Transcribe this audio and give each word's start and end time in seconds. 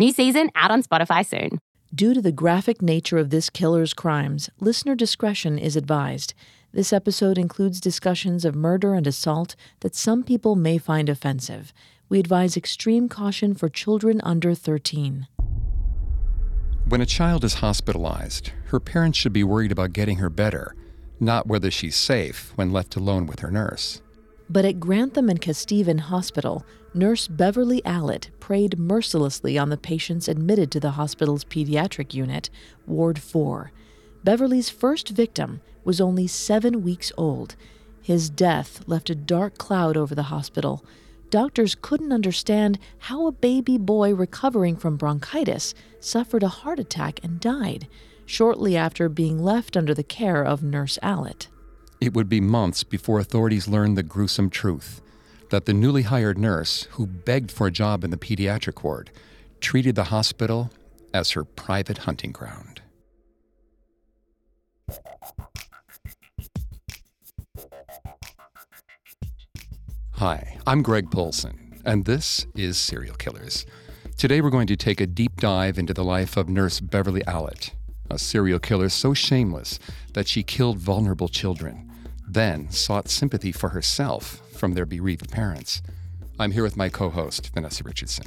New 0.00 0.12
season 0.12 0.48
out 0.54 0.70
on 0.70 0.82
Spotify 0.82 1.26
soon. 1.26 1.58
Due 1.94 2.14
to 2.14 2.22
the 2.22 2.32
graphic 2.32 2.80
nature 2.80 3.18
of 3.18 3.28
this 3.28 3.50
killer's 3.50 3.92
crimes, 3.92 4.48
listener 4.58 4.94
discretion 4.94 5.58
is 5.58 5.76
advised. 5.76 6.32
This 6.72 6.90
episode 6.90 7.36
includes 7.36 7.82
discussions 7.82 8.46
of 8.46 8.54
murder 8.54 8.94
and 8.94 9.06
assault 9.06 9.56
that 9.80 9.94
some 9.94 10.22
people 10.22 10.56
may 10.56 10.78
find 10.78 11.10
offensive. 11.10 11.74
We 12.08 12.18
advise 12.18 12.56
extreme 12.56 13.10
caution 13.10 13.52
for 13.52 13.68
children 13.68 14.22
under 14.24 14.54
13. 14.54 15.26
When 16.88 17.02
a 17.02 17.04
child 17.04 17.44
is 17.44 17.56
hospitalized, 17.56 18.52
her 18.68 18.80
parents 18.80 19.18
should 19.18 19.34
be 19.34 19.44
worried 19.44 19.70
about 19.70 19.92
getting 19.92 20.16
her 20.16 20.30
better, 20.30 20.74
not 21.20 21.46
whether 21.46 21.70
she's 21.70 21.94
safe 21.94 22.54
when 22.54 22.72
left 22.72 22.96
alone 22.96 23.26
with 23.26 23.40
her 23.40 23.50
nurse. 23.50 24.00
But 24.48 24.64
at 24.64 24.80
Grantham 24.80 25.28
and 25.28 25.42
Kesteven 25.42 26.00
Hospital, 26.00 26.64
nurse 26.94 27.28
Beverly 27.28 27.82
Allitt 27.82 28.30
preyed 28.40 28.78
mercilessly 28.78 29.56
on 29.58 29.70
the 29.70 29.76
patients 29.76 30.28
admitted 30.28 30.70
to 30.72 30.80
the 30.80 30.92
hospital's 30.92 31.44
pediatric 31.44 32.14
unit, 32.14 32.50
Ward 32.86 33.18
4. 33.20 33.72
Beverly's 34.24 34.70
first 34.70 35.10
victim 35.10 35.60
was 35.84 36.00
only 36.00 36.26
seven 36.26 36.82
weeks 36.82 37.12
old. 37.16 37.56
His 38.02 38.28
death 38.28 38.82
left 38.86 39.10
a 39.10 39.14
dark 39.14 39.58
cloud 39.58 39.96
over 39.96 40.14
the 40.14 40.24
hospital 40.24 40.84
doctors 41.30 41.76
couldn't 41.80 42.12
understand 42.12 42.78
how 42.98 43.26
a 43.26 43.32
baby 43.32 43.78
boy 43.78 44.12
recovering 44.12 44.76
from 44.76 44.96
bronchitis 44.96 45.74
suffered 46.00 46.42
a 46.42 46.48
heart 46.48 46.78
attack 46.78 47.20
and 47.22 47.40
died 47.40 47.88
shortly 48.26 48.76
after 48.76 49.08
being 49.08 49.38
left 49.38 49.76
under 49.76 49.94
the 49.94 50.02
care 50.02 50.42
of 50.42 50.62
Nurse 50.62 50.98
Allitt. 51.02 51.48
It 52.00 52.14
would 52.14 52.28
be 52.28 52.40
months 52.40 52.84
before 52.84 53.18
authorities 53.18 53.68
learned 53.68 53.96
the 53.96 54.02
gruesome 54.02 54.50
truth 54.50 55.00
that 55.50 55.66
the 55.66 55.74
newly 55.74 56.02
hired 56.02 56.38
nurse, 56.38 56.84
who 56.92 57.06
begged 57.06 57.50
for 57.50 57.66
a 57.66 57.72
job 57.72 58.04
in 58.04 58.10
the 58.10 58.16
pediatric 58.16 58.82
ward, 58.82 59.10
treated 59.60 59.96
the 59.96 60.04
hospital 60.04 60.70
as 61.12 61.32
her 61.32 61.44
private 61.44 61.98
hunting 61.98 62.32
ground. 62.32 62.80
Hi, 70.12 70.58
I'm 70.66 70.82
Greg 70.82 71.10
Polcyn, 71.10 71.80
and 71.84 72.04
this 72.04 72.46
is 72.54 72.78
Serial 72.78 73.16
Killers. 73.16 73.66
Today 74.16 74.40
we're 74.40 74.50
going 74.50 74.66
to 74.68 74.76
take 74.76 75.00
a 75.00 75.06
deep 75.06 75.36
dive 75.36 75.78
into 75.78 75.94
the 75.94 76.04
life 76.04 76.36
of 76.36 76.48
Nurse 76.48 76.78
Beverly 76.78 77.22
Allitt, 77.22 77.70
a 78.08 78.18
serial 78.18 78.58
killer 78.58 78.88
so 78.88 79.14
shameless 79.14 79.80
that 80.12 80.28
she 80.28 80.42
killed 80.42 80.78
vulnerable 80.78 81.28
children, 81.28 81.90
then 82.28 82.70
sought 82.70 83.08
sympathy 83.08 83.50
for 83.50 83.70
herself 83.70 84.42
from 84.60 84.74
their 84.74 84.86
bereaved 84.86 85.32
parents. 85.32 85.80
I'm 86.38 86.52
here 86.52 86.62
with 86.62 86.76
my 86.76 86.90
co 86.90 87.08
host, 87.08 87.50
Vanessa 87.54 87.82
Richardson. 87.82 88.26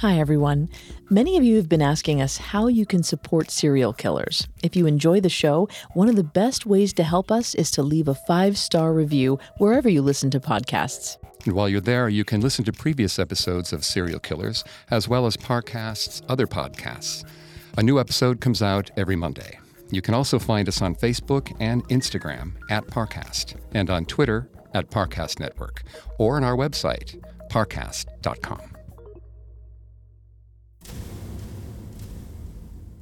Hi, 0.00 0.18
everyone. 0.18 0.68
Many 1.08 1.36
of 1.36 1.44
you 1.44 1.56
have 1.56 1.68
been 1.68 1.82
asking 1.82 2.20
us 2.20 2.36
how 2.36 2.66
you 2.66 2.84
can 2.84 3.02
support 3.02 3.50
serial 3.50 3.92
killers. 3.92 4.46
If 4.62 4.76
you 4.76 4.86
enjoy 4.86 5.20
the 5.20 5.28
show, 5.28 5.68
one 5.94 6.08
of 6.08 6.16
the 6.16 6.24
best 6.24 6.66
ways 6.66 6.92
to 6.94 7.02
help 7.02 7.32
us 7.32 7.54
is 7.54 7.70
to 7.72 7.82
leave 7.82 8.08
a 8.08 8.14
five 8.14 8.58
star 8.58 8.92
review 8.92 9.38
wherever 9.58 9.88
you 9.88 10.02
listen 10.02 10.30
to 10.30 10.40
podcasts. 10.40 11.16
And 11.44 11.54
while 11.54 11.68
you're 11.68 11.80
there, 11.80 12.08
you 12.08 12.24
can 12.24 12.40
listen 12.40 12.64
to 12.64 12.72
previous 12.72 13.18
episodes 13.18 13.72
of 13.72 13.84
Serial 13.84 14.20
Killers, 14.20 14.64
as 14.90 15.08
well 15.08 15.26
as 15.26 15.36
Parcast's 15.36 16.22
other 16.28 16.46
podcasts. 16.46 17.24
A 17.76 17.82
new 17.82 18.00
episode 18.00 18.40
comes 18.40 18.62
out 18.62 18.90
every 18.96 19.16
Monday. 19.16 19.58
You 19.90 20.02
can 20.02 20.14
also 20.14 20.38
find 20.38 20.68
us 20.68 20.82
on 20.82 20.94
Facebook 20.96 21.54
and 21.60 21.86
Instagram 21.88 22.52
at 22.68 22.86
Parcast, 22.86 23.54
and 23.72 23.90
on 23.90 24.04
Twitter 24.04 24.48
at 24.78 24.90
Parcast 24.90 25.38
Network, 25.40 25.82
or 26.18 26.36
on 26.36 26.44
our 26.44 26.56
website, 26.56 27.22
parcast.com. 27.50 28.76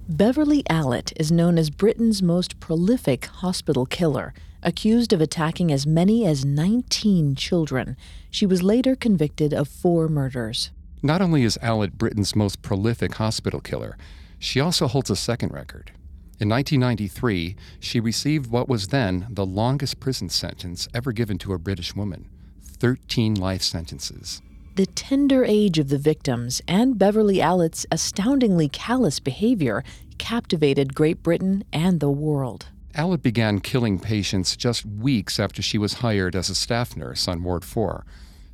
Beverly 0.09 0.63
Allitt 0.71 1.13
is 1.17 1.33
known 1.33 1.59
as 1.59 1.69
Britain's 1.69 2.23
most 2.23 2.61
prolific 2.61 3.27
hospital 3.27 3.87
killer, 3.87 4.33
accused 4.63 5.13
of 5.13 5.21
attacking 5.21 5.73
as 5.73 5.85
many 5.87 6.25
as 6.25 6.45
19 6.45 7.35
children. 7.35 7.97
She 8.31 8.47
was 8.47 8.63
later 8.63 8.95
convicted 8.95 9.53
of 9.53 9.67
four 9.67 10.09
murders. 10.09 10.71
Not 11.03 11.21
only 11.21 11.43
is 11.43 11.59
Allitt 11.61 11.95
Britain's 11.95 12.37
most 12.37 12.63
prolific 12.63 13.15
hospital 13.15 13.61
killer, 13.61 13.99
she 14.39 14.61
also 14.61 14.87
holds 14.87 15.11
a 15.11 15.17
second 15.17 15.53
record. 15.53 15.91
In 16.39 16.51
1993, 16.51 17.57
she 17.81 17.99
received 17.99 18.51
what 18.51 18.69
was 18.69 18.89
then 18.89 19.27
the 19.31 19.47
longest 19.47 20.01
prison 20.01 20.29
sentence 20.29 20.87
ever 20.93 21.13
given 21.13 21.39
to 21.39 21.55
a 21.55 21.59
British 21.59 21.97
woman 21.97 22.29
13 22.63 23.35
life 23.35 23.63
sentences. 23.63 24.43
The 24.75 24.85
tender 24.85 25.47
age 25.47 25.79
of 25.79 25.89
the 25.89 25.97
victims 25.97 26.61
and 26.69 26.99
Beverly 26.99 27.41
Allitt's 27.41 27.87
astoundingly 27.91 28.69
callous 28.69 29.19
behavior 29.19 29.83
captivated 30.19 30.95
Great 30.95 31.23
Britain 31.23 31.65
and 31.73 32.01
the 32.01 32.11
world. 32.11 32.67
Allitt 32.95 33.23
began 33.23 33.61
killing 33.61 33.99
patients 33.99 34.57
just 34.57 34.85
weeks 34.85 35.41
after 35.41 35.63
she 35.63 35.79
was 35.79 35.95
hired 35.95 36.37
as 36.37 36.51
a 36.51 36.55
staff 36.55 36.95
nurse 36.99 37.27
on 37.27 37.43
Ward 37.43 37.65
4, 37.65 38.05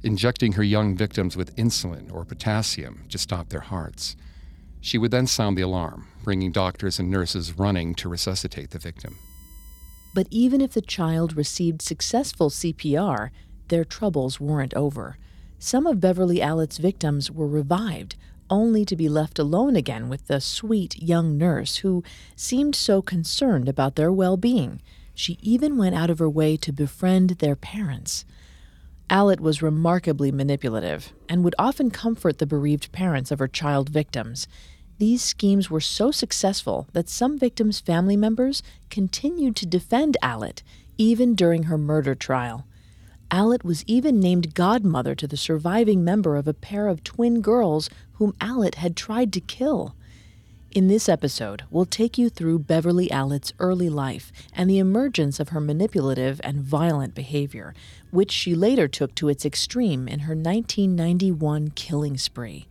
injecting 0.05 0.53
her 0.53 0.63
young 0.63 0.97
victims 0.97 1.37
with 1.37 1.57
insulin 1.57 2.13
or 2.13 2.25
potassium 2.25 3.03
to 3.09 3.19
stop 3.19 3.49
their 3.49 3.61
hearts. 3.61 4.15
She 4.83 4.99
would 4.99 5.13
then 5.13 5.29
sound 5.29 5.57
the 5.57 5.63
alarm, 5.63 6.09
bringing 6.25 6.51
doctors 6.51 6.99
and 6.99 7.09
nurses 7.09 7.57
running 7.57 7.95
to 7.95 8.09
resuscitate 8.09 8.71
the 8.71 8.81
victim. 8.81 9.17
But 10.13 10.27
even 10.31 10.61
if 10.61 10.73
the 10.73 10.83
child 10.83 11.37
received 11.37 11.81
successful 11.81 12.51
CPR, 12.51 13.31
their 13.69 13.85
troubles 13.85 14.41
weren't 14.41 14.75
over. 14.75 15.17
Some 15.61 15.87
of 15.87 16.01
Beverly 16.01 16.43
Allitt's 16.43 16.79
victims 16.79 17.31
were 17.31 17.47
revived, 17.47 18.17
only 18.51 18.85
to 18.85 18.97
be 18.97 19.09
left 19.09 19.39
alone 19.39 19.77
again 19.77 20.09
with 20.09 20.27
the 20.27 20.41
sweet 20.41 21.01
young 21.01 21.39
nurse 21.39 21.77
who 21.77 22.03
seemed 22.35 22.75
so 22.75 23.01
concerned 23.01 23.69
about 23.69 23.95
their 23.95 24.13
well 24.13 24.37
being. 24.37 24.83
She 25.15 25.39
even 25.41 25.79
went 25.79 25.95
out 25.95 26.11
of 26.11 26.19
her 26.19 26.29
way 26.29 26.57
to 26.57 26.73
befriend 26.73 27.31
their 27.31 27.57
parents. 27.57 28.25
Allitt 29.09 29.41
was 29.41 29.63
remarkably 29.63 30.33
manipulative 30.33 31.13
and 31.29 31.45
would 31.45 31.55
often 31.59 31.91
comfort 31.91 32.39
the 32.39 32.47
bereaved 32.47 32.93
parents 32.93 33.31
of 33.31 33.39
her 33.39 33.49
child 33.49 33.89
victims. 33.89 34.49
These 34.99 35.23
schemes 35.23 35.71
were 35.71 35.81
so 35.81 36.11
successful 36.11 36.87
that 36.93 37.09
some 37.09 37.39
victims' 37.39 37.81
family 37.81 38.17
members 38.17 38.63
continued 38.91 39.57
to 39.57 39.67
defend 39.67 40.17
Allitt 40.23 40.63
even 40.99 41.35
during 41.35 41.65
her 41.65 41.79
murder 41.79 42.15
trial. 42.15 42.67
Allitt 43.31 43.65
was 43.65 43.83
even 43.87 44.21
named 44.21 44.55
godmother 44.55 45.15
to 45.15 45.27
the 45.27 45.37
surviving 45.37 46.05
member 46.05 46.37
of 46.37 46.47
a 46.47 46.55
pair 46.55 46.87
of 46.87 47.03
twin 47.03 47.41
girls 47.41 47.89
whom 48.15 48.35
Allitt 48.41 48.75
had 48.77 48.95
tried 48.95 49.33
to 49.33 49.41
kill. 49.41 49.97
In 50.71 50.89
this 50.89 51.09
episode, 51.09 51.65
we'll 51.71 51.85
take 51.85 52.17
you 52.17 52.29
through 52.31 52.61
Beverly 52.61 53.09
Allitt's 53.09 53.53
early 53.59 53.89
life 53.89 54.33
and 54.55 54.71
the 54.71 54.79
emergence 54.79 55.41
of 55.41 55.51
her 55.51 55.61
manipulative 55.61 56.41
and 56.45 56.63
violent 56.63 57.15
behavior, 57.15 57.75
which 58.11 58.31
she 58.31 58.55
later 58.55 58.89
took 58.89 59.15
to 59.17 59.29
its 59.29 59.45
extreme 59.45 60.09
in 60.09 60.21
her 60.21 60.35
1991 60.35 61.73
killing 61.75 62.17
spree. 62.17 62.67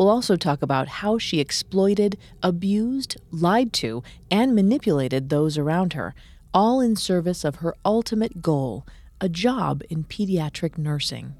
We'll 0.00 0.08
also 0.08 0.36
talk 0.36 0.62
about 0.62 0.88
how 0.88 1.18
she 1.18 1.40
exploited, 1.40 2.16
abused, 2.42 3.18
lied 3.30 3.70
to, 3.74 4.02
and 4.30 4.54
manipulated 4.54 5.28
those 5.28 5.58
around 5.58 5.92
her, 5.92 6.14
all 6.54 6.80
in 6.80 6.96
service 6.96 7.44
of 7.44 7.56
her 7.56 7.74
ultimate 7.84 8.40
goal 8.40 8.86
a 9.20 9.28
job 9.28 9.82
in 9.90 10.04
pediatric 10.04 10.78
nursing. 10.78 11.34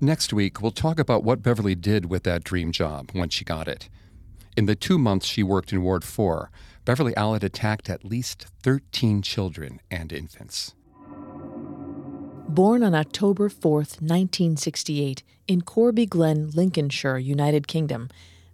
Next 0.00 0.32
week, 0.32 0.62
we'll 0.62 0.70
talk 0.70 1.00
about 1.00 1.24
what 1.24 1.42
Beverly 1.42 1.74
did 1.74 2.06
with 2.06 2.22
that 2.22 2.44
dream 2.44 2.70
job 2.70 3.10
when 3.14 3.30
she 3.30 3.44
got 3.44 3.66
it. 3.66 3.88
In 4.56 4.66
the 4.66 4.76
two 4.76 4.96
months 4.96 5.26
she 5.26 5.42
worked 5.42 5.72
in 5.72 5.82
Ward 5.82 6.04
4, 6.04 6.52
Beverly 6.84 7.14
Allitt 7.14 7.42
attacked 7.42 7.90
at 7.90 8.04
least 8.04 8.46
13 8.62 9.22
children 9.22 9.80
and 9.90 10.12
infants. 10.12 10.76
Born 12.48 12.82
on 12.84 12.94
October 12.94 13.48
4, 13.48 13.72
1968, 13.72 15.22
in 15.48 15.62
Corby 15.62 16.06
Glen, 16.06 16.50
Lincolnshire, 16.54 17.18
United 17.18 17.66
Kingdom, 17.66 18.10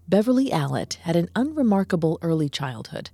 Beverly 0.08 0.50
Allitt 0.50 0.94
had 1.02 1.16
an 1.16 1.28
unremarkable 1.37 2.19
early 2.22 2.48
childhood. 2.48 3.10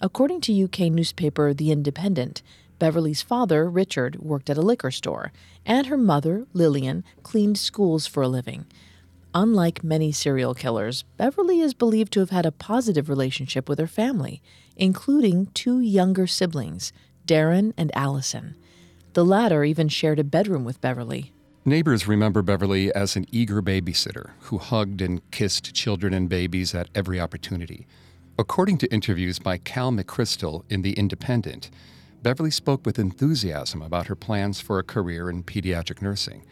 According 0.00 0.42
to 0.42 0.64
UK 0.64 0.92
newspaper 0.92 1.52
The 1.52 1.72
Independent, 1.72 2.42
Beverly's 2.78 3.22
father, 3.22 3.68
Richard, 3.68 4.20
worked 4.20 4.48
at 4.48 4.58
a 4.58 4.62
liquor 4.62 4.90
store, 4.90 5.32
and 5.66 5.88
her 5.88 5.96
mother, 5.96 6.46
Lillian, 6.52 7.04
cleaned 7.22 7.58
schools 7.58 8.06
for 8.06 8.22
a 8.22 8.28
living. 8.28 8.66
Unlike 9.34 9.82
many 9.82 10.12
serial 10.12 10.54
killers, 10.54 11.02
Beverly 11.16 11.60
is 11.60 11.74
believed 11.74 12.12
to 12.12 12.20
have 12.20 12.30
had 12.30 12.46
a 12.46 12.52
positive 12.52 13.08
relationship 13.08 13.68
with 13.68 13.78
her 13.78 13.86
family, 13.86 14.40
including 14.76 15.46
two 15.54 15.80
younger 15.80 16.26
siblings, 16.26 16.92
Darren 17.26 17.72
and 17.76 17.90
Allison. 17.94 18.54
The 19.14 19.24
latter 19.24 19.64
even 19.64 19.88
shared 19.88 20.18
a 20.18 20.24
bedroom 20.24 20.64
with 20.64 20.80
Beverly. 20.80 21.32
Neighbors 21.64 22.06
remember 22.06 22.42
Beverly 22.42 22.92
as 22.94 23.16
an 23.16 23.26
eager 23.30 23.60
babysitter 23.60 24.30
who 24.42 24.58
hugged 24.58 25.00
and 25.00 25.28
kissed 25.30 25.74
children 25.74 26.14
and 26.14 26.28
babies 26.28 26.74
at 26.74 26.88
every 26.94 27.20
opportunity. 27.20 27.86
According 28.38 28.78
to 28.78 28.92
interviews 28.92 29.38
by 29.38 29.58
Cal 29.58 29.90
McCrystal 29.90 30.62
in 30.70 30.82
The 30.82 30.92
Independent, 30.92 31.70
Beverly 32.22 32.50
spoke 32.50 32.86
with 32.86 32.98
enthusiasm 32.98 33.82
about 33.82 34.06
her 34.06 34.16
plans 34.16 34.60
for 34.60 34.78
a 34.78 34.84
career 34.84 35.30
in 35.30 35.42
pediatric 35.42 36.02
nursing. 36.02 36.44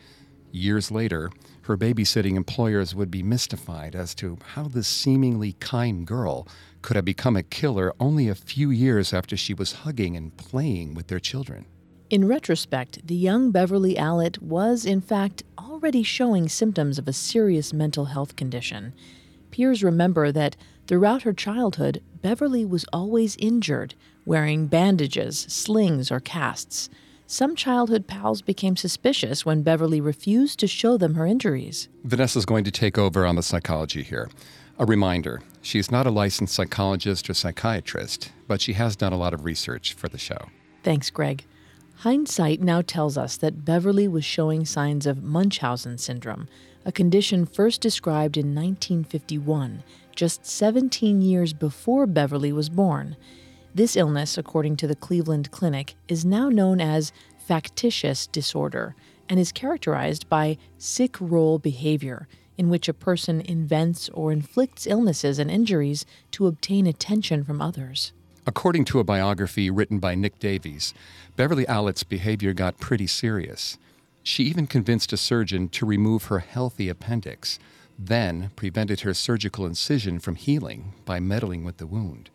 Years 0.50 0.90
later, 0.90 1.30
her 1.62 1.76
babysitting 1.76 2.36
employers 2.36 2.94
would 2.94 3.10
be 3.10 3.22
mystified 3.22 3.94
as 3.94 4.14
to 4.16 4.38
how 4.54 4.64
this 4.68 4.88
seemingly 4.88 5.52
kind 5.60 6.06
girl 6.06 6.48
could 6.82 6.96
have 6.96 7.04
become 7.04 7.36
a 7.36 7.42
killer 7.42 7.92
only 8.00 8.28
a 8.28 8.34
few 8.34 8.70
years 8.70 9.12
after 9.12 9.36
she 9.36 9.54
was 9.54 9.72
hugging 9.84 10.16
and 10.16 10.36
playing 10.36 10.94
with 10.94 11.08
their 11.08 11.20
children. 11.20 11.66
In 12.08 12.28
retrospect, 12.28 13.04
the 13.08 13.16
young 13.16 13.50
Beverly 13.50 13.96
Allitt 13.96 14.40
was, 14.40 14.86
in 14.86 15.00
fact, 15.00 15.42
already 15.58 16.04
showing 16.04 16.48
symptoms 16.48 17.00
of 17.00 17.08
a 17.08 17.12
serious 17.12 17.72
mental 17.72 18.04
health 18.04 18.36
condition. 18.36 18.92
Peers 19.50 19.82
remember 19.82 20.30
that 20.30 20.56
throughout 20.86 21.22
her 21.22 21.32
childhood, 21.32 22.00
Beverly 22.22 22.64
was 22.64 22.84
always 22.92 23.36
injured, 23.40 23.96
wearing 24.24 24.68
bandages, 24.68 25.46
slings, 25.48 26.12
or 26.12 26.20
casts. 26.20 26.88
Some 27.26 27.56
childhood 27.56 28.06
pals 28.06 28.40
became 28.40 28.76
suspicious 28.76 29.44
when 29.44 29.64
Beverly 29.64 30.00
refused 30.00 30.60
to 30.60 30.68
show 30.68 30.96
them 30.96 31.14
her 31.14 31.26
injuries. 31.26 31.88
Vanessa's 32.04 32.46
going 32.46 32.62
to 32.62 32.70
take 32.70 32.98
over 32.98 33.26
on 33.26 33.34
the 33.34 33.42
psychology 33.42 34.04
here. 34.04 34.30
A 34.78 34.84
reminder 34.84 35.42
she's 35.60 35.90
not 35.90 36.06
a 36.06 36.12
licensed 36.12 36.54
psychologist 36.54 37.28
or 37.28 37.34
psychiatrist, 37.34 38.30
but 38.46 38.60
she 38.60 38.74
has 38.74 38.94
done 38.94 39.12
a 39.12 39.18
lot 39.18 39.34
of 39.34 39.44
research 39.44 39.94
for 39.94 40.08
the 40.08 40.18
show. 40.18 40.50
Thanks, 40.84 41.10
Greg. 41.10 41.44
Hindsight 42.00 42.60
now 42.60 42.82
tells 42.82 43.16
us 43.16 43.38
that 43.38 43.64
Beverly 43.64 44.06
was 44.06 44.24
showing 44.24 44.66
signs 44.66 45.06
of 45.06 45.22
Munchausen 45.22 45.96
syndrome, 45.96 46.46
a 46.84 46.92
condition 46.92 47.46
first 47.46 47.80
described 47.80 48.36
in 48.36 48.54
1951, 48.54 49.82
just 50.14 50.44
17 50.44 51.22
years 51.22 51.54
before 51.54 52.06
Beverly 52.06 52.52
was 52.52 52.68
born. 52.68 53.16
This 53.74 53.96
illness, 53.96 54.36
according 54.36 54.76
to 54.76 54.86
the 54.86 54.94
Cleveland 54.94 55.50
Clinic, 55.50 55.94
is 56.06 56.24
now 56.24 56.50
known 56.50 56.82
as 56.82 57.12
factitious 57.38 58.26
disorder 58.26 58.94
and 59.28 59.40
is 59.40 59.50
characterized 59.50 60.28
by 60.28 60.58
sick 60.76 61.18
role 61.18 61.58
behavior, 61.58 62.28
in 62.58 62.68
which 62.68 62.90
a 62.90 62.94
person 62.94 63.40
invents 63.40 64.10
or 64.10 64.32
inflicts 64.32 64.86
illnesses 64.86 65.38
and 65.38 65.50
injuries 65.50 66.04
to 66.32 66.46
obtain 66.46 66.86
attention 66.86 67.42
from 67.42 67.62
others. 67.62 68.12
According 68.48 68.84
to 68.86 69.00
a 69.00 69.04
biography 69.04 69.70
written 69.70 69.98
by 69.98 70.14
Nick 70.14 70.38
Davies, 70.38 70.94
Beverly 71.36 71.68
Allitt's 71.68 72.02
behavior 72.02 72.54
got 72.54 72.80
pretty 72.80 73.06
serious. 73.06 73.76
She 74.22 74.44
even 74.44 74.66
convinced 74.66 75.12
a 75.12 75.18
surgeon 75.18 75.68
to 75.68 75.86
remove 75.86 76.24
her 76.24 76.38
healthy 76.38 76.88
appendix, 76.88 77.58
then 77.98 78.50
prevented 78.56 79.00
her 79.00 79.12
surgical 79.12 79.66
incision 79.66 80.18
from 80.18 80.34
healing 80.34 80.94
by 81.04 81.20
meddling 81.20 81.62
with 81.62 81.76
the 81.76 81.86
wound. 81.86 82.30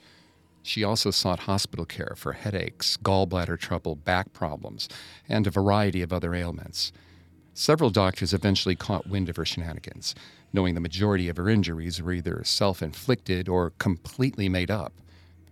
She 0.61 0.83
also 0.83 1.09
sought 1.09 1.41
hospital 1.41 1.85
care 1.85 2.13
for 2.15 2.33
headaches, 2.33 2.95
gallbladder 2.97 3.59
trouble, 3.59 3.95
back 3.95 4.31
problems, 4.33 4.87
and 5.27 5.47
a 5.47 5.51
variety 5.51 6.03
of 6.03 6.13
other 6.13 6.35
ailments. 6.35 6.91
Several 7.55 7.89
doctors 7.89 8.33
eventually 8.33 8.75
caught 8.75 9.07
wind 9.07 9.27
of 9.27 9.35
her 9.35 9.45
shenanigans, 9.45 10.13
knowing 10.53 10.75
the 10.75 10.79
majority 10.79 11.27
of 11.27 11.37
her 11.37 11.49
injuries 11.49 12.01
were 12.01 12.13
either 12.13 12.43
self 12.43 12.83
inflicted 12.83 13.49
or 13.49 13.71
completely 13.79 14.47
made 14.47 14.69
up. 14.69 14.93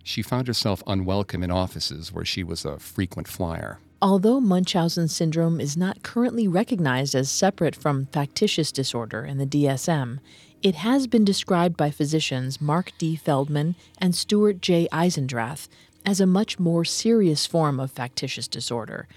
She 0.04 0.22
found 0.22 0.48
herself 0.48 0.82
unwelcome 0.88 1.44
in 1.44 1.52
offices 1.52 2.12
where 2.12 2.26
she 2.26 2.44
was 2.44 2.66
a 2.66 2.80
frequent 2.80 3.28
flyer. 3.28 3.80
Although 4.02 4.40
Munchausen 4.40 5.10
syndrome 5.10 5.60
is 5.60 5.76
not 5.76 6.04
currently 6.04 6.48
recognized 6.48 7.16
as 7.16 7.30
separate 7.30 7.76
from 7.76 8.06
factitious 8.08 8.72
disorder 8.72 9.26
in 9.26 9.38
the 9.38 9.46
DSM, 9.46 10.20
it 10.64 10.76
has 10.76 11.08
been 11.08 11.26
described 11.26 11.76
by 11.76 11.92
physicians 11.92 12.62
Mark 12.62 12.92
D. 12.98 13.16
Feldman 13.16 13.76
and 13.98 14.16
Stuart 14.16 14.62
J. 14.62 14.88
Eisendrath 14.92 15.68
as 16.06 16.22
a 16.22 16.26
much 16.26 16.60
more 16.60 16.86
serious 16.86 17.46
form 17.46 17.80
of 17.80 17.92
factitious 17.92 18.48
disorder. 18.48 19.08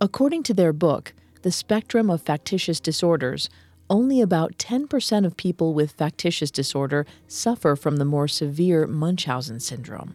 According 0.00 0.42
to 0.44 0.54
their 0.54 0.72
book, 0.72 1.14
The 1.42 1.52
Spectrum 1.52 2.10
of 2.10 2.22
Factitious 2.22 2.80
Disorders, 2.80 3.48
only 3.88 4.20
about 4.20 4.58
10% 4.58 5.24
of 5.24 5.36
people 5.36 5.74
with 5.74 5.92
factitious 5.92 6.50
disorder 6.50 7.06
suffer 7.28 7.76
from 7.76 7.96
the 7.96 8.04
more 8.04 8.28
severe 8.28 8.86
Munchausen 8.86 9.60
syndrome. 9.60 10.14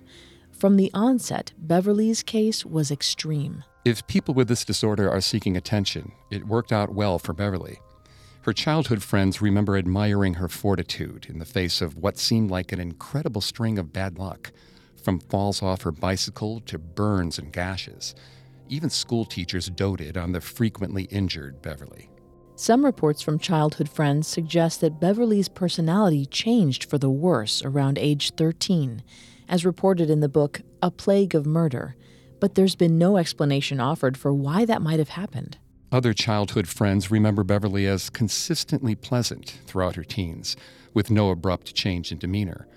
From 0.51 0.78
the 0.78 0.92
onset, 0.94 1.54
Beverly's 1.58 2.22
case 2.22 2.63
was 2.66 2.92
extreme. 2.92 3.63
If 3.84 4.06
people 4.06 4.36
with 4.36 4.48
this 4.48 4.63
disorder 4.63 5.10
are 5.10 5.22
seeking 5.22 5.58
attention, 5.58 6.12
it 6.30 6.46
worked 6.46 6.72
out 6.72 6.94
well 6.94 7.18
for 7.18 7.34
Beverly. 7.34 7.80
Her 8.44 8.54
childhood 8.54 9.01
friends 9.01 9.42
remember 9.42 9.75
admiring 9.75 10.36
her 10.36 10.48
fortitude 10.48 11.25
in 11.28 11.40
the 11.40 11.46
face 11.46 11.82
of 11.82 11.98
what 11.98 12.20
seemed 12.20 12.51
like 12.51 12.72
an 12.72 12.80
incredible 12.80 13.42
string 13.42 13.80
of 13.80 13.92
bad 13.92 14.20
luck, 14.20 14.51
from 15.04 15.20
falls 15.20 15.63
off 15.63 15.82
her 15.82 15.92
bicycle 15.92 16.60
to 16.62 16.78
burns 16.78 17.40
and 17.40 17.51
gashes. 17.51 18.13
Even 18.70 18.92
school 18.92 19.25
teachers 19.25 19.68
doted 19.68 20.16
on 20.16 20.32
the 20.32 20.42
frequently 20.42 21.06
injured 21.06 21.63
Beverly. 21.63 22.11
Some 22.62 22.86
reports 22.86 23.24
from 23.24 23.39
childhood 23.39 23.89
friends 23.89 24.27
suggest 24.27 24.82
that 24.82 25.00
Beverly's 25.00 25.50
personality 25.50 26.27
changed 26.27 26.84
for 26.84 27.00
the 27.00 27.10
worse 27.10 27.63
around 27.65 27.98
age 27.98 28.36
13, 28.36 29.01
as 29.50 29.65
reported 29.65 30.12
in 30.12 30.20
the 30.20 30.30
book 30.30 30.62
A 30.84 30.91
Plague 30.91 31.34
of 31.34 31.48
Murder, 31.48 31.96
but 32.39 32.53
there's 32.53 32.75
been 32.75 33.00
no 33.00 33.18
explanation 33.18 33.80
offered 33.80 34.15
for 34.15 34.32
why 34.32 34.63
that 34.65 34.84
might 34.84 35.00
have 35.00 35.10
happened. 35.10 35.58
Other 35.91 36.13
childhood 36.13 36.68
friends 36.68 37.10
remember 37.10 37.44
Beverly 37.44 37.88
as 37.88 38.12
consistently 38.12 38.94
pleasant 38.94 39.58
throughout 39.65 39.96
her 39.96 40.03
teens, 40.03 40.56
with 40.94 41.10
no 41.10 41.32
abrupt 41.32 41.74
change 41.74 42.12
in 42.12 42.20
demeanor. 42.20 42.68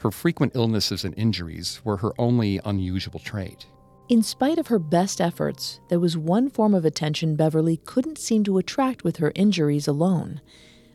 Her 0.00 0.10
frequent 0.10 0.52
illnesses 0.54 1.02
and 1.02 1.14
injuries 1.16 1.80
were 1.82 1.96
her 1.96 2.12
only 2.18 2.60
unusual 2.66 3.20
trait. 3.20 3.64
In 4.10 4.24
spite 4.24 4.58
of 4.58 4.66
her 4.66 4.80
best 4.80 5.20
efforts, 5.20 5.78
there 5.88 6.00
was 6.00 6.16
one 6.16 6.50
form 6.50 6.74
of 6.74 6.84
attention 6.84 7.36
Beverly 7.36 7.76
couldn't 7.76 8.18
seem 8.18 8.42
to 8.42 8.58
attract 8.58 9.04
with 9.04 9.18
her 9.18 9.30
injuries 9.36 9.86
alone. 9.86 10.40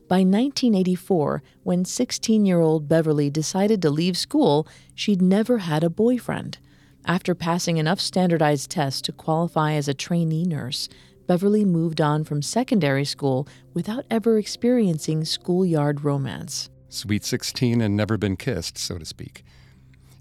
By 0.10 0.18
1984, 0.18 1.42
when 1.64 1.86
16 1.86 2.46
year 2.46 2.60
old 2.60 2.90
Beverly 2.90 3.30
decided 3.30 3.82
to 3.82 3.90
leave 3.90 4.18
school, 4.18 4.68
she'd 4.94 5.22
never 5.22 5.60
had 5.60 5.82
a 5.82 5.90
boyfriend. 5.90 6.58
After 7.06 7.34
passing 7.34 7.78
enough 7.78 8.02
standardized 8.02 8.70
tests 8.70 9.02
to 9.04 9.14
qualify 9.14 9.76
as 9.76 9.88
a 9.88 9.94
trainee 9.94 10.44
nurse, 10.44 10.90
Beverly 11.26 11.64
moved 11.64 12.02
on 12.02 12.26
from 12.26 12.42
secondary 12.42 13.06
school 13.06 13.48
without 13.74 14.04
ever 14.12 14.38
experiencing 14.38 15.24
schoolyard 15.24 16.04
romance. 16.04 16.70
Sweet 16.90 17.24
16 17.24 17.80
and 17.80 17.96
never 17.96 18.18
been 18.18 18.36
kissed, 18.36 18.78
so 18.78 18.98
to 18.98 19.06
speak. 19.06 19.46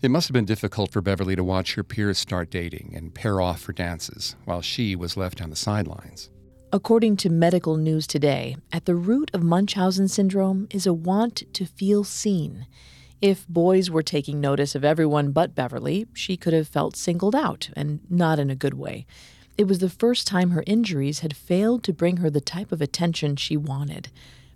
It 0.04 0.10
must 0.10 0.28
have 0.28 0.34
been 0.34 0.44
difficult 0.44 0.90
for 0.90 1.00
Beverly 1.00 1.34
to 1.34 1.42
watch 1.42 1.76
her 1.76 1.82
peers 1.82 2.18
start 2.18 2.50
dating 2.50 2.92
and 2.94 3.14
pair 3.14 3.40
off 3.40 3.62
for 3.62 3.72
dances, 3.72 4.36
while 4.44 4.60
she 4.60 4.94
was 4.94 5.16
left 5.16 5.40
on 5.40 5.48
the 5.48 5.56
sidelines. 5.56 6.28
According 6.74 7.16
to 7.16 7.30
Medical 7.30 7.78
News 7.78 8.06
Today, 8.06 8.58
at 8.70 8.84
the 8.84 8.96
root 8.96 9.30
of 9.32 9.42
Munchausen 9.42 10.08
syndrome 10.08 10.66
is 10.68 10.86
a 10.86 10.92
want 10.92 11.44
to 11.54 11.64
feel 11.64 12.04
seen. 12.04 12.66
If 13.22 13.48
boys 13.48 13.90
were 13.90 14.02
taking 14.02 14.42
notice 14.42 14.74
of 14.74 14.84
everyone 14.84 15.32
but 15.32 15.54
Beverly, 15.54 16.06
she 16.12 16.36
could 16.36 16.52
have 16.52 16.68
felt 16.68 16.96
singled 16.96 17.34
out, 17.34 17.70
and 17.74 18.00
not 18.10 18.38
in 18.38 18.50
a 18.50 18.54
good 18.54 18.74
way. 18.74 19.06
It 19.56 19.66
was 19.66 19.78
the 19.78 19.88
first 19.88 20.26
time 20.26 20.50
her 20.50 20.64
injuries 20.66 21.20
had 21.20 21.34
failed 21.34 21.82
to 21.84 21.94
bring 21.94 22.18
her 22.18 22.28
the 22.28 22.42
type 22.42 22.72
of 22.72 22.82
attention 22.82 23.36
she 23.36 23.56
wanted. 23.56 24.10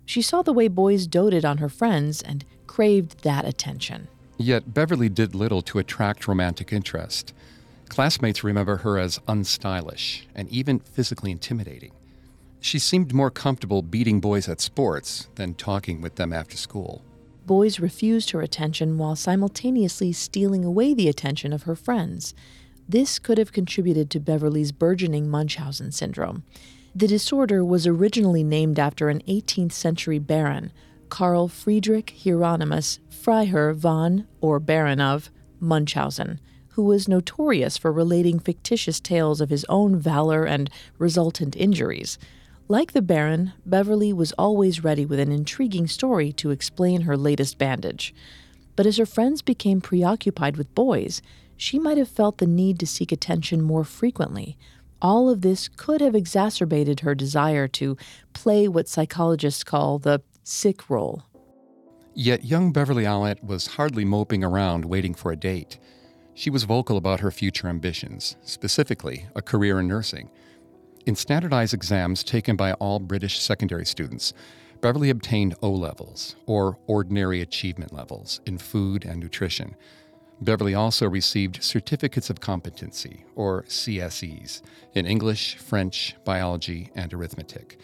She 0.05 0.21
saw 0.21 0.43
the 0.43 0.53
way 0.53 0.67
boys 0.67 1.07
doted 1.07 1.43
on 1.43 1.57
her 1.57 1.69
friends 1.69 2.21
and 2.21 2.45
craved 2.67 3.23
that 3.23 3.45
attention. 3.45 4.09
Yet 4.41 4.73
Beverly 4.73 5.09
did 5.09 5.35
little 5.35 5.61
to 5.63 5.79
attract 5.79 6.25
romantic 6.25 6.71
interest. 6.71 7.33
Classmates 7.89 8.41
remember 8.41 8.77
her 8.77 8.97
as 8.97 9.19
unstylish 9.27 10.21
and 10.33 10.47
even 10.47 10.79
physically 10.79 11.29
intimidating. 11.29 11.91
She 12.61 12.79
seemed 12.79 13.13
more 13.13 13.31
comfortable 13.31 13.81
beating 13.81 14.21
boys 14.21 14.47
at 14.47 14.61
sports 14.61 15.27
than 15.35 15.55
talking 15.55 15.99
with 15.99 16.15
them 16.15 16.31
after 16.31 16.55
school. 16.55 17.03
Boys 17.45 17.81
refused 17.81 18.31
her 18.31 18.41
attention 18.41 18.97
while 18.97 19.17
simultaneously 19.17 20.13
stealing 20.13 20.63
away 20.63 20.93
the 20.93 21.09
attention 21.09 21.51
of 21.51 21.63
her 21.63 21.75
friends. 21.75 22.33
This 22.87 23.19
could 23.19 23.37
have 23.37 23.51
contributed 23.51 24.09
to 24.11 24.21
Beverly's 24.21 24.71
burgeoning 24.71 25.29
Munchausen 25.29 25.91
syndrome. 25.91 26.43
The 26.95 27.07
disorder 27.07 27.65
was 27.65 27.85
originally 27.85 28.43
named 28.43 28.79
after 28.79 29.09
an 29.09 29.21
18th 29.27 29.73
century 29.73 30.19
baron, 30.19 30.71
Carl 31.09 31.47
Friedrich 31.47 32.13
Hieronymus 32.23 32.99
Freiherr 33.09 33.73
von, 33.73 34.27
or 34.41 34.59
Baron 34.59 35.01
of, 35.01 35.29
Munchausen, 35.59 36.39
who 36.69 36.83
was 36.83 37.07
notorious 37.07 37.77
for 37.77 37.91
relating 37.91 38.39
fictitious 38.39 38.99
tales 38.99 39.41
of 39.41 39.49
his 39.49 39.65
own 39.67 39.97
valor 39.97 40.45
and 40.45 40.69
resultant 40.97 41.55
injuries. 41.55 42.17
Like 42.67 42.93
the 42.93 43.01
Baron, 43.01 43.53
Beverly 43.65 44.13
was 44.13 44.31
always 44.33 44.83
ready 44.83 45.05
with 45.05 45.19
an 45.19 45.31
intriguing 45.31 45.87
story 45.87 46.31
to 46.33 46.51
explain 46.51 47.01
her 47.01 47.17
latest 47.17 47.57
bandage. 47.57 48.13
But 48.75 48.85
as 48.85 48.97
her 48.97 49.05
friends 49.05 49.41
became 49.41 49.81
preoccupied 49.81 50.55
with 50.55 50.73
boys, 50.75 51.21
she 51.57 51.79
might 51.79 51.97
have 51.97 52.07
felt 52.07 52.37
the 52.37 52.47
need 52.47 52.79
to 52.79 52.87
seek 52.87 53.11
attention 53.11 53.61
more 53.61 53.83
frequently. 53.83 54.57
All 55.01 55.29
of 55.29 55.41
this 55.41 55.67
could 55.67 55.99
have 55.99 56.15
exacerbated 56.15 57.01
her 57.01 57.15
desire 57.15 57.67
to 57.69 57.97
play 58.33 58.67
what 58.67 58.87
psychologists 58.87 59.63
call 59.63 59.99
the 59.99 60.21
sick 60.49 60.89
role. 60.89 61.23
Yet 62.15 62.43
young 62.43 62.71
Beverly 62.71 63.03
Allitt 63.03 63.43
was 63.43 63.67
hardly 63.67 64.03
moping 64.03 64.43
around 64.43 64.83
waiting 64.83 65.13
for 65.13 65.31
a 65.31 65.37
date. 65.37 65.77
She 66.33 66.49
was 66.49 66.63
vocal 66.63 66.97
about 66.97 67.19
her 67.19 67.31
future 67.31 67.67
ambitions, 67.67 68.35
specifically 68.43 69.27
a 69.35 69.41
career 69.41 69.79
in 69.79 69.87
nursing. 69.87 70.29
In 71.05 71.15
standardized 71.15 71.73
exams 71.73 72.23
taken 72.23 72.55
by 72.55 72.73
all 72.73 72.99
British 72.99 73.39
secondary 73.39 73.85
students, 73.85 74.33
Beverly 74.81 75.09
obtained 75.09 75.55
O 75.61 75.69
levels, 75.71 76.35
or 76.45 76.77
ordinary 76.87 77.41
achievement 77.41 77.93
levels, 77.93 78.41
in 78.45 78.57
food 78.57 79.05
and 79.05 79.19
nutrition. 79.19 79.75
Beverly 80.41 80.73
also 80.73 81.07
received 81.07 81.63
certificates 81.63 82.29
of 82.29 82.39
competency, 82.39 83.25
or 83.35 83.63
CSEs, 83.63 84.61
in 84.93 85.05
English, 85.05 85.57
French, 85.57 86.15
biology, 86.23 86.91
and 86.95 87.13
arithmetic. 87.13 87.77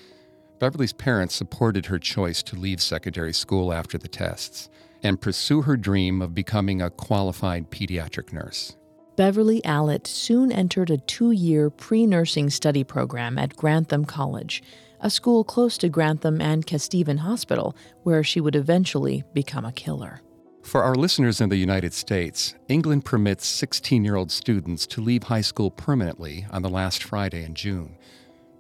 Beverly's 0.60 0.94
parents 0.94 1.36
supported 1.36 1.88
her 1.88 2.00
choice 2.00 2.42
to 2.44 2.56
leave 2.56 2.82
secondary 2.82 3.34
school 3.34 3.74
after 3.74 3.98
the 3.98 4.08
tests 4.08 4.70
and 5.04 5.22
pursue 5.22 5.62
her 5.62 5.78
dream 5.78 6.22
of 6.22 6.34
becoming 6.34 6.82
a 6.82 6.90
qualified 6.90 7.70
pediatric 7.70 8.32
nurse. 8.34 8.76
Beverly 9.16 9.62
Allitt 9.62 10.08
soon 10.08 10.52
entered 10.52 10.90
a 10.90 10.98
two 10.98 11.32
year 11.32 11.70
pre 11.70 12.06
nursing 12.06 12.50
study 12.50 12.84
program 12.84 13.38
at 13.38 13.56
Grantham 13.56 14.06
College, 14.06 14.62
a 15.00 15.10
school 15.10 15.44
close 15.44 15.78
to 15.78 15.90
Grantham 15.90 16.42
and 16.42 16.66
Kesteven 16.66 17.20
Hospital, 17.20 17.76
where 18.04 18.24
she 18.24 18.42
would 18.42 18.56
eventually 18.56 19.24
become 19.34 19.66
a 19.66 19.72
killer. 19.72 20.22
For 20.64 20.84
our 20.84 20.96
listeners 20.96 21.40
in 21.40 21.50
the 21.50 21.58
United 21.58 21.94
States, 21.94 22.56
England 22.68 23.06
permits 23.06 23.46
16 23.46 24.04
year 24.04 24.16
old 24.16 24.32
students 24.32 24.88
to 24.88 25.02
leave 25.02 25.24
high 25.24 25.42
school 25.42 25.70
permanently 25.70 26.48
on 26.50 26.64
the 26.64 26.70
last 26.70 27.04
Friday 27.04 27.44
in 27.44 27.54
June. 27.54 27.98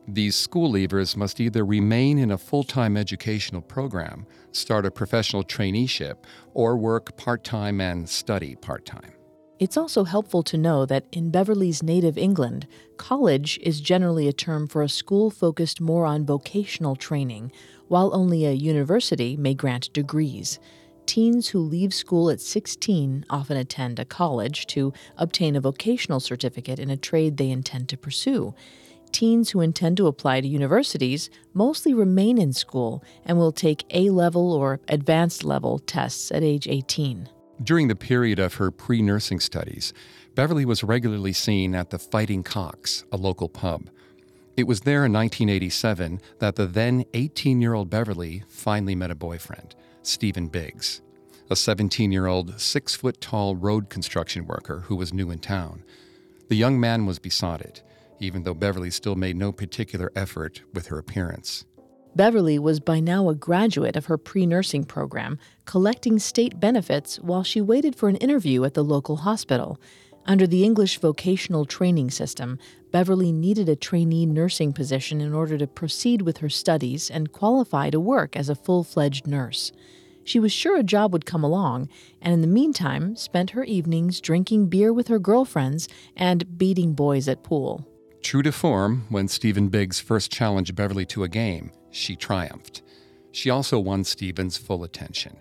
These 0.08 0.36
school 0.36 0.72
leavers 0.72 1.18
must 1.18 1.40
either 1.40 1.66
remain 1.66 2.20
in 2.20 2.30
a 2.30 2.38
full 2.38 2.64
time 2.64 2.96
educational 2.96 3.62
program, 3.62 4.28
start 4.52 4.86
a 4.86 4.92
professional 4.92 5.44
traineeship, 5.44 6.18
or 6.54 6.78
work 6.78 7.18
part 7.18 7.44
time 7.44 7.82
and 7.82 8.08
study 8.08 8.56
part 8.56 8.86
time. 8.86 9.14
It's 9.58 9.78
also 9.78 10.04
helpful 10.04 10.44
to 10.44 10.58
know 10.58 10.86
that 10.86 11.06
in 11.12 11.32
Beverly's 11.32 11.82
native 11.82 12.18
England, 12.18 12.68
college 12.98 13.58
is 13.64 13.82
generally 13.82 14.28
a 14.28 14.34
term 14.34 14.68
for 14.68 14.84
a 14.84 14.90
school 14.90 15.32
focused 15.32 15.82
more 15.82 16.06
on 16.06 16.26
vocational 16.26 16.96
training, 16.96 17.52
while 17.88 18.14
only 18.14 18.46
a 18.46 18.52
university 18.52 19.38
may 19.38 19.54
grant 19.54 19.92
degrees. 19.94 20.60
Teens 21.06 21.50
who 21.50 21.60
leave 21.60 21.94
school 21.94 22.30
at 22.30 22.42
16 22.42 23.26
often 23.30 23.58
attend 23.58 23.98
a 23.98 24.06
college 24.06 24.68
to 24.68 24.92
obtain 25.18 25.56
a 25.56 25.62
vocational 25.62 26.20
certificate 26.20 26.78
in 26.78 26.90
a 26.90 26.98
trade 26.98 27.38
they 27.38 27.50
intend 27.50 27.90
to 27.90 27.98
pursue. 27.98 28.54
Teens 29.16 29.52
who 29.52 29.62
intend 29.62 29.96
to 29.96 30.08
apply 30.08 30.42
to 30.42 30.48
universities 30.50 31.30
mostly 31.54 31.94
remain 31.94 32.38
in 32.38 32.52
school 32.52 33.02
and 33.26 33.38
will 33.38 33.54
take 33.54 33.86
A 33.92 34.10
level 34.10 34.52
or 34.52 34.82
advanced 34.90 35.46
level 35.46 35.80
tests 35.80 36.34
at 36.34 36.44
age 36.44 36.68
18. 36.68 37.30
During 37.64 37.88
the 37.88 37.96
period 37.96 38.40
of 38.40 38.56
her 38.56 38.72
pre 38.72 39.02
nursing 39.02 39.40
studies, 39.40 39.94
Beverly 40.36 40.66
was 40.66 40.84
regularly 40.84 41.32
seen 41.32 41.76
at 41.76 41.92
the 41.92 41.98
Fighting 41.98 42.44
Cocks, 42.44 43.06
a 43.10 43.16
local 43.16 43.48
pub. 43.48 43.90
It 44.58 44.68
was 44.68 44.82
there 44.82 45.06
in 45.06 45.14
1987 45.14 46.20
that 46.40 46.58
the 46.58 46.68
then 46.68 47.06
18 47.14 47.62
year 47.62 47.74
old 47.74 47.90
Beverly 47.90 48.44
finally 48.50 48.96
met 48.96 49.12
a 49.12 49.16
boyfriend, 49.16 49.76
Stephen 50.02 50.50
Biggs, 50.50 51.02
a 51.50 51.56
17 51.56 52.12
year 52.12 52.26
old, 52.26 52.60
six 52.60 52.96
foot 52.96 53.22
tall 53.22 53.56
road 53.56 53.90
construction 53.90 54.46
worker 54.46 54.82
who 54.88 54.98
was 54.98 55.14
new 55.14 55.32
in 55.32 55.40
town. 55.40 55.86
The 56.50 56.58
young 56.58 56.82
man 56.82 57.06
was 57.06 57.18
besotted, 57.18 57.80
even 58.20 58.44
though 58.44 58.54
Beverly 58.54 58.92
still 58.92 59.16
made 59.16 59.36
no 59.36 59.52
particular 59.52 60.12
effort 60.16 60.62
with 60.74 60.88
her 60.88 60.98
appearance. 60.98 61.66
Beverly 62.16 62.58
was 62.58 62.80
by 62.80 63.02
now 63.02 63.28
a 63.28 63.36
graduate 63.36 63.98
of 63.98 64.06
her 64.06 64.18
pre 64.18 64.46
nursing 64.46 64.86
program, 64.86 65.38
collecting 65.66 66.18
state 66.18 66.60
benefits 66.60 67.20
while 67.20 67.44
she 67.44 67.60
waited 67.60 67.96
for 67.96 68.08
an 68.08 68.16
interview 68.18 68.64
at 68.64 68.74
the 68.74 68.84
local 68.84 69.18
hospital. 69.18 69.80
Under 70.26 70.48
the 70.48 70.64
English 70.64 71.00
vocational 71.00 71.66
training 71.66 72.10
system, 72.10 72.58
Beverly 72.92 73.34
needed 73.34 73.68
a 73.68 73.76
trainee 73.76 74.26
nursing 74.26 74.72
position 74.72 75.20
in 75.20 75.34
order 75.34 75.58
to 75.58 75.68
proceed 75.68 76.22
with 76.22 76.38
her 76.38 76.50
studies 76.50 77.12
and 77.12 77.34
qualify 77.34 77.90
to 77.90 78.00
work 78.00 78.38
as 78.38 78.48
a 78.48 78.56
full 78.56 78.84
fledged 78.84 79.28
nurse. 79.28 79.72
She 80.24 80.40
was 80.40 80.52
sure 80.52 80.78
a 80.78 80.84
job 80.84 81.14
would 81.14 81.26
come 81.26 81.44
along, 81.44 81.90
and 82.22 82.34
in 82.34 82.42
the 82.42 82.48
meantime, 82.48 83.16
spent 83.16 83.52
her 83.52 83.66
evenings 83.66 84.22
drinking 84.22 84.68
beer 84.68 84.92
with 84.92 85.10
her 85.10 85.20
girlfriends 85.20 85.88
and 86.16 86.58
beating 86.58 86.94
boys 86.94 87.28
at 87.28 87.44
pool. 87.44 87.86
True 88.26 88.42
to 88.42 88.52
form, 88.52 89.06
when 89.10 89.28
Stephen 89.28 89.70
Biggs 89.70 90.00
first 90.00 90.32
challenged 90.32 90.76
Beverly 90.76 91.06
to 91.06 91.24
a 91.24 91.30
game, 91.30 91.72
she 91.92 92.16
triumphed. 92.16 92.82
She 93.32 93.52
also 93.52 93.78
won 93.78 94.04
Stephen's 94.04 94.58
full 94.58 94.84
attention. 94.84 95.38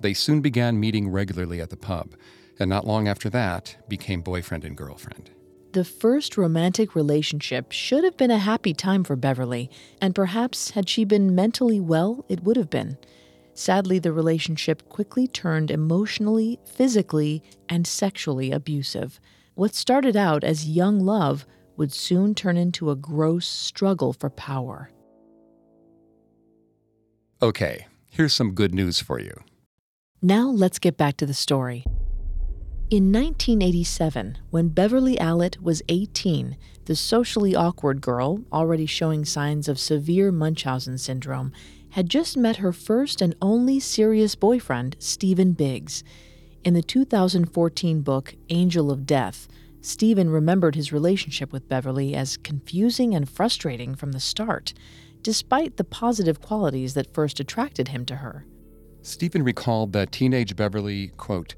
They 0.00 0.12
soon 0.12 0.42
began 0.42 0.78
meeting 0.78 1.08
regularly 1.08 1.62
at 1.62 1.70
the 1.70 1.78
pub, 1.78 2.16
and 2.58 2.68
not 2.68 2.86
long 2.86 3.08
after 3.08 3.30
that, 3.30 3.78
became 3.88 4.20
boyfriend 4.20 4.66
and 4.66 4.76
girlfriend. 4.76 5.30
The 5.72 5.86
first 5.86 6.36
romantic 6.36 6.94
relationship 6.94 7.72
should 7.72 8.04
have 8.04 8.18
been 8.18 8.30
a 8.30 8.36
happy 8.36 8.74
time 8.74 9.04
for 9.04 9.16
Beverly, 9.16 9.70
and 9.98 10.14
perhaps 10.14 10.72
had 10.72 10.86
she 10.86 11.06
been 11.06 11.34
mentally 11.34 11.80
well, 11.80 12.26
it 12.28 12.42
would 12.42 12.58
have 12.58 12.68
been. 12.68 12.98
Sadly, 13.54 13.98
the 13.98 14.12
relationship 14.12 14.86
quickly 14.90 15.28
turned 15.28 15.70
emotionally, 15.70 16.60
physically, 16.66 17.42
and 17.70 17.86
sexually 17.86 18.52
abusive. 18.52 19.18
What 19.54 19.74
started 19.74 20.14
out 20.14 20.44
as 20.44 20.68
young 20.68 21.00
love 21.00 21.46
would 21.78 21.92
soon 21.92 22.34
turn 22.34 22.56
into 22.56 22.90
a 22.90 22.96
gross 22.96 23.46
struggle 23.46 24.12
for 24.12 24.28
power. 24.28 24.90
Okay, 27.40 27.86
here's 28.10 28.34
some 28.34 28.52
good 28.52 28.74
news 28.74 29.00
for 29.00 29.20
you. 29.20 29.32
Now 30.20 30.48
let's 30.48 30.80
get 30.80 30.96
back 30.96 31.16
to 31.18 31.26
the 31.26 31.32
story. 31.32 31.84
In 32.90 33.12
1987, 33.12 34.38
when 34.50 34.70
Beverly 34.70 35.16
Allitt 35.18 35.62
was 35.62 35.82
18, 35.88 36.56
the 36.86 36.96
socially 36.96 37.54
awkward 37.54 38.00
girl, 38.00 38.42
already 38.52 38.86
showing 38.86 39.24
signs 39.24 39.68
of 39.68 39.78
severe 39.78 40.32
Munchausen 40.32 40.98
syndrome, 40.98 41.52
had 41.90 42.10
just 42.10 42.36
met 42.36 42.56
her 42.56 42.72
first 42.72 43.22
and 43.22 43.36
only 43.40 43.78
serious 43.78 44.34
boyfriend, 44.34 44.96
Stephen 44.98 45.52
Biggs. 45.52 46.02
In 46.64 46.74
the 46.74 46.82
2014 46.82 48.00
book 48.00 48.34
Angel 48.48 48.90
of 48.90 49.06
Death, 49.06 49.46
Stephen 49.88 50.28
remembered 50.28 50.74
his 50.74 50.92
relationship 50.92 51.50
with 51.50 51.66
Beverly 51.66 52.14
as 52.14 52.36
confusing 52.36 53.14
and 53.14 53.26
frustrating 53.26 53.94
from 53.94 54.12
the 54.12 54.20
start, 54.20 54.74
despite 55.22 55.78
the 55.78 55.82
positive 55.82 56.42
qualities 56.42 56.92
that 56.92 57.14
first 57.14 57.40
attracted 57.40 57.88
him 57.88 58.04
to 58.04 58.16
her. 58.16 58.44
Stephen 59.00 59.42
recalled 59.42 59.94
that 59.94 60.12
teenage 60.12 60.54
Beverly, 60.54 61.08
quote, 61.16 61.54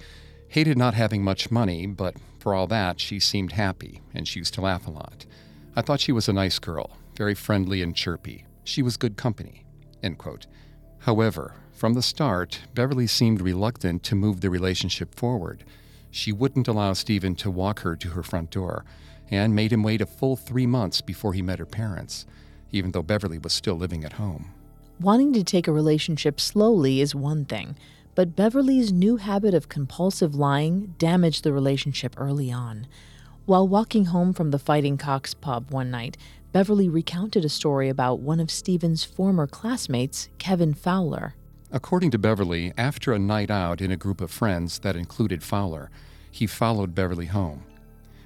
hated 0.47 0.79
not 0.79 0.95
having 0.95 1.25
much 1.25 1.51
money, 1.51 1.89
but 1.89 2.15
for 2.39 2.55
all 2.55 2.69
that, 2.69 3.01
she 3.01 3.19
seemed 3.19 3.51
happy 3.51 4.01
and 4.15 4.29
she 4.29 4.39
used 4.39 4.55
to 4.55 4.61
laugh 4.61 4.87
a 4.87 4.93
lot. 4.93 5.27
I 5.75 5.83
thought 5.83 5.99
she 5.99 6.13
was 6.13 6.29
a 6.29 6.33
nice 6.33 6.61
girl, 6.61 6.99
very 7.17 7.35
friendly 7.35 7.83
and 7.83 7.97
chirpy. 7.97 8.47
She 8.63 8.81
was 8.81 8.97
good 8.97 9.17
company, 9.17 9.67
end 10.05 10.19
quote. 10.19 10.47
However, 11.01 11.55
from 11.73 11.95
the 11.95 12.03
start, 12.03 12.61
Beverly 12.75 13.09
seemed 13.09 13.41
reluctant 13.41 14.05
to 14.05 14.15
move 14.15 14.41
the 14.41 14.51
relationship 14.51 15.17
forward. 15.17 15.65
She 16.11 16.33
wouldn't 16.33 16.69
allow 16.69 16.93
Stephen 16.93 17.35
to 17.37 17.51
walk 17.51 17.81
her 17.81 17.97
to 17.97 18.11
her 18.11 18.23
front 18.23 18.51
door 18.51 18.85
and 19.31 19.55
made 19.55 19.73
him 19.73 19.83
wait 19.83 20.01
a 20.01 20.07
full 20.07 20.37
three 20.37 20.67
months 20.67 21.01
before 21.01 21.33
he 21.33 21.43
met 21.43 21.59
her 21.59 21.67
parents, 21.67 22.27
even 22.73 22.91
though 22.91 23.03
Beverly 23.03 23.39
was 23.39 23.53
still 23.53 23.77
living 23.77 24.05
at 24.05 24.15
home. 24.15 24.53
Wanting 25.01 25.33
to 25.35 25.45
take 25.45 25.69
a 25.69 25.73
relationship 25.73 26.41
slowly 26.41 27.01
is 27.01 27.15
one 27.15 27.45
thing, 27.45 27.77
but 28.15 28.37
Beverly's 28.37 28.93
new 28.93 29.17
habit 29.17 29.55
of 29.55 29.69
compulsive 29.69 30.35
lying 30.35 30.95
damaged 30.99 31.45
the 31.45 31.53
relationship 31.53 32.15
early 32.19 32.51
on. 32.51 32.87
While 33.47 33.67
walking 33.67 34.07
home 34.07 34.33
from 34.33 34.51
the 34.51 34.59
Fighting 34.59 34.99
Cocks 34.99 35.33
pub 35.33 35.71
one 35.71 35.91
night, 35.91 36.17
Beverly 36.53 36.89
recounted 36.89 37.45
a 37.45 37.49
story 37.49 37.89
about 37.89 38.21
one 38.21 38.41
of 38.41 38.51
Stephen's 38.51 39.05
former 39.05 39.47
classmates, 39.47 40.29
Kevin 40.39 40.75
Fowler. 40.75 41.35
According 41.73 42.11
to 42.11 42.19
Beverly, 42.19 42.73
after 42.77 43.13
a 43.13 43.19
night 43.19 43.51
out 43.51 43.81
in 43.81 43.93
a 43.93 43.97
group 43.97 44.21
of 44.21 44.33
friends 44.33 44.81
that 44.81 44.97
included 44.97 45.45
Fowler, 45.45 45.89
he 46.29 46.47
followed 46.47 46.97
Beverly 46.97 47.27
home. 47.27 47.63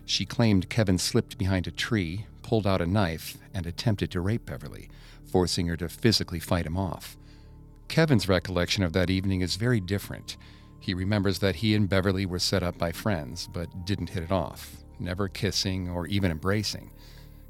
She 0.06 0.24
claimed 0.24 0.70
Kevin 0.70 0.96
slipped 0.96 1.36
behind 1.36 1.66
a 1.66 1.70
tree, 1.70 2.26
pulled 2.42 2.66
out 2.66 2.80
a 2.80 2.86
knife, 2.86 3.36
and 3.52 3.66
attempted 3.66 4.10
to 4.12 4.22
rape 4.22 4.46
Beverly, 4.46 4.88
forcing 5.30 5.66
her 5.66 5.76
to 5.76 5.90
physically 5.90 6.40
fight 6.40 6.64
him 6.64 6.78
off. 6.78 7.18
Kevin's 7.88 8.30
recollection 8.30 8.82
of 8.82 8.94
that 8.94 9.10
evening 9.10 9.42
is 9.42 9.56
very 9.56 9.80
different. 9.80 10.38
He 10.80 10.94
remembers 10.94 11.40
that 11.40 11.56
he 11.56 11.74
and 11.74 11.86
Beverly 11.86 12.24
were 12.24 12.38
set 12.38 12.62
up 12.62 12.78
by 12.78 12.92
friends, 12.92 13.46
but 13.52 13.84
didn't 13.84 14.10
hit 14.10 14.22
it 14.22 14.32
off, 14.32 14.76
never 14.98 15.28
kissing 15.28 15.90
or 15.90 16.06
even 16.06 16.30
embracing. 16.30 16.92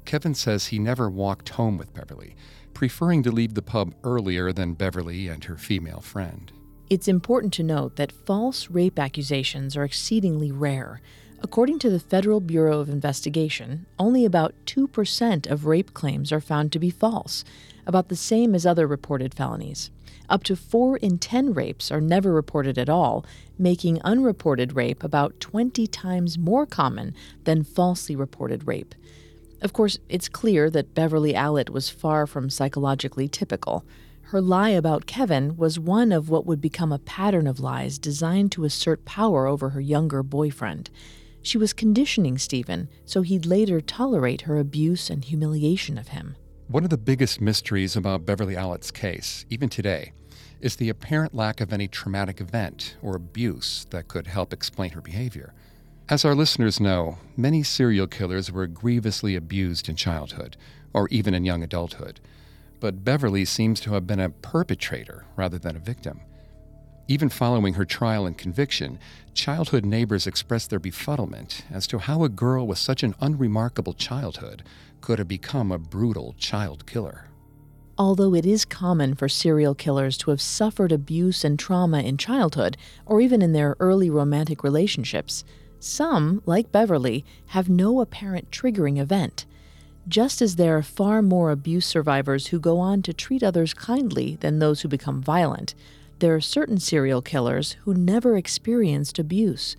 Kevin 0.03 0.35
says 0.35 0.67
he 0.67 0.77
never 0.77 1.09
walked 1.09 1.49
home 1.49 1.77
with 1.77 1.93
Beverly, 1.93 2.35
preferring 2.75 3.23
to 3.23 3.31
leave 3.31 3.55
the 3.55 3.61
pub 3.63 3.95
earlier 4.03 4.51
than 4.51 4.73
Beverly 4.73 5.27
and 5.27 5.43
her 5.45 5.57
female 5.57 6.01
friend. 6.01 6.51
It's 6.87 7.07
important 7.07 7.51
to 7.53 7.63
note 7.63 7.95
that 7.95 8.11
false 8.11 8.69
rape 8.69 8.99
accusations 8.99 9.75
are 9.75 9.83
exceedingly 9.83 10.51
rare. 10.51 11.01
According 11.41 11.79
to 11.79 11.89
the 11.89 11.99
Federal 11.99 12.39
Bureau 12.39 12.79
of 12.79 12.89
Investigation, 12.89 13.87
only 13.97 14.25
about 14.25 14.53
2% 14.65 15.49
of 15.49 15.65
rape 15.65 15.93
claims 15.95 16.31
are 16.31 16.41
found 16.41 16.71
to 16.71 16.79
be 16.79 16.91
false, 16.91 17.43
about 17.87 18.09
the 18.09 18.15
same 18.15 18.53
as 18.53 18.65
other 18.65 18.85
reported 18.85 19.33
felonies. 19.33 19.89
Up 20.29 20.43
to 20.43 20.55
4 20.55 20.97
in 20.97 21.17
10 21.17 21.53
rapes 21.53 21.91
are 21.91 22.01
never 22.01 22.33
reported 22.33 22.77
at 22.77 22.89
all, 22.89 23.25
making 23.57 24.01
unreported 24.01 24.75
rape 24.75 25.03
about 25.03 25.39
20 25.39 25.87
times 25.87 26.37
more 26.37 26.65
common 26.65 27.13
than 27.45 27.63
falsely 27.63 28.15
reported 28.15 28.67
rape. 28.67 28.95
Of 29.65 29.73
course, 29.73 29.97
it's 30.09 30.29
clear 30.29 30.69
that 30.69 30.93
Beverly 30.93 31.33
Allitt 31.33 31.71
was 31.71 31.89
far 31.89 32.27
from 32.27 32.51
psychologically 32.51 33.27
typical. 33.27 33.83
Her 34.25 34.39
lie 34.39 34.69
about 34.69 35.07
Kevin 35.07 35.57
was 35.57 35.79
one 35.79 36.11
of 36.11 36.29
what 36.29 36.45
would 36.45 36.61
become 36.61 36.91
a 36.91 36.99
pattern 36.99 37.47
of 37.47 37.59
lies 37.59 37.97
designed 37.97 38.51
to 38.51 38.65
assert 38.65 39.05
power 39.05 39.47
over 39.47 39.69
her 39.69 39.81
younger 39.81 40.21
boyfriend. 40.21 40.91
She 41.41 41.57
was 41.57 41.73
conditioning 41.73 42.37
Stephen 42.37 42.89
so 43.05 43.23
he'd 43.23 43.47
later 43.47 43.81
tolerate 43.81 44.41
her 44.41 44.59
abuse 44.59 45.09
and 45.09 45.25
humiliation 45.25 45.97
of 45.97 46.09
him. 46.09 46.35
One 46.67 46.83
of 46.83 46.91
the 46.91 46.97
biggest 46.99 47.41
mysteries 47.41 47.95
about 47.95 48.23
Beverly 48.23 48.55
Allitt's 48.55 48.91
case, 48.91 49.47
even 49.49 49.69
today, 49.69 50.13
is 50.61 50.75
the 50.75 50.89
apparent 50.89 51.33
lack 51.33 51.59
of 51.59 51.73
any 51.73 51.87
traumatic 51.87 52.39
event 52.39 52.97
or 53.01 53.15
abuse 53.15 53.87
that 53.89 54.09
could 54.09 54.27
help 54.27 54.53
explain 54.53 54.91
her 54.91 55.01
behavior. 55.01 55.55
As 56.07 56.23
our 56.23 56.35
listeners 56.35 56.79
know, 56.79 57.17
many 57.35 57.63
serial 57.63 58.05
killers 58.05 58.51
were 58.51 58.67
grievously 58.67 59.35
abused 59.35 59.89
in 59.89 59.95
childhood, 59.95 60.55
or 60.93 61.07
even 61.09 61.33
in 61.33 61.45
young 61.45 61.63
adulthood. 61.63 62.19
But 62.79 63.03
Beverly 63.03 63.43
seems 63.43 63.79
to 63.79 63.93
have 63.93 64.05
been 64.05 64.19
a 64.19 64.29
perpetrator 64.29 65.25
rather 65.35 65.57
than 65.57 65.75
a 65.75 65.79
victim. 65.79 66.21
Even 67.07 67.29
following 67.29 67.73
her 67.73 67.85
trial 67.85 68.27
and 68.27 68.37
conviction, 68.37 68.99
childhood 69.33 69.83
neighbors 69.83 70.27
expressed 70.27 70.69
their 70.69 70.79
befuddlement 70.79 71.63
as 71.71 71.87
to 71.87 71.97
how 71.97 72.23
a 72.23 72.29
girl 72.29 72.67
with 72.67 72.77
such 72.77 73.01
an 73.01 73.15
unremarkable 73.19 73.93
childhood 73.93 74.61
could 75.01 75.17
have 75.17 75.27
become 75.27 75.71
a 75.71 75.79
brutal 75.79 76.35
child 76.37 76.85
killer. 76.85 77.29
Although 77.97 78.35
it 78.35 78.45
is 78.45 78.63
common 78.63 79.15
for 79.15 79.27
serial 79.27 79.73
killers 79.73 80.17
to 80.17 80.29
have 80.29 80.41
suffered 80.41 80.91
abuse 80.91 81.43
and 81.43 81.57
trauma 81.57 82.01
in 82.01 82.17
childhood, 82.17 82.77
or 83.07 83.21
even 83.21 83.41
in 83.41 83.53
their 83.53 83.75
early 83.79 84.11
romantic 84.11 84.63
relationships, 84.63 85.43
some, 85.83 86.41
like 86.45 86.71
Beverly, 86.71 87.25
have 87.47 87.69
no 87.69 88.01
apparent 88.01 88.51
triggering 88.51 88.99
event. 88.99 89.45
Just 90.07 90.41
as 90.41 90.55
there 90.55 90.77
are 90.77 90.83
far 90.83 91.21
more 91.21 91.49
abuse 91.49 91.85
survivors 91.85 92.47
who 92.47 92.59
go 92.59 92.79
on 92.79 93.01
to 93.01 93.13
treat 93.13 93.41
others 93.41 93.73
kindly 93.73 94.37
than 94.39 94.59
those 94.59 94.81
who 94.81 94.87
become 94.87 95.21
violent, 95.21 95.73
there 96.19 96.35
are 96.35 96.41
certain 96.41 96.79
serial 96.79 97.21
killers 97.21 97.73
who 97.83 97.93
never 97.93 98.37
experienced 98.37 99.19
abuse. 99.19 99.75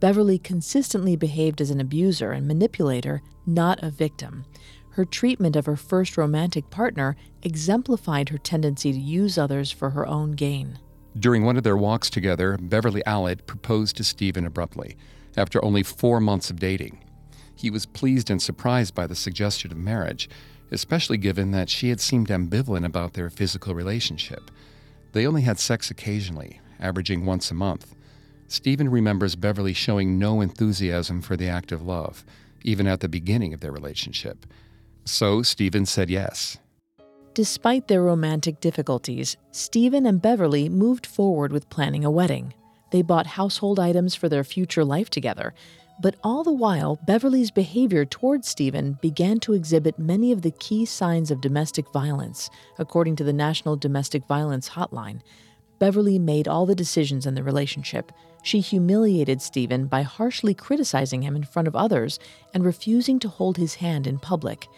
Beverly 0.00 0.38
consistently 0.38 1.14
behaved 1.14 1.60
as 1.60 1.70
an 1.70 1.80
abuser 1.80 2.32
and 2.32 2.46
manipulator, 2.48 3.22
not 3.46 3.82
a 3.82 3.90
victim. 3.90 4.46
Her 4.90 5.04
treatment 5.04 5.56
of 5.56 5.66
her 5.66 5.76
first 5.76 6.16
romantic 6.16 6.70
partner 6.70 7.16
exemplified 7.42 8.30
her 8.30 8.38
tendency 8.38 8.92
to 8.92 8.98
use 8.98 9.36
others 9.36 9.70
for 9.70 9.90
her 9.90 10.06
own 10.06 10.32
gain. 10.32 10.78
During 11.18 11.44
one 11.44 11.56
of 11.56 11.64
their 11.64 11.76
walks 11.76 12.10
together, 12.10 12.58
Beverly 12.58 13.02
Allitt 13.06 13.46
proposed 13.46 13.96
to 13.96 14.04
Stephen 14.04 14.46
abruptly 14.46 14.96
after 15.36 15.64
only 15.64 15.82
four 15.82 16.20
months 16.20 16.50
of 16.50 16.58
dating. 16.58 16.98
He 17.54 17.70
was 17.70 17.86
pleased 17.86 18.30
and 18.30 18.40
surprised 18.40 18.94
by 18.94 19.06
the 19.06 19.14
suggestion 19.14 19.72
of 19.72 19.78
marriage, 19.78 20.28
especially 20.70 21.16
given 21.16 21.52
that 21.52 21.70
she 21.70 21.88
had 21.88 22.00
seemed 22.00 22.28
ambivalent 22.28 22.84
about 22.84 23.14
their 23.14 23.30
physical 23.30 23.74
relationship. 23.74 24.50
They 25.12 25.26
only 25.26 25.42
had 25.42 25.58
sex 25.58 25.90
occasionally, 25.90 26.60
averaging 26.78 27.24
once 27.24 27.50
a 27.50 27.54
month. 27.54 27.94
Stephen 28.48 28.90
remembers 28.90 29.34
Beverly 29.36 29.72
showing 29.72 30.18
no 30.18 30.40
enthusiasm 30.40 31.22
for 31.22 31.36
the 31.36 31.48
act 31.48 31.72
of 31.72 31.82
love, 31.82 32.24
even 32.62 32.86
at 32.86 33.00
the 33.00 33.08
beginning 33.08 33.54
of 33.54 33.60
their 33.60 33.72
relationship. 33.72 34.46
So 35.04 35.42
Stephen 35.42 35.86
said 35.86 36.10
yes. 36.10 36.58
Despite 37.34 37.88
their 37.88 38.02
romantic 38.02 38.60
difficulties, 38.60 39.36
Stephen 39.50 40.06
and 40.06 40.22
Beverly 40.22 40.68
moved 40.68 41.06
forward 41.06 41.52
with 41.52 41.68
planning 41.68 42.04
a 42.04 42.10
wedding. 42.10 42.54
They 42.96 43.02
bought 43.02 43.26
household 43.26 43.78
items 43.78 44.14
for 44.14 44.30
their 44.30 44.42
future 44.42 44.82
life 44.82 45.10
together. 45.10 45.52
But 46.00 46.16
all 46.24 46.42
the 46.42 46.50
while, 46.50 46.98
Beverly's 47.06 47.50
behavior 47.50 48.06
towards 48.06 48.48
Stephen 48.48 48.96
began 49.02 49.38
to 49.40 49.52
exhibit 49.52 49.98
many 49.98 50.32
of 50.32 50.40
the 50.40 50.50
key 50.50 50.86
signs 50.86 51.30
of 51.30 51.42
domestic 51.42 51.92
violence, 51.92 52.48
according 52.78 53.16
to 53.16 53.24
the 53.24 53.34
National 53.34 53.76
Domestic 53.76 54.26
Violence 54.26 54.70
Hotline. 54.70 55.20
Beverly 55.78 56.18
made 56.18 56.48
all 56.48 56.64
the 56.64 56.74
decisions 56.74 57.26
in 57.26 57.34
the 57.34 57.42
relationship. 57.42 58.12
She 58.42 58.60
humiliated 58.60 59.42
Stephen 59.42 59.88
by 59.88 60.00
harshly 60.00 60.54
criticizing 60.54 61.20
him 61.20 61.36
in 61.36 61.44
front 61.44 61.68
of 61.68 61.76
others 61.76 62.18
and 62.54 62.64
refusing 62.64 63.18
to 63.18 63.28
hold 63.28 63.58
his 63.58 63.74
hand 63.74 64.06
in 64.06 64.18
public. 64.18 64.68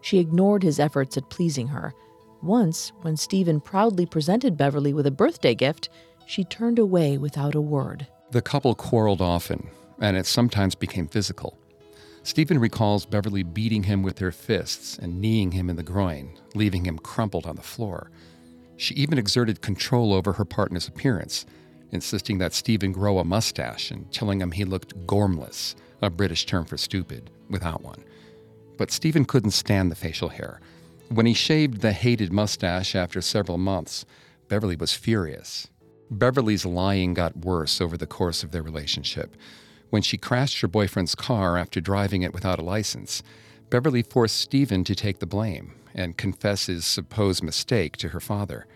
She 0.00 0.18
ignored 0.18 0.64
his 0.64 0.80
efforts 0.80 1.16
at 1.16 1.30
pleasing 1.30 1.68
her. 1.68 1.94
Once, 2.42 2.90
when 3.02 3.16
Stephen 3.16 3.60
proudly 3.60 4.04
presented 4.04 4.56
Beverly 4.56 4.92
with 4.92 5.06
a 5.06 5.12
birthday 5.12 5.54
gift, 5.54 5.88
she 6.28 6.44
turned 6.44 6.78
away 6.78 7.16
without 7.16 7.54
a 7.54 7.60
word. 7.60 8.06
The 8.32 8.42
couple 8.42 8.74
quarreled 8.74 9.22
often, 9.22 9.70
and 9.98 10.14
it 10.14 10.26
sometimes 10.26 10.74
became 10.74 11.08
physical. 11.08 11.58
Stephen 12.22 12.58
recalls 12.58 13.06
Beverly 13.06 13.42
beating 13.42 13.84
him 13.84 14.02
with 14.02 14.18
her 14.18 14.30
fists 14.30 14.98
and 14.98 15.22
kneeing 15.22 15.52
him 15.52 15.70
in 15.70 15.76
the 15.76 15.82
groin, 15.82 16.38
leaving 16.54 16.84
him 16.84 16.98
crumpled 16.98 17.46
on 17.46 17.56
the 17.56 17.62
floor. 17.62 18.10
She 18.76 18.94
even 18.94 19.16
exerted 19.16 19.62
control 19.62 20.12
over 20.12 20.34
her 20.34 20.44
partner's 20.44 20.86
appearance, 20.86 21.46
insisting 21.92 22.36
that 22.38 22.52
Stephen 22.52 22.92
grow 22.92 23.18
a 23.18 23.24
mustache 23.24 23.90
and 23.90 24.12
telling 24.12 24.42
him 24.42 24.50
he 24.50 24.66
looked 24.66 25.06
gormless, 25.06 25.76
a 26.02 26.10
British 26.10 26.44
term 26.44 26.66
for 26.66 26.76
stupid, 26.76 27.30
without 27.48 27.82
one. 27.82 28.04
But 28.76 28.90
Stephen 28.90 29.24
couldn't 29.24 29.52
stand 29.52 29.90
the 29.90 29.96
facial 29.96 30.28
hair. 30.28 30.60
When 31.08 31.24
he 31.24 31.32
shaved 31.32 31.80
the 31.80 31.92
hated 31.92 32.34
mustache 32.34 32.94
after 32.94 33.22
several 33.22 33.56
months, 33.56 34.04
Beverly 34.48 34.76
was 34.76 34.92
furious. 34.92 35.68
Beverly's 36.10 36.64
lying 36.64 37.14
got 37.14 37.36
worse 37.36 37.80
over 37.80 37.96
the 37.96 38.06
course 38.06 38.42
of 38.42 38.50
their 38.50 38.62
relationship. 38.62 39.36
When 39.90 40.02
she 40.02 40.16
crashed 40.16 40.60
her 40.60 40.68
boyfriend's 40.68 41.14
car 41.14 41.56
after 41.56 41.80
driving 41.80 42.22
it 42.22 42.32
without 42.32 42.58
a 42.58 42.64
license, 42.64 43.22
Beverly 43.70 44.02
forced 44.02 44.36
Stephen 44.36 44.84
to 44.84 44.94
take 44.94 45.18
the 45.18 45.26
blame 45.26 45.74
and 45.94 46.16
confess 46.16 46.66
his 46.66 46.84
supposed 46.84 47.42
mistake 47.42 47.96
to 47.98 48.08
her 48.08 48.20
father. 48.20 48.66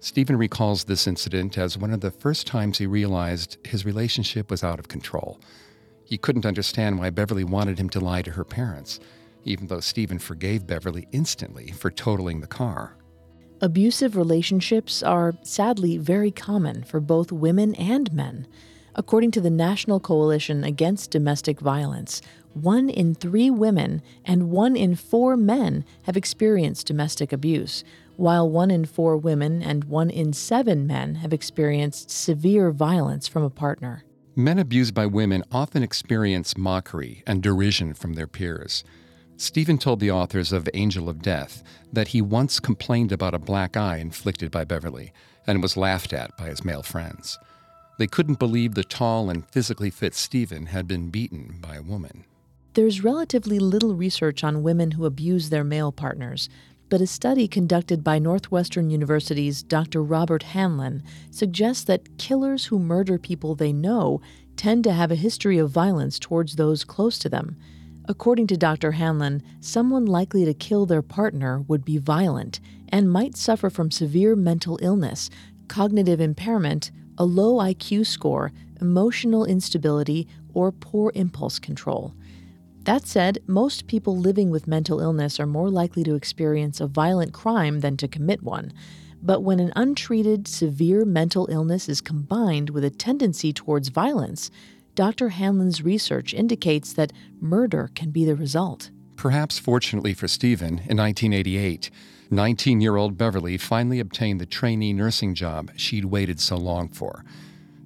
Stephen 0.00 0.36
recalls 0.36 0.84
this 0.84 1.08
incident 1.08 1.58
as 1.58 1.76
one 1.76 1.92
of 1.92 2.00
the 2.00 2.10
first 2.10 2.46
times 2.46 2.78
he 2.78 2.86
realized 2.86 3.56
his 3.66 3.84
relationship 3.84 4.50
was 4.50 4.62
out 4.62 4.78
of 4.78 4.86
control. 4.86 5.40
He 6.04 6.18
couldn't 6.18 6.46
understand 6.46 6.98
why 6.98 7.10
Beverly 7.10 7.44
wanted 7.44 7.80
him 7.80 7.90
to 7.90 8.00
lie 8.00 8.22
to 8.22 8.32
her 8.32 8.44
parents, 8.44 9.00
even 9.44 9.66
though 9.66 9.80
Stephen 9.80 10.18
forgave 10.18 10.66
Beverly 10.66 11.08
instantly 11.10 11.72
for 11.72 11.90
totaling 11.90 12.40
the 12.40 12.46
car. 12.46 12.97
Abusive 13.60 14.16
relationships 14.16 15.02
are 15.02 15.34
sadly 15.42 15.98
very 15.98 16.30
common 16.30 16.84
for 16.84 17.00
both 17.00 17.32
women 17.32 17.74
and 17.74 18.12
men. 18.12 18.46
According 18.94 19.32
to 19.32 19.40
the 19.40 19.50
National 19.50 19.98
Coalition 19.98 20.62
Against 20.62 21.10
Domestic 21.10 21.58
Violence, 21.58 22.22
one 22.54 22.88
in 22.88 23.16
three 23.16 23.50
women 23.50 24.00
and 24.24 24.50
one 24.50 24.76
in 24.76 24.94
four 24.94 25.36
men 25.36 25.84
have 26.02 26.16
experienced 26.16 26.86
domestic 26.86 27.32
abuse, 27.32 27.82
while 28.16 28.48
one 28.48 28.70
in 28.70 28.84
four 28.84 29.16
women 29.16 29.60
and 29.60 29.84
one 29.84 30.10
in 30.10 30.32
seven 30.32 30.86
men 30.86 31.16
have 31.16 31.32
experienced 31.32 32.12
severe 32.12 32.70
violence 32.70 33.26
from 33.26 33.42
a 33.42 33.50
partner. 33.50 34.04
Men 34.36 34.60
abused 34.60 34.94
by 34.94 35.06
women 35.06 35.42
often 35.50 35.82
experience 35.82 36.56
mockery 36.56 37.24
and 37.26 37.42
derision 37.42 37.92
from 37.92 38.14
their 38.14 38.28
peers. 38.28 38.84
Stephen 39.40 39.78
told 39.78 40.00
the 40.00 40.10
authors 40.10 40.52
of 40.52 40.68
Angel 40.74 41.08
of 41.08 41.22
Death 41.22 41.62
that 41.92 42.08
he 42.08 42.20
once 42.20 42.58
complained 42.58 43.12
about 43.12 43.34
a 43.34 43.38
black 43.38 43.76
eye 43.76 43.98
inflicted 43.98 44.50
by 44.50 44.64
Beverly 44.64 45.12
and 45.46 45.62
was 45.62 45.76
laughed 45.76 46.12
at 46.12 46.36
by 46.36 46.48
his 46.48 46.64
male 46.64 46.82
friends. 46.82 47.38
They 48.00 48.08
couldn't 48.08 48.40
believe 48.40 48.74
the 48.74 48.82
tall 48.82 49.30
and 49.30 49.48
physically 49.48 49.90
fit 49.90 50.16
Stephen 50.16 50.66
had 50.66 50.88
been 50.88 51.10
beaten 51.10 51.58
by 51.60 51.76
a 51.76 51.82
woman. 51.82 52.24
There's 52.74 53.04
relatively 53.04 53.60
little 53.60 53.94
research 53.94 54.42
on 54.42 54.64
women 54.64 54.90
who 54.90 55.06
abuse 55.06 55.50
their 55.50 55.64
male 55.64 55.92
partners, 55.92 56.48
but 56.88 57.00
a 57.00 57.06
study 57.06 57.46
conducted 57.46 58.02
by 58.02 58.18
Northwestern 58.18 58.90
University's 58.90 59.62
Dr. 59.62 60.02
Robert 60.02 60.42
Hanlon 60.42 61.04
suggests 61.30 61.84
that 61.84 62.18
killers 62.18 62.66
who 62.66 62.80
murder 62.80 63.18
people 63.18 63.54
they 63.54 63.72
know 63.72 64.20
tend 64.56 64.82
to 64.82 64.92
have 64.92 65.12
a 65.12 65.16
history 65.16 65.58
of 65.58 65.70
violence 65.70 66.18
towards 66.18 66.56
those 66.56 66.82
close 66.82 67.20
to 67.20 67.28
them. 67.28 67.56
According 68.10 68.46
to 68.46 68.56
Dr. 68.56 68.92
Hanlon, 68.92 69.42
someone 69.60 70.06
likely 70.06 70.46
to 70.46 70.54
kill 70.54 70.86
their 70.86 71.02
partner 71.02 71.60
would 71.68 71.84
be 71.84 71.98
violent 71.98 72.58
and 72.88 73.12
might 73.12 73.36
suffer 73.36 73.68
from 73.68 73.90
severe 73.90 74.34
mental 74.34 74.78
illness, 74.80 75.28
cognitive 75.68 76.18
impairment, 76.18 76.90
a 77.18 77.26
low 77.26 77.58
IQ 77.62 78.06
score, 78.06 78.50
emotional 78.80 79.44
instability, 79.44 80.26
or 80.54 80.72
poor 80.72 81.12
impulse 81.14 81.58
control. 81.58 82.14
That 82.84 83.06
said, 83.06 83.40
most 83.46 83.86
people 83.86 84.16
living 84.16 84.48
with 84.48 84.66
mental 84.66 85.00
illness 85.00 85.38
are 85.38 85.46
more 85.46 85.68
likely 85.68 86.02
to 86.04 86.14
experience 86.14 86.80
a 86.80 86.86
violent 86.86 87.34
crime 87.34 87.80
than 87.80 87.98
to 87.98 88.08
commit 88.08 88.42
one. 88.42 88.72
But 89.22 89.42
when 89.42 89.60
an 89.60 89.72
untreated, 89.76 90.48
severe 90.48 91.04
mental 91.04 91.46
illness 91.50 91.90
is 91.90 92.00
combined 92.00 92.70
with 92.70 92.84
a 92.84 92.90
tendency 92.90 93.52
towards 93.52 93.88
violence, 93.88 94.50
Dr. 94.98 95.28
Hanlon's 95.28 95.80
research 95.80 96.34
indicates 96.34 96.92
that 96.94 97.12
murder 97.40 97.88
can 97.94 98.10
be 98.10 98.24
the 98.24 98.34
result. 98.34 98.90
Perhaps 99.14 99.56
fortunately 99.56 100.12
for 100.12 100.26
Stephen, 100.26 100.80
in 100.88 100.96
1988, 100.96 101.88
19 102.32 102.80
year 102.80 102.96
old 102.96 103.16
Beverly 103.16 103.56
finally 103.56 104.00
obtained 104.00 104.40
the 104.40 104.44
trainee 104.44 104.92
nursing 104.92 105.36
job 105.36 105.70
she'd 105.76 106.06
waited 106.06 106.40
so 106.40 106.56
long 106.56 106.88
for. 106.88 107.24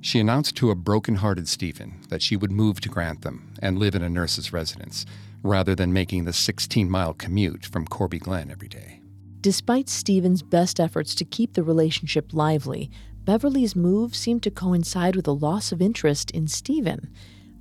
She 0.01 0.21
announced 0.21 0.57
to 0.57 0.71
a 0.71 0.75
broken-hearted 0.75 1.49
Stephen 1.49 2.01
that 2.09 2.23
she 2.23 2.35
would 2.35 2.51
move 2.51 2.81
to 2.81 2.89
Grantham 2.89 3.53
and 3.61 3.79
live 3.79 3.95
in 3.95 4.03
a 4.03 4.09
nurse's 4.09 4.55
residence, 4.55 5.05
rather 5.43 5.75
than 5.75 5.93
making 5.93 6.25
the 6.25 6.33
16 6.33 6.89
mile 6.89 7.13
commute 7.13 7.67
from 7.67 7.87
Corby 7.87 8.21
Glen 8.21 8.51
every 8.51 8.69
day. 8.69 9.03
Despite 9.43 9.91
Stephen's 9.91 10.41
best 10.41 10.81
efforts 10.81 11.15
to 11.17 11.27
keep 11.27 11.53
the 11.53 11.63
relationship 11.63 12.33
lively, 12.33 12.91
Beverly's 13.25 13.77
move 13.77 14.17
seemed 14.17 14.43
to 14.43 14.51
coincide 14.51 15.15
with 15.15 15.29
a 15.29 15.33
loss 15.33 15.71
of 15.71 15.81
interest 15.81 16.33
in 16.33 16.49
Stephen. 16.49 17.09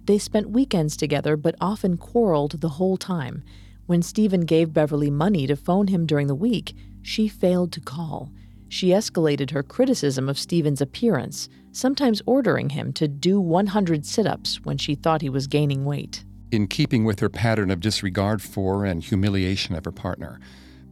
They 0.06 0.18
spent 0.18 0.50
weekends 0.50 0.98
together, 0.98 1.38
but 1.38 1.56
often 1.62 1.98
quarreled 1.98 2.62
the 2.62 2.70
whole 2.70 2.98
time. 2.98 3.44
When 3.86 4.02
Stephen 4.02 4.42
gave 4.42 4.74
Beverly 4.74 5.12
money 5.12 5.46
to 5.46 5.56
phone 5.56 5.88
him 5.88 6.08
during 6.08 6.26
the 6.26 6.34
week, 6.36 6.74
she 7.04 7.28
failed 7.28 7.72
to 7.74 7.80
call. 7.80 8.32
She 8.70 8.88
escalated 8.88 9.52
her 9.52 9.62
criticism 9.62 10.28
of 10.28 10.40
Stephen's 10.40 10.82
appearance, 10.82 11.48
sometimes 11.72 12.24
ordering 12.26 12.70
him 12.70 12.92
to 12.94 13.08
do 13.08 13.40
100 13.40 14.04
sit 14.04 14.26
ups 14.26 14.62
when 14.64 14.80
she 14.80 14.96
thought 14.96 15.22
he 15.22 15.30
was 15.30 15.46
gaining 15.46 15.86
weight. 15.86 16.24
In 16.52 16.68
keeping 16.68 17.06
with 17.06 17.20
her 17.20 17.30
pattern 17.30 17.70
of 17.70 17.82
disregard 17.82 18.42
for 18.42 18.84
and 18.84 19.04
humiliation 19.04 19.76
of 19.76 19.86
her 19.86 19.92
partner, 19.92 20.40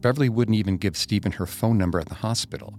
Beverly 0.00 0.28
wouldn't 0.28 0.56
even 0.56 0.76
give 0.76 0.96
Stephen 0.96 1.32
her 1.32 1.46
phone 1.46 1.76
number 1.76 1.98
at 1.98 2.08
the 2.08 2.14
hospital 2.14 2.78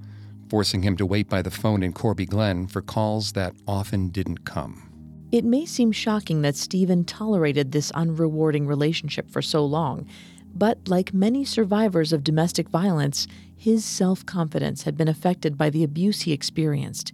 forcing 0.51 0.81
him 0.81 0.97
to 0.97 1.05
wait 1.05 1.29
by 1.29 1.41
the 1.41 1.49
phone 1.49 1.81
in 1.81 1.93
Corby 1.93 2.25
Glen 2.25 2.67
for 2.67 2.81
calls 2.81 3.31
that 3.31 3.55
often 3.65 4.09
didn't 4.09 4.43
come. 4.43 4.91
It 5.31 5.45
may 5.45 5.65
seem 5.65 5.93
shocking 5.93 6.41
that 6.41 6.57
Stephen 6.57 7.05
tolerated 7.05 7.71
this 7.71 7.89
unrewarding 7.93 8.67
relationship 8.67 9.31
for 9.31 9.41
so 9.41 9.65
long, 9.65 10.05
but 10.53 10.89
like 10.89 11.13
many 11.13 11.45
survivors 11.45 12.11
of 12.11 12.25
domestic 12.25 12.67
violence, 12.67 13.27
his 13.55 13.85
self 13.85 14.25
confidence 14.25 14.83
had 14.83 14.97
been 14.97 15.07
affected 15.07 15.57
by 15.57 15.69
the 15.69 15.85
abuse 15.85 16.23
he 16.23 16.33
experienced. 16.33 17.13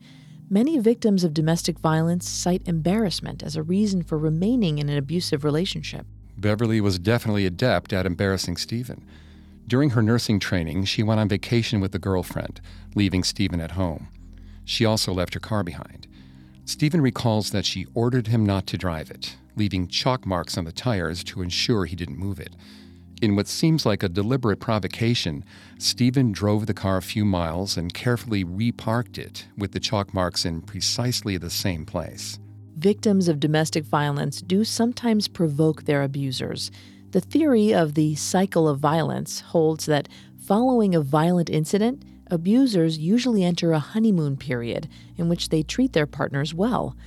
Many 0.50 0.80
victims 0.80 1.24
of 1.24 1.36
domestic 1.36 1.78
violence 1.78 2.28
cite 2.28 2.64
embarrassment 2.66 3.44
as 3.44 3.56
a 3.56 3.62
reason 3.62 4.02
for 4.02 4.18
remaining 4.18 4.80
in 4.80 4.90
an 4.90 4.98
abusive 4.98 5.44
relationship. 5.44 6.08
Beverly 6.40 6.82
was 6.82 6.98
definitely 6.98 7.46
adept 7.46 7.94
at 7.94 8.08
embarrassing 8.08 8.58
Stephen. 8.58 9.06
During 9.68 9.90
her 9.92 10.02
nursing 10.02 10.40
training, 10.40 10.86
she 10.86 11.04
went 11.04 11.20
on 11.20 11.28
vacation 11.28 11.82
with 11.82 11.94
a 11.94 12.00
girlfriend, 12.00 12.62
leaving 12.96 13.24
Stephen 13.24 13.60
at 13.60 13.72
home. 13.72 14.08
She 14.64 14.86
also 14.86 15.14
left 15.14 15.34
her 15.34 15.40
car 15.40 15.64
behind. 15.64 16.08
Stephen 16.64 17.02
recalls 17.02 17.52
that 17.52 17.66
she 17.66 17.86
ordered 17.94 18.28
him 18.28 18.46
not 18.46 18.68
to 18.68 18.78
drive 18.78 19.12
it, 19.12 19.36
leaving 19.56 19.88
chalk 19.88 20.26
marks 20.26 20.58
on 20.58 20.66
the 20.66 20.72
tires 20.72 21.24
to 21.26 21.42
ensure 21.42 21.86
he 21.86 21.96
didn't 21.96 22.20
move 22.20 22.40
it. 22.40 22.56
In 23.22 23.36
what 23.36 23.48
seems 23.48 23.86
like 23.86 24.04
a 24.04 24.10
deliberate 24.10 24.60
provocation, 24.60 25.44
Stephen 25.80 26.32
drove 26.32 26.66
the 26.66 26.74
car 26.74 26.98
a 26.98 27.02
few 27.02 27.26
miles 27.26 27.76
and 27.76 27.94
carefully 27.94 28.44
reparked 28.44 29.18
it 29.18 29.48
with 29.58 29.72
the 29.72 29.80
chalk 29.80 30.14
marks 30.14 30.46
in 30.46 30.62
precisely 30.62 31.38
the 31.38 31.50
same 31.50 31.86
place. 31.86 32.40
Victims 32.78 33.28
of 33.28 33.40
domestic 33.40 33.84
violence 33.86 34.40
do 34.40 34.64
sometimes 34.64 35.28
provoke 35.28 35.84
their 35.86 36.04
abusers. 36.04 36.70
The 37.12 37.22
theory 37.22 37.74
of 37.74 37.94
the 37.94 38.16
cycle 38.16 38.68
of 38.68 38.80
violence 38.80 39.40
holds 39.40 39.86
that 39.86 40.10
following 40.38 40.94
a 40.94 41.02
violent 41.02 41.50
incident, 41.50 42.04
abusers 42.28 42.98
usually 42.98 43.46
enter 43.46 43.72
a 43.72 43.80
honeymoon 43.80 44.36
period 44.36 44.90
in 45.16 45.30
which 45.30 45.48
they 45.48 45.64
treat 45.64 45.94
their 45.94 46.06
partners 46.06 46.54
well. 46.54 46.98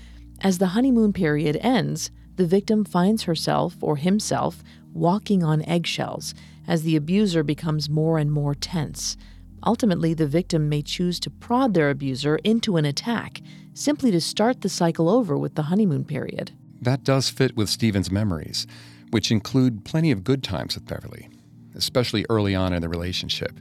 As 0.40 0.56
the 0.56 0.68
honeymoon 0.68 1.12
period 1.12 1.58
ends, 1.60 2.10
the 2.36 2.46
victim 2.46 2.82
finds 2.82 3.24
herself 3.24 3.76
or 3.82 3.96
himself 3.96 4.62
walking 4.94 5.44
on 5.44 5.62
eggshells 5.62 6.34
as 6.66 6.82
the 6.82 6.96
abuser 6.96 7.42
becomes 7.42 7.90
more 7.90 8.18
and 8.18 8.32
more 8.32 8.54
tense. 8.54 9.18
Ultimately, 9.66 10.14
the 10.14 10.26
victim 10.26 10.70
may 10.70 10.80
choose 10.80 11.20
to 11.20 11.30
prod 11.30 11.74
their 11.74 11.90
abuser 11.90 12.36
into 12.36 12.78
an 12.78 12.86
attack, 12.86 13.42
simply 13.74 14.10
to 14.10 14.20
start 14.20 14.62
the 14.62 14.70
cycle 14.70 15.10
over 15.10 15.36
with 15.36 15.56
the 15.56 15.64
honeymoon 15.64 16.04
period. 16.04 16.52
That 16.80 17.04
does 17.04 17.28
fit 17.28 17.54
with 17.54 17.68
Stephen's 17.68 18.10
memories 18.10 18.66
which 19.10 19.30
include 19.30 19.84
plenty 19.84 20.10
of 20.10 20.24
good 20.24 20.42
times 20.42 20.74
with 20.74 20.86
Beverly, 20.86 21.28
especially 21.74 22.24
early 22.28 22.54
on 22.54 22.72
in 22.72 22.82
the 22.82 22.88
relationship. 22.88 23.58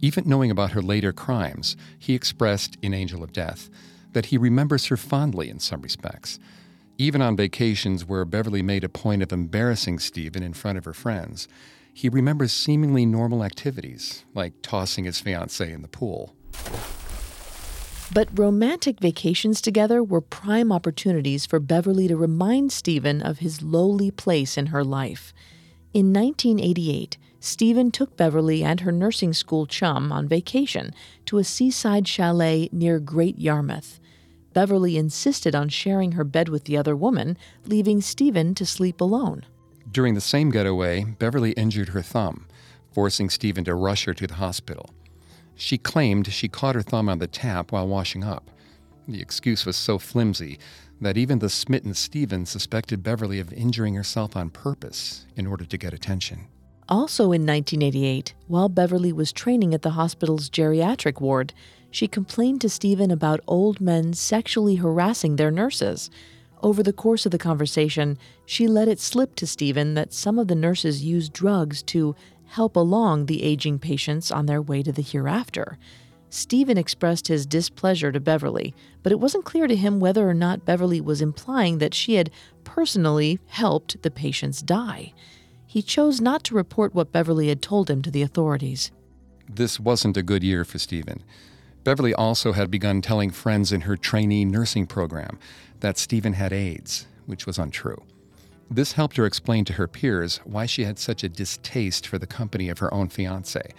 Even 0.00 0.28
knowing 0.28 0.50
about 0.50 0.72
her 0.72 0.82
later 0.82 1.12
crimes, 1.12 1.76
he 1.98 2.14
expressed 2.14 2.76
in 2.82 2.92
Angel 2.92 3.22
of 3.22 3.32
Death 3.32 3.70
that 4.12 4.26
he 4.26 4.38
remembers 4.38 4.86
her 4.86 4.96
fondly 4.96 5.48
in 5.48 5.58
some 5.58 5.80
respects. 5.80 6.38
Even 6.98 7.20
on 7.20 7.36
vacations 7.36 8.04
where 8.04 8.24
Beverly 8.24 8.62
made 8.62 8.84
a 8.84 8.88
point 8.88 9.22
of 9.22 9.32
embarrassing 9.32 9.98
Stephen 9.98 10.42
in 10.42 10.52
front 10.52 10.78
of 10.78 10.84
her 10.84 10.92
friends, 10.92 11.48
he 11.92 12.08
remembers 12.08 12.52
seemingly 12.52 13.06
normal 13.06 13.44
activities, 13.44 14.24
like 14.34 14.52
tossing 14.62 15.04
his 15.04 15.20
fiancee 15.20 15.72
in 15.72 15.82
the 15.82 15.88
pool. 15.88 16.34
But 18.14 18.38
romantic 18.38 19.00
vacations 19.00 19.60
together 19.60 20.00
were 20.00 20.20
prime 20.20 20.70
opportunities 20.70 21.46
for 21.46 21.58
Beverly 21.58 22.06
to 22.06 22.16
remind 22.16 22.70
Stephen 22.70 23.20
of 23.20 23.40
his 23.40 23.60
lowly 23.60 24.12
place 24.12 24.56
in 24.56 24.66
her 24.66 24.84
life. 24.84 25.34
In 25.92 26.12
1988, 26.12 27.18
Stephen 27.40 27.90
took 27.90 28.16
Beverly 28.16 28.62
and 28.62 28.80
her 28.80 28.92
nursing 28.92 29.32
school 29.32 29.66
chum 29.66 30.12
on 30.12 30.28
vacation 30.28 30.94
to 31.26 31.38
a 31.38 31.44
seaside 31.44 32.06
chalet 32.06 32.68
near 32.70 33.00
Great 33.00 33.36
Yarmouth. 33.40 33.98
Beverly 34.52 34.96
insisted 34.96 35.56
on 35.56 35.68
sharing 35.68 36.12
her 36.12 36.22
bed 36.22 36.48
with 36.48 36.66
the 36.66 36.76
other 36.76 36.94
woman, 36.94 37.36
leaving 37.66 38.00
Stephen 38.00 38.54
to 38.54 38.64
sleep 38.64 39.00
alone. 39.00 39.44
During 39.90 40.14
the 40.14 40.20
same 40.20 40.52
getaway, 40.52 41.02
Beverly 41.02 41.50
injured 41.52 41.88
her 41.88 42.02
thumb, 42.02 42.46
forcing 42.92 43.28
Stephen 43.28 43.64
to 43.64 43.74
rush 43.74 44.04
her 44.04 44.14
to 44.14 44.28
the 44.28 44.34
hospital. 44.34 44.90
She 45.56 45.78
claimed 45.78 46.26
she 46.32 46.48
caught 46.48 46.74
her 46.74 46.82
thumb 46.82 47.08
on 47.08 47.18
the 47.18 47.26
tap 47.26 47.72
while 47.72 47.86
washing 47.86 48.24
up. 48.24 48.50
The 49.06 49.20
excuse 49.20 49.66
was 49.66 49.76
so 49.76 49.98
flimsy 49.98 50.58
that 51.00 51.16
even 51.16 51.38
the 51.38 51.50
smitten 51.50 51.94
Stephen 51.94 52.46
suspected 52.46 53.02
Beverly 53.02 53.38
of 53.38 53.52
injuring 53.52 53.94
herself 53.94 54.36
on 54.36 54.50
purpose 54.50 55.26
in 55.36 55.46
order 55.46 55.64
to 55.64 55.78
get 55.78 55.92
attention. 55.92 56.46
Also 56.88 57.24
in 57.24 57.46
1988, 57.46 58.34
while 58.46 58.68
Beverly 58.68 59.12
was 59.12 59.32
training 59.32 59.74
at 59.74 59.82
the 59.82 59.90
hospital's 59.90 60.50
geriatric 60.50 61.20
ward, 61.20 61.52
she 61.90 62.08
complained 62.08 62.60
to 62.60 62.68
Stephen 62.68 63.10
about 63.10 63.40
old 63.46 63.80
men 63.80 64.12
sexually 64.12 64.76
harassing 64.76 65.36
their 65.36 65.50
nurses. 65.50 66.10
Over 66.62 66.82
the 66.82 66.92
course 66.92 67.26
of 67.26 67.32
the 67.32 67.38
conversation, 67.38 68.18
she 68.46 68.66
let 68.66 68.88
it 68.88 69.00
slip 69.00 69.34
to 69.36 69.46
Stephen 69.46 69.94
that 69.94 70.12
some 70.12 70.38
of 70.38 70.48
the 70.48 70.54
nurses 70.54 71.04
used 71.04 71.32
drugs 71.32 71.82
to 71.84 72.16
help 72.54 72.76
along 72.76 73.26
the 73.26 73.42
aging 73.42 73.80
patients 73.80 74.30
on 74.30 74.46
their 74.46 74.62
way 74.62 74.80
to 74.80 74.92
the 74.92 75.02
hereafter. 75.02 75.76
Stephen 76.30 76.78
expressed 76.78 77.26
his 77.26 77.46
displeasure 77.46 78.12
to 78.12 78.20
Beverly, 78.20 78.72
but 79.02 79.10
it 79.10 79.18
wasn't 79.18 79.44
clear 79.44 79.66
to 79.66 79.74
him 79.74 79.98
whether 79.98 80.28
or 80.28 80.34
not 80.34 80.64
Beverly 80.64 81.00
was 81.00 81.20
implying 81.20 81.78
that 81.78 81.94
she 81.94 82.14
had 82.14 82.30
personally 82.62 83.40
helped 83.48 84.00
the 84.02 84.10
patients 84.10 84.62
die. 84.62 85.12
He 85.66 85.82
chose 85.82 86.20
not 86.20 86.44
to 86.44 86.54
report 86.54 86.94
what 86.94 87.10
Beverly 87.10 87.48
had 87.48 87.60
told 87.60 87.90
him 87.90 88.02
to 88.02 88.10
the 88.10 88.22
authorities. 88.22 88.92
This 89.48 89.80
wasn't 89.80 90.16
a 90.16 90.22
good 90.22 90.44
year 90.44 90.64
for 90.64 90.78
Stephen. 90.78 91.24
Beverly 91.82 92.14
also 92.14 92.52
had 92.52 92.70
begun 92.70 93.02
telling 93.02 93.30
friends 93.30 93.72
in 93.72 93.80
her 93.80 93.96
trainee 93.96 94.44
nursing 94.44 94.86
program 94.86 95.40
that 95.80 95.98
Stephen 95.98 96.34
had 96.34 96.52
AIDS, 96.52 97.08
which 97.26 97.46
was 97.46 97.58
untrue. 97.58 98.00
This 98.70 98.92
helped 98.92 99.16
her 99.16 99.26
explain 99.26 99.64
to 99.66 99.74
her 99.74 99.86
peers 99.86 100.40
why 100.44 100.66
she 100.66 100.84
had 100.84 100.98
such 100.98 101.22
a 101.22 101.28
distaste 101.28 102.06
for 102.06 102.18
the 102.18 102.26
company 102.26 102.68
of 102.68 102.78
her 102.78 102.92
own 102.92 103.08
fiance 103.08 103.72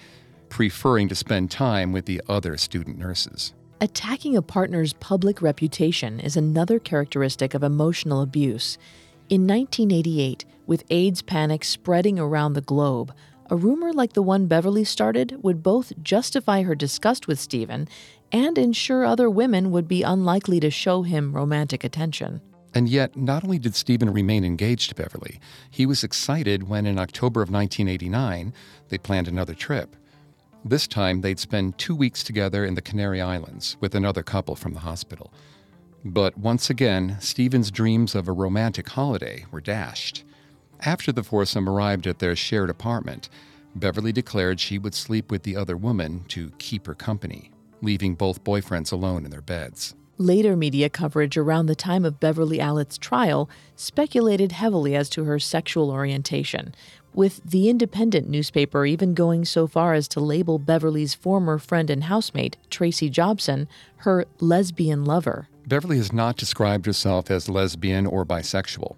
preferring 0.50 1.10
to 1.10 1.16
spend 1.16 1.52
time 1.52 1.92
with 1.92 2.06
the 2.06 2.22
other 2.30 2.58
student 2.58 2.98
nurses. 2.98 3.54
Attacking 3.82 4.38
a 4.38 4.42
partner's 4.42 4.94
public 4.94 5.42
reputation 5.42 6.20
is 6.20 6.38
another 6.38 6.80
characteristic 6.80 7.54
of 7.54 7.64
emotional 7.64 8.22
abuse. 8.22 8.78
In 9.30 9.46
1988, 9.48 10.46
with 10.66 10.86
AIDS 10.90 11.22
panic 11.22 11.64
spreading 11.64 12.18
around 12.18 12.54
the 12.54 12.62
globe, 12.62 13.14
a 13.50 13.56
rumor 13.56 13.92
like 13.92 14.14
the 14.14 14.22
one 14.22 14.48
Beverly 14.48 14.86
started 14.86 15.44
would 15.44 15.62
both 15.62 15.92
justify 16.02 16.64
her 16.64 16.74
disgust 16.74 17.28
with 17.28 17.40
Stephen 17.40 17.88
and 18.32 18.58
ensure 18.58 19.06
other 19.06 19.30
women 19.30 19.72
would 19.72 19.88
be 19.88 20.04
unlikely 20.04 20.60
to 20.62 20.72
show 20.72 21.04
him 21.04 21.34
romantic 21.34 21.84
attention. 21.84 22.42
And 22.76 22.90
yet, 22.90 23.16
not 23.16 23.46
only 23.46 23.58
did 23.58 23.74
Stephen 23.74 24.12
remain 24.12 24.44
engaged 24.44 24.90
to 24.90 24.96
Beverly, 24.96 25.40
he 25.72 25.86
was 25.86 26.04
excited 26.04 26.68
when 26.68 26.86
in 26.86 27.00
October 27.00 27.42
of 27.42 27.50
1989 27.50 28.54
they 28.90 28.98
planned 28.98 29.30
another 29.30 29.54
trip. 29.54 29.96
This 30.66 30.86
time, 30.86 31.22
they'd 31.22 31.40
spend 31.40 31.78
two 31.78 31.96
weeks 31.96 32.22
together 32.22 32.66
in 32.66 32.76
the 32.76 32.82
Canary 32.82 33.22
Islands 33.22 33.78
with 33.80 33.96
another 33.96 34.24
couple 34.24 34.58
from 34.58 34.74
the 34.74 34.82
hospital. 34.82 35.32
But 36.04 36.38
once 36.38 36.70
again, 36.70 37.16
Stephen's 37.22 37.72
dreams 37.72 38.14
of 38.14 38.28
a 38.28 38.34
romantic 38.34 38.90
holiday 38.90 39.46
were 39.52 39.62
dashed. 39.62 40.26
After 40.82 41.14
the 41.14 41.24
foursome 41.24 41.70
arrived 41.70 42.06
at 42.08 42.20
their 42.20 42.36
shared 42.36 42.70
apartment, 42.70 43.30
Beverly 43.74 44.12
declared 44.12 44.60
she 44.60 44.80
would 44.80 44.94
sleep 44.94 45.32
with 45.32 45.44
the 45.44 45.56
other 45.56 45.78
woman 45.78 46.26
to 46.30 46.52
keep 46.58 46.88
her 46.88 46.94
company, 46.94 47.52
leaving 47.82 48.16
both 48.16 48.44
boyfriends 48.44 48.92
alone 48.92 49.24
in 49.24 49.32
their 49.32 49.42
beds. 49.42 49.96
Later 50.18 50.56
media 50.56 50.90
coverage 50.90 51.36
around 51.36 51.66
the 51.66 51.76
time 51.76 52.06
of 52.06 52.22
Beverly 52.22 52.62
Allitt's 52.62 52.98
trial 52.98 53.50
speculated 53.76 54.54
heavily 54.54 54.96
as 54.96 55.10
to 55.10 55.26
her 55.26 55.40
sexual 55.40 55.92
orientation, 55.92 56.74
with 57.14 57.42
The 57.44 57.68
Independent 57.68 58.30
newspaper 58.30 58.86
even 58.86 59.14
going 59.14 59.44
so 59.44 59.68
far 59.68 59.94
as 59.94 60.08
to 60.10 60.22
label 60.22 60.58
Beverly's 60.58 61.14
former 61.14 61.58
friend 61.58 61.90
and 61.90 62.06
housemate, 62.06 62.56
Tracy 62.70 63.10
Jobson, 63.10 63.68
her 63.98 64.26
lesbian 64.40 65.04
lover. 65.04 65.50
Beverly 65.68 65.98
has 65.98 66.14
not 66.14 66.38
described 66.38 66.86
herself 66.86 67.30
as 67.30 67.50
lesbian 67.50 68.06
or 68.06 68.26
bisexual. 68.26 68.96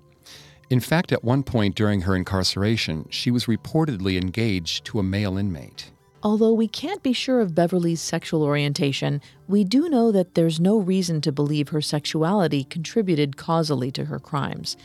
In 0.69 0.79
fact, 0.79 1.11
at 1.11 1.23
one 1.23 1.41
point 1.41 1.75
during 1.75 2.01
her 2.01 2.15
incarceration, 2.15 3.07
she 3.09 3.31
was 3.31 3.45
reportedly 3.45 4.21
engaged 4.21 4.85
to 4.85 4.99
a 4.99 5.03
male 5.03 5.35
inmate. 5.35 5.89
Although 6.27 6.51
we 6.51 6.67
can't 6.67 7.01
be 7.01 7.13
sure 7.13 7.39
of 7.39 7.55
Beverly's 7.55 8.01
sexual 8.01 8.43
orientation, 8.43 9.21
we 9.47 9.63
do 9.63 9.87
know 9.87 10.11
that 10.11 10.35
there's 10.35 10.59
no 10.59 10.77
reason 10.77 11.21
to 11.21 11.31
believe 11.31 11.69
her 11.69 11.79
sexuality 11.79 12.65
contributed 12.65 13.37
causally 13.37 13.91
to 13.91 14.03
her 14.05 14.19
crimes 14.19 14.75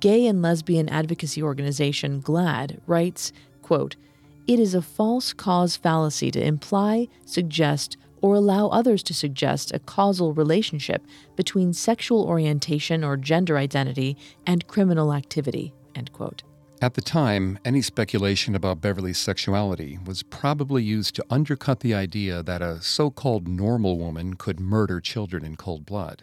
gay 0.00 0.26
and 0.26 0.40
lesbian 0.40 0.88
advocacy 0.88 1.42
organization 1.42 2.22
GLAAD 2.22 2.80
writes, 2.86 3.30
quote, 3.60 3.96
It 4.46 4.58
is 4.58 4.74
a 4.74 4.80
false 4.80 5.34
cause 5.34 5.76
fallacy 5.76 6.30
to 6.30 6.42
imply, 6.42 7.08
suggest, 7.26 7.98
or 8.22 8.34
allow 8.34 8.68
others 8.68 9.02
to 9.02 9.12
suggest 9.12 9.74
a 9.74 9.78
causal 9.78 10.32
relationship 10.32 11.04
between 11.36 11.74
sexual 11.74 12.24
orientation 12.24 13.04
or 13.04 13.18
gender 13.18 13.58
identity 13.58 14.16
and 14.46 14.66
criminal 14.66 15.12
activity. 15.12 15.74
End 15.94 16.10
quote. 16.14 16.42
At 16.82 16.92
the 16.92 17.00
time, 17.00 17.58
any 17.64 17.80
speculation 17.80 18.54
about 18.54 18.82
Beverly's 18.82 19.16
sexuality 19.16 19.98
was 20.04 20.22
probably 20.22 20.82
used 20.82 21.14
to 21.14 21.24
undercut 21.30 21.80
the 21.80 21.94
idea 21.94 22.42
that 22.42 22.60
a 22.60 22.82
so 22.82 23.10
called 23.10 23.48
normal 23.48 23.98
woman 23.98 24.34
could 24.34 24.60
murder 24.60 25.00
children 25.00 25.42
in 25.42 25.56
cold 25.56 25.86
blood. 25.86 26.22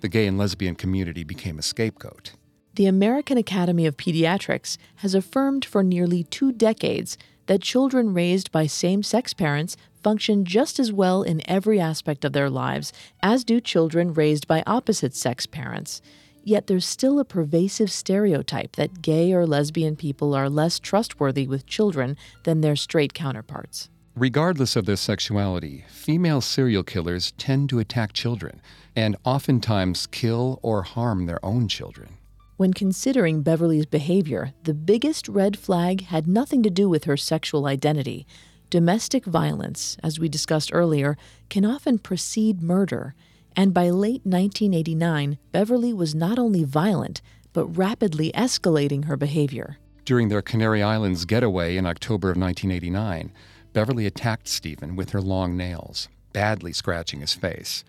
The 0.00 0.08
gay 0.08 0.26
and 0.26 0.38
lesbian 0.38 0.76
community 0.76 1.24
became 1.24 1.58
a 1.58 1.62
scapegoat. 1.62 2.32
The 2.74 2.86
American 2.86 3.36
Academy 3.36 3.84
of 3.84 3.98
Pediatrics 3.98 4.78
has 4.96 5.14
affirmed 5.14 5.62
for 5.62 5.82
nearly 5.82 6.24
two 6.24 6.52
decades 6.52 7.18
that 7.44 7.60
children 7.60 8.14
raised 8.14 8.50
by 8.50 8.66
same 8.66 9.02
sex 9.02 9.34
parents 9.34 9.76
function 10.02 10.46
just 10.46 10.80
as 10.80 10.90
well 10.90 11.22
in 11.22 11.48
every 11.48 11.78
aspect 11.78 12.24
of 12.24 12.32
their 12.32 12.48
lives 12.48 12.94
as 13.22 13.44
do 13.44 13.60
children 13.60 14.14
raised 14.14 14.48
by 14.48 14.62
opposite 14.66 15.14
sex 15.14 15.46
parents. 15.46 16.00
Yet 16.44 16.66
there's 16.66 16.86
still 16.86 17.20
a 17.20 17.24
pervasive 17.24 17.90
stereotype 17.90 18.76
that 18.76 19.00
gay 19.02 19.32
or 19.32 19.46
lesbian 19.46 19.94
people 19.96 20.34
are 20.34 20.48
less 20.48 20.80
trustworthy 20.80 21.46
with 21.46 21.66
children 21.66 22.16
than 22.42 22.60
their 22.60 22.76
straight 22.76 23.14
counterparts. 23.14 23.88
Regardless 24.16 24.76
of 24.76 24.84
their 24.84 24.96
sexuality, 24.96 25.84
female 25.88 26.40
serial 26.40 26.82
killers 26.82 27.32
tend 27.38 27.70
to 27.70 27.78
attack 27.78 28.12
children 28.12 28.60
and 28.94 29.16
oftentimes 29.24 30.06
kill 30.08 30.58
or 30.62 30.82
harm 30.82 31.26
their 31.26 31.42
own 31.44 31.68
children. 31.68 32.18
When 32.56 32.74
considering 32.74 33.42
Beverly's 33.42 33.86
behavior, 33.86 34.52
the 34.64 34.74
biggest 34.74 35.28
red 35.28 35.58
flag 35.58 36.02
had 36.02 36.26
nothing 36.26 36.62
to 36.64 36.70
do 36.70 36.88
with 36.88 37.04
her 37.04 37.16
sexual 37.16 37.66
identity. 37.66 38.26
Domestic 38.68 39.24
violence, 39.24 39.96
as 40.02 40.20
we 40.20 40.28
discussed 40.28 40.70
earlier, 40.72 41.16
can 41.48 41.64
often 41.64 41.98
precede 41.98 42.62
murder. 42.62 43.14
And 43.56 43.74
by 43.74 43.90
late 43.90 44.24
1989, 44.24 45.38
Beverly 45.52 45.92
was 45.92 46.14
not 46.14 46.38
only 46.38 46.64
violent, 46.64 47.20
but 47.52 47.66
rapidly 47.76 48.32
escalating 48.32 49.04
her 49.04 49.16
behavior. 49.16 49.78
During 50.04 50.28
their 50.28 50.42
Canary 50.42 50.82
Islands 50.82 51.24
getaway 51.24 51.76
in 51.76 51.86
October 51.86 52.30
of 52.30 52.36
1989, 52.36 53.32
Beverly 53.72 54.06
attacked 54.06 54.48
Stephen 54.48 54.96
with 54.96 55.10
her 55.10 55.20
long 55.20 55.56
nails, 55.56 56.08
badly 56.32 56.72
scratching 56.72 57.20
his 57.20 57.34
face. 57.34 57.84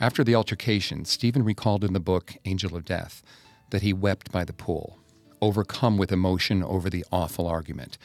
After 0.00 0.24
the 0.24 0.34
altercation, 0.34 1.04
Stephen 1.04 1.44
recalled 1.44 1.84
in 1.84 1.92
the 1.92 2.00
book 2.00 2.34
Angel 2.44 2.76
of 2.76 2.84
Death 2.84 3.22
that 3.70 3.82
he 3.82 3.92
wept 3.92 4.32
by 4.32 4.44
the 4.44 4.52
pool, 4.52 4.98
overcome 5.40 5.98
with 5.98 6.12
emotion 6.12 6.62
over 6.62 6.88
the 6.88 7.04
awful 7.12 7.46
argument. 7.46 7.98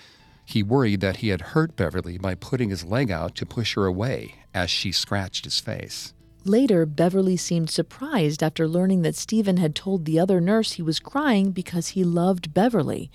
He 0.46 0.64
worried 0.64 1.02
that 1.02 1.18
he 1.18 1.30
had 1.30 1.42
hurt 1.42 1.76
Beverly 1.76 2.18
by 2.18 2.36
putting 2.36 2.70
his 2.70 2.86
leg 2.86 3.12
out 3.12 3.36
to 3.36 3.46
push 3.46 3.76
her 3.76 3.86
away 3.86 4.36
as 4.54 4.70
she 4.70 4.92
scratched 4.92 5.46
his 5.46 5.60
face. 5.60 6.14
Later, 6.48 6.86
Beverly 6.86 7.36
seemed 7.36 7.70
surprised 7.70 8.42
after 8.42 8.68
learning 8.68 9.02
that 9.02 9.16
Stephen 9.16 9.58
had 9.58 9.76
told 9.76 10.06
the 10.06 10.18
other 10.18 10.40
nurse 10.40 10.74
he 10.74 10.82
was 10.82 11.00
crying 11.00 11.52
because 11.52 11.90
he 11.90 12.04
loved 12.04 12.54
Beverly. 12.54 13.12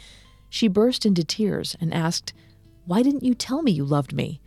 She 0.51 0.68
burst 0.68 1.07
into 1.07 1.25
tears 1.25 1.75
and 1.81 1.95
asked, 1.95 2.35
Why 2.85 3.03
didn't 3.03 3.25
you 3.25 3.35
tell 3.35 3.62
me 3.62 3.73
you 3.73 3.85
loved 3.85 4.12
me? 4.12 4.40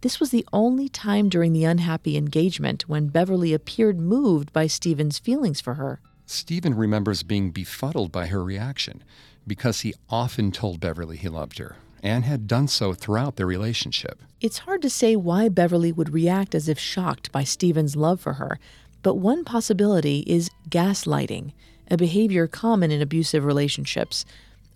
This 0.00 0.18
was 0.18 0.30
the 0.30 0.46
only 0.52 0.88
time 0.88 1.28
during 1.28 1.52
the 1.52 1.64
unhappy 1.64 2.16
engagement 2.16 2.88
when 2.88 3.08
Beverly 3.08 3.52
appeared 3.52 4.00
moved 4.00 4.52
by 4.52 4.66
Stephen's 4.66 5.18
feelings 5.18 5.60
for 5.60 5.74
her. 5.74 6.00
Stephen 6.24 6.74
remembers 6.74 7.22
being 7.22 7.50
befuddled 7.50 8.10
by 8.10 8.28
her 8.28 8.42
reaction 8.42 9.04
because 9.46 9.80
he 9.80 9.94
often 10.08 10.50
told 10.50 10.80
Beverly 10.80 11.18
he 11.18 11.28
loved 11.28 11.58
her 11.58 11.76
and 12.02 12.24
had 12.24 12.46
done 12.46 12.66
so 12.66 12.92
throughout 12.92 13.36
their 13.36 13.46
relationship. 13.46 14.20
It's 14.40 14.58
hard 14.58 14.82
to 14.82 14.90
say 14.90 15.14
why 15.14 15.48
Beverly 15.48 15.92
would 15.92 16.12
react 16.12 16.54
as 16.54 16.68
if 16.68 16.78
shocked 16.78 17.30
by 17.30 17.44
Stephen's 17.44 17.94
love 17.94 18.20
for 18.20 18.34
her, 18.34 18.58
but 19.02 19.14
one 19.14 19.44
possibility 19.44 20.20
is 20.26 20.50
gaslighting, 20.68 21.52
a 21.90 21.96
behavior 21.96 22.46
common 22.46 22.90
in 22.90 23.00
abusive 23.00 23.44
relationships. 23.44 24.24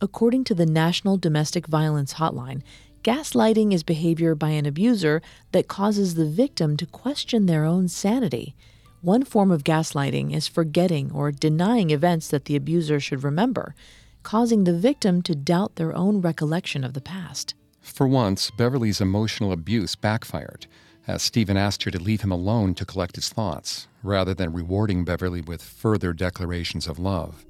According 0.00 0.44
to 0.44 0.54
the 0.54 0.66
National 0.66 1.16
Domestic 1.16 1.66
Violence 1.66 2.14
Hotline, 2.14 2.62
gaslighting 3.02 3.72
is 3.72 3.82
behavior 3.82 4.34
by 4.34 4.50
an 4.50 4.66
abuser 4.66 5.22
that 5.52 5.68
causes 5.68 6.14
the 6.14 6.28
victim 6.28 6.76
to 6.76 6.86
question 6.86 7.46
their 7.46 7.64
own 7.64 7.88
sanity. 7.88 8.54
One 9.00 9.24
form 9.24 9.50
of 9.50 9.64
gaslighting 9.64 10.34
is 10.34 10.48
forgetting 10.48 11.10
or 11.12 11.30
denying 11.30 11.90
events 11.90 12.28
that 12.28 12.46
the 12.46 12.56
abuser 12.56 12.98
should 13.00 13.22
remember, 13.22 13.74
causing 14.26 14.64
the 14.64 14.76
victim 14.76 15.22
to 15.22 15.36
doubt 15.36 15.76
their 15.76 15.94
own 15.94 16.20
recollection 16.20 16.82
of 16.82 16.94
the 16.94 17.00
past. 17.00 17.54
For 17.80 18.08
once, 18.08 18.50
Beverly's 18.50 19.00
emotional 19.00 19.52
abuse 19.52 19.94
backfired, 19.94 20.66
as 21.06 21.22
Stephen 21.22 21.56
asked 21.56 21.84
her 21.84 21.92
to 21.92 22.02
leave 22.02 22.22
him 22.22 22.32
alone 22.32 22.74
to 22.74 22.84
collect 22.84 23.14
his 23.14 23.28
thoughts, 23.28 23.86
rather 24.02 24.34
than 24.34 24.52
rewarding 24.52 25.04
Beverly 25.04 25.42
with 25.42 25.62
further 25.62 26.12
declarations 26.12 26.88
of 26.88 26.98
love. 26.98 27.46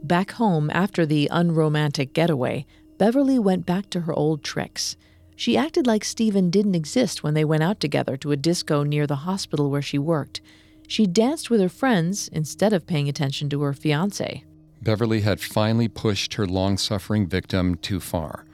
Back 0.00 0.30
home 0.30 0.70
after 0.70 1.06
the 1.06 1.26
unromantic 1.32 2.12
getaway, 2.12 2.66
Beverly 2.98 3.40
went 3.40 3.66
back 3.66 3.90
to 3.90 4.02
her 4.02 4.14
old 4.14 4.44
tricks. 4.44 4.96
She 5.34 5.56
acted 5.56 5.88
like 5.88 6.04
Stephen 6.04 6.50
didn't 6.50 6.76
exist 6.76 7.24
when 7.24 7.34
they 7.34 7.44
went 7.44 7.64
out 7.64 7.80
together 7.80 8.16
to 8.18 8.30
a 8.30 8.36
disco 8.36 8.84
near 8.84 9.08
the 9.08 9.26
hospital 9.26 9.72
where 9.72 9.82
she 9.82 9.98
worked. 9.98 10.40
She 10.86 11.08
danced 11.08 11.50
with 11.50 11.60
her 11.60 11.68
friends 11.68 12.28
instead 12.28 12.72
of 12.72 12.86
paying 12.86 13.08
attention 13.08 13.50
to 13.50 13.62
her 13.62 13.72
fiance. 13.72 14.44
Beverly 14.86 15.22
had 15.22 15.40
finally 15.40 15.88
pushed 15.88 16.34
her 16.34 16.46
long 16.46 16.78
suffering 16.78 17.26
victim 17.26 17.74
too 17.74 17.98
far. 17.98 18.44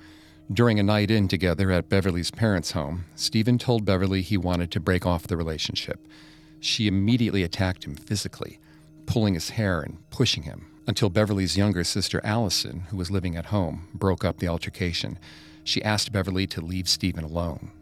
During 0.50 0.80
a 0.80 0.82
night 0.82 1.10
in 1.10 1.28
together 1.28 1.70
at 1.70 1.90
Beverly's 1.90 2.30
parents' 2.30 2.70
home, 2.70 3.04
Stephen 3.14 3.58
told 3.58 3.84
Beverly 3.84 4.22
he 4.22 4.38
wanted 4.38 4.70
to 4.70 4.80
break 4.80 5.04
off 5.04 5.26
the 5.26 5.36
relationship. 5.36 6.00
She 6.58 6.86
immediately 6.86 7.42
attacked 7.42 7.84
him 7.84 7.94
physically, 7.96 8.58
pulling 9.04 9.34
his 9.34 9.50
hair 9.50 9.82
and 9.82 9.98
pushing 10.08 10.44
him, 10.44 10.70
until 10.86 11.10
Beverly's 11.10 11.58
younger 11.58 11.84
sister 11.84 12.18
Allison, 12.24 12.84
who 12.88 12.96
was 12.96 13.10
living 13.10 13.36
at 13.36 13.52
home, 13.52 13.88
broke 13.92 14.24
up 14.24 14.38
the 14.38 14.48
altercation. 14.48 15.18
She 15.64 15.84
asked 15.84 16.12
Beverly 16.12 16.46
to 16.46 16.62
leave 16.62 16.88
Stephen 16.88 17.24
alone. 17.24 17.72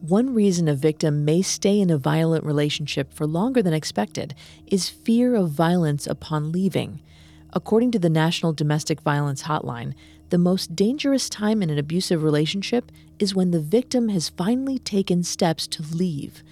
One 0.00 0.34
reason 0.34 0.66
a 0.66 0.74
victim 0.74 1.24
may 1.24 1.42
stay 1.42 1.78
in 1.78 1.90
a 1.90 1.96
violent 1.96 2.42
relationship 2.42 3.12
for 3.12 3.24
longer 3.24 3.62
than 3.62 3.72
expected 3.72 4.34
is 4.66 4.88
fear 4.88 5.36
of 5.36 5.50
violence 5.50 6.08
upon 6.08 6.50
leaving. 6.50 7.02
According 7.52 7.90
to 7.92 7.98
the 7.98 8.10
National 8.10 8.52
Domestic 8.52 9.00
Violence 9.00 9.44
Hotline, 9.44 9.94
the 10.30 10.38
most 10.38 10.76
dangerous 10.76 11.28
time 11.28 11.62
in 11.62 11.70
an 11.70 11.78
abusive 11.78 12.22
relationship 12.22 12.92
is 13.18 13.34
when 13.34 13.50
the 13.50 13.60
victim 13.60 14.08
has 14.10 14.28
finally 14.28 14.78
taken 14.78 15.24
steps 15.24 15.66
to 15.68 15.82
leave. 15.82 16.44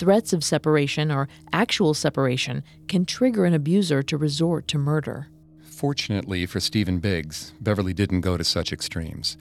Threats 0.00 0.32
of 0.32 0.42
separation 0.42 1.12
or 1.12 1.28
actual 1.52 1.94
separation 1.94 2.64
can 2.88 3.04
trigger 3.04 3.44
an 3.44 3.54
abuser 3.54 4.02
to 4.02 4.16
resort 4.16 4.66
to 4.68 4.78
murder. 4.78 5.28
Fortunately 5.62 6.46
for 6.46 6.58
Stephen 6.58 6.98
Biggs, 6.98 7.52
Beverley 7.60 7.92
didn't 7.92 8.22
go 8.22 8.36
to 8.36 8.44
such 8.44 8.72
extremes. 8.72 9.36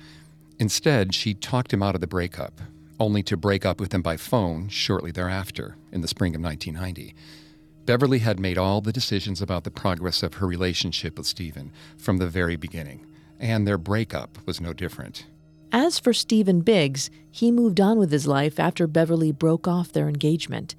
Instead, 0.60 1.15
she 1.15 1.34
talked 1.34 1.74
him 1.74 1.82
out 1.82 1.95
of 1.95 2.02
the 2.02 2.08
breakup, 2.08 2.62
only 3.00 3.24
to 3.24 3.36
break 3.38 3.65
up 3.65 3.80
with 3.80 3.93
him 3.93 4.02
by 4.02 4.17
phone 4.17 4.67
shortly 4.67 5.12
thereafter, 5.12 5.76
in 5.91 6.02
the 6.02 6.08
spring 6.08 6.36
of 6.36 6.41
1990. 6.41 7.15
Beverley 7.89 8.19
had 8.19 8.39
made 8.39 8.60
all 8.60 8.82
the 8.82 8.93
decisions 8.93 9.41
about 9.41 9.63
the 9.63 9.71
progress 9.71 10.21
of 10.21 10.36
her 10.36 10.45
relationship 10.45 11.17
with 11.17 11.25
Stephen 11.25 11.71
from 11.97 12.17
the 12.17 12.28
very 12.28 12.56
beginning, 12.56 13.04
and 13.39 13.65
their 13.65 13.80
breakup 13.80 14.38
was 14.45 14.62
no 14.62 14.73
different. 14.73 15.25
As 15.71 15.97
for 15.97 16.13
Stephen 16.13 16.62
Biggs, 16.62 17.10
he 17.32 17.49
moved 17.49 17.82
on 17.82 17.97
with 17.97 18.12
his 18.12 18.28
life 18.28 18.60
after 18.60 18.86
Beverley 18.86 19.32
broke 19.32 19.67
off 19.67 19.91
their 19.91 20.08
engagement. 20.08 20.75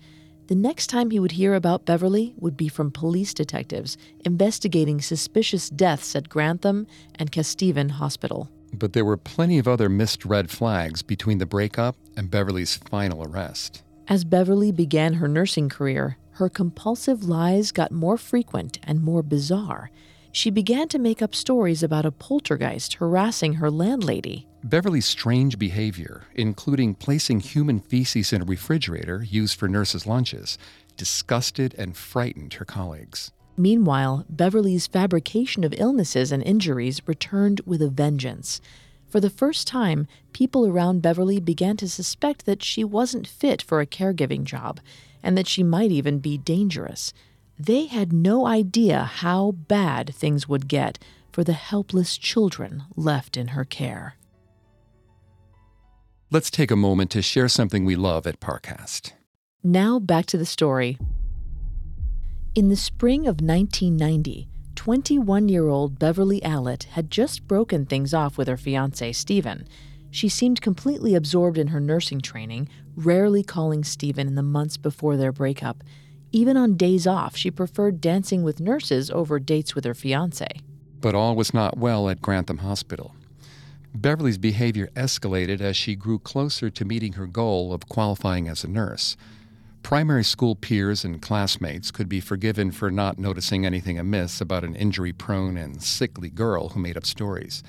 The 0.46 0.54
next 0.54 0.86
time 0.86 1.10
he 1.10 1.18
would 1.18 1.32
hear 1.32 1.54
about 1.54 1.84
Beverley 1.84 2.32
would 2.36 2.56
be 2.56 2.68
from 2.68 2.92
police 2.92 3.34
detectives 3.34 3.98
investigating 4.24 5.00
suspicious 5.00 5.68
deaths 5.68 6.14
at 6.14 6.28
Grantham 6.28 6.86
and 7.16 7.32
Kesteven 7.32 7.90
Hospital. 7.90 8.48
But 8.72 8.92
there 8.92 9.04
were 9.04 9.16
plenty 9.16 9.58
of 9.58 9.66
other 9.66 9.88
missed 9.88 10.24
red 10.24 10.48
flags 10.48 11.02
between 11.02 11.38
the 11.38 11.44
breakup 11.44 11.96
and 12.16 12.30
Beverley's 12.30 12.76
final 12.76 13.24
arrest. 13.24 13.82
As 14.06 14.22
Beverley 14.22 14.70
began 14.70 15.14
her 15.14 15.26
nursing 15.26 15.68
career, 15.68 16.16
her 16.40 16.48
compulsive 16.48 17.22
lies 17.22 17.70
got 17.70 17.92
more 17.92 18.16
frequent 18.16 18.78
and 18.82 19.02
more 19.02 19.22
bizarre. 19.22 19.90
She 20.32 20.50
began 20.50 20.88
to 20.88 20.98
make 20.98 21.20
up 21.20 21.34
stories 21.34 21.82
about 21.82 22.06
a 22.06 22.10
poltergeist 22.10 22.94
harassing 22.94 23.54
her 23.54 23.70
landlady. 23.70 24.48
Beverley's 24.64 25.06
strange 25.06 25.58
behavior, 25.58 26.24
including 26.34 26.94
placing 26.94 27.40
human 27.40 27.78
feces 27.78 28.32
in 28.32 28.42
a 28.42 28.46
refrigerator 28.46 29.22
used 29.22 29.58
for 29.58 29.68
nurses' 29.68 30.06
lunches, 30.06 30.56
disgusted 30.96 31.74
and 31.76 31.96
frightened 31.96 32.54
her 32.54 32.64
colleagues. 32.64 33.32
Meanwhile, 33.56 34.24
Beverley's 34.30 34.86
fabrication 34.86 35.62
of 35.62 35.74
illnesses 35.76 36.32
and 36.32 36.42
injuries 36.42 37.02
returned 37.06 37.60
with 37.66 37.82
a 37.82 37.90
vengeance. 37.90 38.62
For 39.10 39.18
the 39.18 39.28
first 39.28 39.66
time, 39.66 40.06
people 40.32 40.66
around 40.66 41.02
Beverley 41.02 41.40
began 41.40 41.76
to 41.78 41.88
suspect 41.88 42.46
that 42.46 42.62
she 42.62 42.84
wasn't 42.84 43.26
fit 43.26 43.60
for 43.60 43.80
a 43.80 43.86
caregiving 43.86 44.44
job 44.44 44.78
and 45.20 45.36
that 45.36 45.48
she 45.48 45.64
might 45.64 45.90
even 45.90 46.20
be 46.20 46.38
dangerous. 46.38 47.12
They 47.58 47.86
had 47.86 48.12
no 48.12 48.46
idea 48.46 49.02
how 49.02 49.50
bad 49.50 50.14
things 50.14 50.48
would 50.48 50.68
get 50.68 50.98
for 51.32 51.42
the 51.42 51.52
helpless 51.52 52.16
children 52.16 52.84
left 52.96 53.36
in 53.36 53.48
her 53.48 53.64
care. 53.64 54.14
Let's 56.30 56.50
take 56.50 56.70
a 56.70 56.76
moment 56.76 57.10
to 57.10 57.22
share 57.22 57.48
something 57.48 57.84
we 57.84 57.96
love 57.96 58.26
at 58.28 58.38
Parcast. 58.38 59.12
Now 59.64 59.98
back 59.98 60.26
to 60.26 60.38
the 60.38 60.46
story. 60.46 60.96
In 62.54 62.68
the 62.68 62.76
spring 62.76 63.22
of 63.22 63.40
1990, 63.40 64.48
21 64.80 65.50
year 65.50 65.68
old 65.68 65.98
Beverley 65.98 66.40
Allitt 66.40 66.84
had 66.84 67.10
just 67.10 67.46
broken 67.46 67.84
things 67.84 68.14
off 68.14 68.38
with 68.38 68.48
her 68.48 68.56
fiance, 68.56 69.12
Stephen. 69.12 69.68
She 70.10 70.26
seemed 70.26 70.62
completely 70.62 71.14
absorbed 71.14 71.58
in 71.58 71.66
her 71.66 71.80
nursing 71.80 72.22
training, 72.22 72.66
rarely 72.96 73.42
calling 73.42 73.84
Stephen 73.84 74.26
in 74.26 74.36
the 74.36 74.42
months 74.42 74.78
before 74.78 75.18
their 75.18 75.32
breakup. 75.32 75.84
Even 76.32 76.56
on 76.56 76.78
days 76.78 77.06
off, 77.06 77.36
she 77.36 77.50
preferred 77.50 78.00
dancing 78.00 78.42
with 78.42 78.58
nurses 78.58 79.10
over 79.10 79.38
dates 79.38 79.74
with 79.74 79.84
her 79.84 79.92
fiance. 79.92 80.48
But 81.02 81.14
all 81.14 81.36
was 81.36 81.52
not 81.52 81.76
well 81.76 82.08
at 82.08 82.22
Grantham 82.22 82.58
Hospital. 82.58 83.14
Beverley's 83.94 84.38
behavior 84.38 84.88
escalated 84.96 85.60
as 85.60 85.76
she 85.76 85.94
grew 85.94 86.18
closer 86.18 86.70
to 86.70 86.84
meeting 86.86 87.12
her 87.12 87.26
goal 87.26 87.74
of 87.74 87.86
qualifying 87.90 88.48
as 88.48 88.64
a 88.64 88.68
nurse. 88.68 89.18
Primary 89.82 90.22
school 90.22 90.54
peers 90.54 91.04
and 91.04 91.20
classmates 91.20 91.90
could 91.90 92.08
be 92.08 92.20
forgiven 92.20 92.70
for 92.70 92.90
not 92.90 93.18
noticing 93.18 93.66
anything 93.66 93.98
amiss 93.98 94.40
about 94.40 94.62
an 94.62 94.76
injury 94.76 95.12
prone 95.12 95.56
and 95.56 95.82
sickly 95.82 96.30
girl 96.30 96.70
who 96.70 96.80
made 96.80 96.96
up 96.96 97.04
stories. 97.04 97.62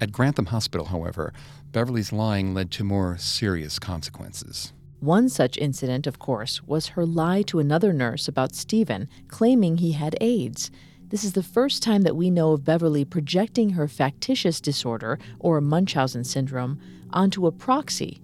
At 0.00 0.12
Grantham 0.12 0.46
Hospital, 0.46 0.86
however, 0.86 1.32
Beverley's 1.72 2.12
lying 2.12 2.54
led 2.54 2.70
to 2.72 2.84
more 2.84 3.18
serious 3.18 3.78
consequences. 3.78 4.72
One 5.00 5.28
such 5.28 5.56
incident, 5.56 6.06
of 6.06 6.18
course, 6.18 6.62
was 6.62 6.88
her 6.88 7.06
lie 7.06 7.42
to 7.42 7.58
another 7.58 7.92
nurse 7.92 8.28
about 8.28 8.54
Stephen, 8.54 9.08
claiming 9.28 9.78
he 9.78 9.92
had 9.92 10.16
AIDS. 10.20 10.70
This 11.08 11.24
is 11.24 11.32
the 11.32 11.42
first 11.42 11.82
time 11.82 12.02
that 12.02 12.16
we 12.16 12.30
know 12.30 12.52
of 12.52 12.64
Beverley 12.64 13.04
projecting 13.04 13.70
her 13.70 13.88
factitious 13.88 14.60
disorder, 14.60 15.18
or 15.38 15.60
Munchausen 15.60 16.24
syndrome, 16.24 16.78
onto 17.12 17.46
a 17.46 17.52
proxy. 17.52 18.20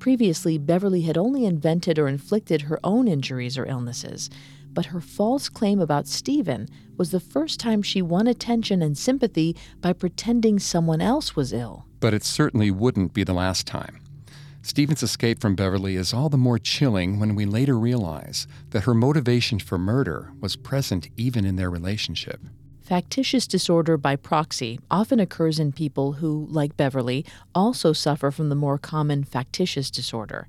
Previously, 0.00 0.56
Beverley 0.56 1.02
had 1.02 1.18
only 1.18 1.44
invented 1.44 1.98
or 1.98 2.08
inflicted 2.08 2.62
her 2.62 2.80
own 2.82 3.06
injuries 3.06 3.58
or 3.58 3.66
illnesses, 3.66 4.30
but 4.72 4.86
her 4.86 5.00
false 5.00 5.50
claim 5.50 5.78
about 5.78 6.08
Stephen 6.08 6.68
was 6.96 7.10
the 7.10 7.20
first 7.20 7.60
time 7.60 7.82
she 7.82 8.00
won 8.00 8.26
attention 8.26 8.80
and 8.80 8.96
sympathy 8.96 9.54
by 9.82 9.92
pretending 9.92 10.58
someone 10.58 11.02
else 11.02 11.36
was 11.36 11.52
ill. 11.52 11.84
But 12.00 12.14
it 12.14 12.24
certainly 12.24 12.70
wouldn't 12.70 13.12
be 13.12 13.24
the 13.24 13.34
last 13.34 13.66
time. 13.66 14.00
Stephen's 14.62 15.02
escape 15.02 15.38
from 15.38 15.54
Beverley 15.54 15.96
is 15.96 16.14
all 16.14 16.30
the 16.30 16.38
more 16.38 16.58
chilling 16.58 17.20
when 17.20 17.34
we 17.34 17.44
later 17.44 17.78
realize 17.78 18.46
that 18.70 18.84
her 18.84 18.94
motivation 18.94 19.58
for 19.58 19.76
murder 19.76 20.32
was 20.40 20.56
present 20.56 21.08
even 21.18 21.44
in 21.44 21.56
their 21.56 21.70
relationship. 21.70 22.40
Factitious 22.90 23.46
disorder 23.46 23.96
by 23.96 24.16
proxy 24.16 24.80
often 24.90 25.20
occurs 25.20 25.60
in 25.60 25.70
people 25.70 26.14
who, 26.14 26.48
like 26.50 26.76
Beverley, 26.76 27.24
also 27.54 27.92
suffer 27.92 28.32
from 28.32 28.48
the 28.48 28.56
more 28.56 28.78
common 28.78 29.22
factitious 29.22 29.92
disorder. 29.92 30.48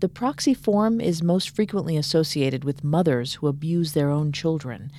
The 0.00 0.08
proxy 0.08 0.54
form 0.54 1.02
is 1.02 1.22
most 1.22 1.54
frequently 1.54 1.98
associated 1.98 2.64
with 2.64 2.82
mothers 2.82 3.34
who 3.34 3.46
abuse 3.46 3.92
their 3.92 4.08
own 4.08 4.32
children. 4.32 4.90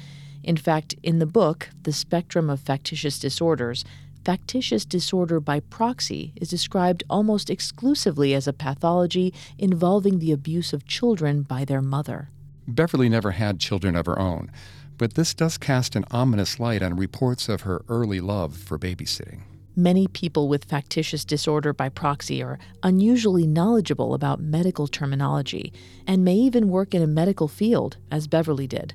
In 0.43 0.55
fact, 0.55 0.93
in 1.01 1.17
the 1.17 1.25
book, 1.25 1.69
The 1.81 1.91
Spectrum 1.91 2.47
of 2.47 2.59
Factitious 2.59 3.17
Disorders, 3.17 3.83
factitious 4.23 4.85
disorder 4.85 5.39
by 5.39 5.61
proxy 5.61 6.31
is 6.35 6.51
described 6.51 7.03
almost 7.09 7.49
exclusively 7.49 8.35
as 8.35 8.47
a 8.47 8.53
pathology 8.53 9.33
involving 9.57 10.19
the 10.19 10.31
abuse 10.31 10.73
of 10.73 10.85
children 10.85 11.41
by 11.41 11.65
their 11.65 11.81
mother. 11.81 12.29
Beverley 12.67 13.09
never 13.09 13.31
had 13.31 13.59
children 13.59 13.95
of 13.95 14.05
her 14.05 14.19
own, 14.19 14.51
but 14.97 15.13
this 15.15 15.33
does 15.33 15.57
cast 15.57 15.95
an 15.95 16.05
ominous 16.11 16.59
light 16.59 16.83
on 16.83 16.95
reports 16.95 17.49
of 17.49 17.61
her 17.61 17.83
early 17.89 18.19
love 18.19 18.55
for 18.55 18.77
babysitting. 18.77 19.41
Many 19.75 20.07
people 20.07 20.47
with 20.47 20.65
factitious 20.65 21.25
disorder 21.25 21.73
by 21.73 21.89
proxy 21.89 22.43
are 22.43 22.59
unusually 22.83 23.47
knowledgeable 23.47 24.13
about 24.13 24.39
medical 24.39 24.87
terminology 24.87 25.73
and 26.05 26.23
may 26.23 26.35
even 26.35 26.69
work 26.69 26.93
in 26.93 27.01
a 27.01 27.07
medical 27.07 27.47
field, 27.47 27.97
as 28.11 28.27
Beverley 28.27 28.67
did. 28.67 28.93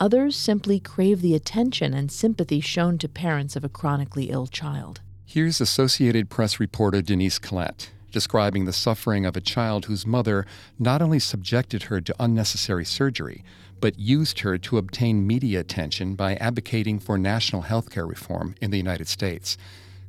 Others 0.00 0.34
simply 0.34 0.80
crave 0.80 1.22
the 1.22 1.34
attention 1.34 1.94
and 1.94 2.10
sympathy 2.10 2.60
shown 2.60 2.98
to 2.98 3.08
parents 3.08 3.54
of 3.54 3.64
a 3.64 3.68
chronically 3.68 4.30
ill 4.30 4.48
child. 4.48 5.00
Here's 5.24 5.60
Associated 5.60 6.28
Press 6.28 6.58
reporter 6.58 7.02
Denise 7.02 7.38
Collette 7.38 7.90
describing 8.16 8.64
the 8.64 8.72
suffering 8.72 9.26
of 9.26 9.36
a 9.36 9.42
child 9.42 9.84
whose 9.84 10.06
mother 10.06 10.46
not 10.78 11.02
only 11.02 11.18
subjected 11.18 11.82
her 11.82 12.00
to 12.00 12.14
unnecessary 12.18 12.82
surgery, 12.82 13.44
but 13.80 13.98
used 13.98 14.40
her 14.40 14.58
to 14.58 14.78
obtain 14.78 15.26
media 15.26 15.60
attention 15.60 16.14
by 16.14 16.36
advocating 16.36 16.98
for 16.98 17.18
national 17.18 17.62
health 17.62 17.90
care 17.90 18.06
reform 18.06 18.54
in 18.60 18.70
the 18.70 18.76
United 18.76 19.08
States, 19.08 19.56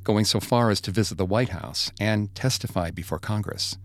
going 0.03 0.25
so 0.25 0.39
far 0.39 0.69
as 0.69 0.81
to 0.81 0.91
visit 0.91 1.17
the 1.17 1.25
White 1.25 1.49
House 1.49 1.91
and 1.99 2.33
testify 2.33 2.91
before 2.91 3.19
Congress. 3.19 3.77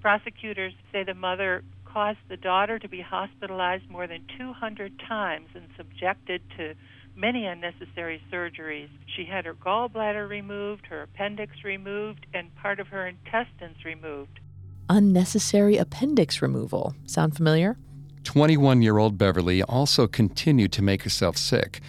Prosecutors 0.00 0.72
say 0.90 1.04
the 1.04 1.14
mother 1.14 1.62
caused 1.84 2.18
the 2.28 2.36
daughter 2.36 2.78
to 2.78 2.88
be 2.88 3.00
hospitalized 3.00 3.88
more 3.90 4.06
than 4.06 4.24
200 4.38 5.00
times 5.06 5.48
and 5.54 5.64
subjected 5.76 6.40
to 6.56 6.74
many 7.16 7.44
unnecessary 7.44 8.22
surgeries. 8.32 8.88
She 9.14 9.24
had 9.24 9.44
her 9.44 9.54
gallbladder 9.54 10.28
removed, 10.28 10.86
her 10.86 11.02
appendix 11.02 11.52
removed, 11.64 12.26
and 12.32 12.54
part 12.56 12.80
of 12.80 12.88
her 12.88 13.06
intestines 13.06 13.84
removed. 13.84 14.40
Unnecessary 14.88 15.76
appendix 15.76 16.40
removal. 16.40 16.94
Sound 17.06 17.36
familiar? 17.36 17.76
21 18.24 18.82
year 18.82 18.98
old 18.98 19.16
Beverley 19.16 19.62
also 19.62 20.06
continued 20.06 20.72
to 20.72 20.82
make 20.82 21.02
herself 21.02 21.36
sick, 21.36 21.80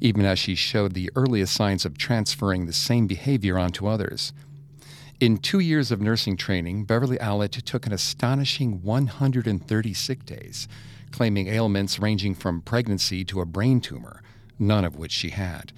even 0.00 0.24
as 0.24 0.38
she 0.38 0.54
showed 0.54 0.94
the 0.94 1.10
earliest 1.14 1.54
signs 1.54 1.84
of 1.84 1.98
transferring 1.98 2.66
the 2.66 2.72
same 2.72 3.06
behavior 3.06 3.58
onto 3.58 3.86
others. 3.86 4.32
In 5.20 5.36
two 5.36 5.58
years 5.58 5.90
of 5.90 6.00
nursing 6.00 6.36
training, 6.36 6.84
Beverley 6.84 7.18
Allitt 7.18 7.62
took 7.64 7.86
an 7.86 7.92
astonishing 7.92 8.82
130 8.82 9.94
sick 9.94 10.24
days, 10.24 10.66
claiming 11.10 11.48
ailments 11.48 11.98
ranging 11.98 12.34
from 12.34 12.62
pregnancy 12.62 13.24
to 13.26 13.40
a 13.40 13.46
brain 13.46 13.80
tumor, 13.80 14.22
none 14.58 14.84
of 14.84 14.96
which 14.96 15.12
she 15.12 15.30
had. 15.30 15.72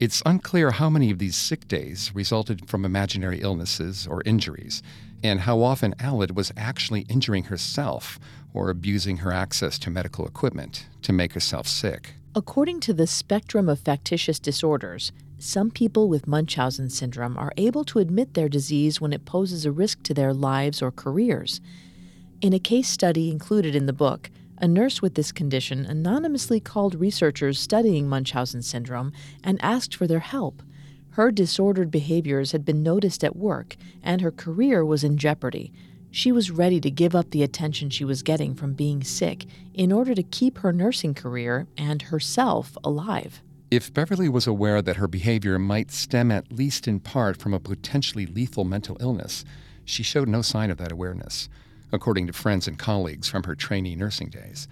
It's 0.00 0.22
unclear 0.26 0.72
how 0.72 0.90
many 0.90 1.12
of 1.12 1.20
these 1.20 1.36
sick 1.36 1.68
days 1.68 2.10
resulted 2.14 2.68
from 2.68 2.84
imaginary 2.84 3.40
illnesses 3.40 4.08
or 4.08 4.22
injuries, 4.26 4.82
and 5.22 5.42
how 5.42 5.62
often 5.62 5.94
Allitt 6.00 6.34
was 6.34 6.52
actually 6.56 7.02
injuring 7.02 7.44
herself 7.44 8.18
or 8.54 8.70
abusing 8.70 9.18
her 9.18 9.32
access 9.32 9.78
to 9.80 9.90
medical 9.90 10.26
equipment 10.26 10.86
to 11.02 11.12
make 11.12 11.34
herself 11.34 11.66
sick. 11.66 12.14
According 12.34 12.80
to 12.80 12.94
the 12.94 13.06
spectrum 13.06 13.68
of 13.68 13.80
factitious 13.80 14.38
disorders, 14.38 15.12
some 15.38 15.70
people 15.70 16.08
with 16.08 16.26
Munchausen 16.26 16.88
syndrome 16.88 17.36
are 17.36 17.52
able 17.56 17.84
to 17.84 17.98
admit 17.98 18.34
their 18.34 18.48
disease 18.48 19.00
when 19.00 19.12
it 19.12 19.26
poses 19.26 19.66
a 19.66 19.72
risk 19.72 20.02
to 20.04 20.14
their 20.14 20.32
lives 20.32 20.80
or 20.80 20.90
careers. 20.90 21.60
In 22.40 22.52
a 22.52 22.58
case 22.58 22.88
study 22.88 23.30
included 23.30 23.74
in 23.74 23.86
the 23.86 23.92
book, 23.92 24.30
a 24.58 24.68
nurse 24.68 25.02
with 25.02 25.14
this 25.14 25.32
condition 25.32 25.84
anonymously 25.84 26.60
called 26.60 26.94
researchers 26.94 27.58
studying 27.58 28.08
Munchausen 28.08 28.62
syndrome 28.62 29.12
and 29.42 29.62
asked 29.62 29.94
for 29.94 30.06
their 30.06 30.20
help. 30.20 30.62
Her 31.10 31.30
disordered 31.30 31.90
behaviors 31.90 32.52
had 32.52 32.64
been 32.64 32.82
noticed 32.82 33.22
at 33.22 33.36
work, 33.36 33.76
and 34.02 34.20
her 34.20 34.32
career 34.32 34.84
was 34.84 35.04
in 35.04 35.18
jeopardy. 35.18 35.72
She 36.14 36.30
was 36.30 36.48
ready 36.48 36.80
to 36.80 36.92
give 36.92 37.16
up 37.16 37.30
the 37.30 37.42
attention 37.42 37.90
she 37.90 38.04
was 38.04 38.22
getting 38.22 38.54
from 38.54 38.74
being 38.74 39.02
sick 39.02 39.46
in 39.74 39.90
order 39.90 40.14
to 40.14 40.22
keep 40.22 40.58
her 40.58 40.72
nursing 40.72 41.12
career 41.12 41.66
and 41.76 42.02
herself 42.02 42.78
alive. 42.84 43.42
If 43.68 43.92
Beverley 43.92 44.28
was 44.28 44.46
aware 44.46 44.80
that 44.80 44.94
her 44.98 45.08
behavior 45.08 45.58
might 45.58 45.90
stem 45.90 46.30
at 46.30 46.52
least 46.52 46.86
in 46.86 47.00
part 47.00 47.36
from 47.36 47.52
a 47.52 47.58
potentially 47.58 48.26
lethal 48.26 48.62
mental 48.62 48.96
illness, 49.00 49.44
she 49.84 50.04
showed 50.04 50.28
no 50.28 50.40
sign 50.40 50.70
of 50.70 50.78
that 50.78 50.92
awareness 50.92 51.48
according 51.90 52.28
to 52.28 52.32
friends 52.32 52.68
and 52.68 52.78
colleagues 52.78 53.28
from 53.28 53.42
her 53.42 53.56
trainee 53.56 53.96
nursing 53.96 54.28
days. 54.28 54.68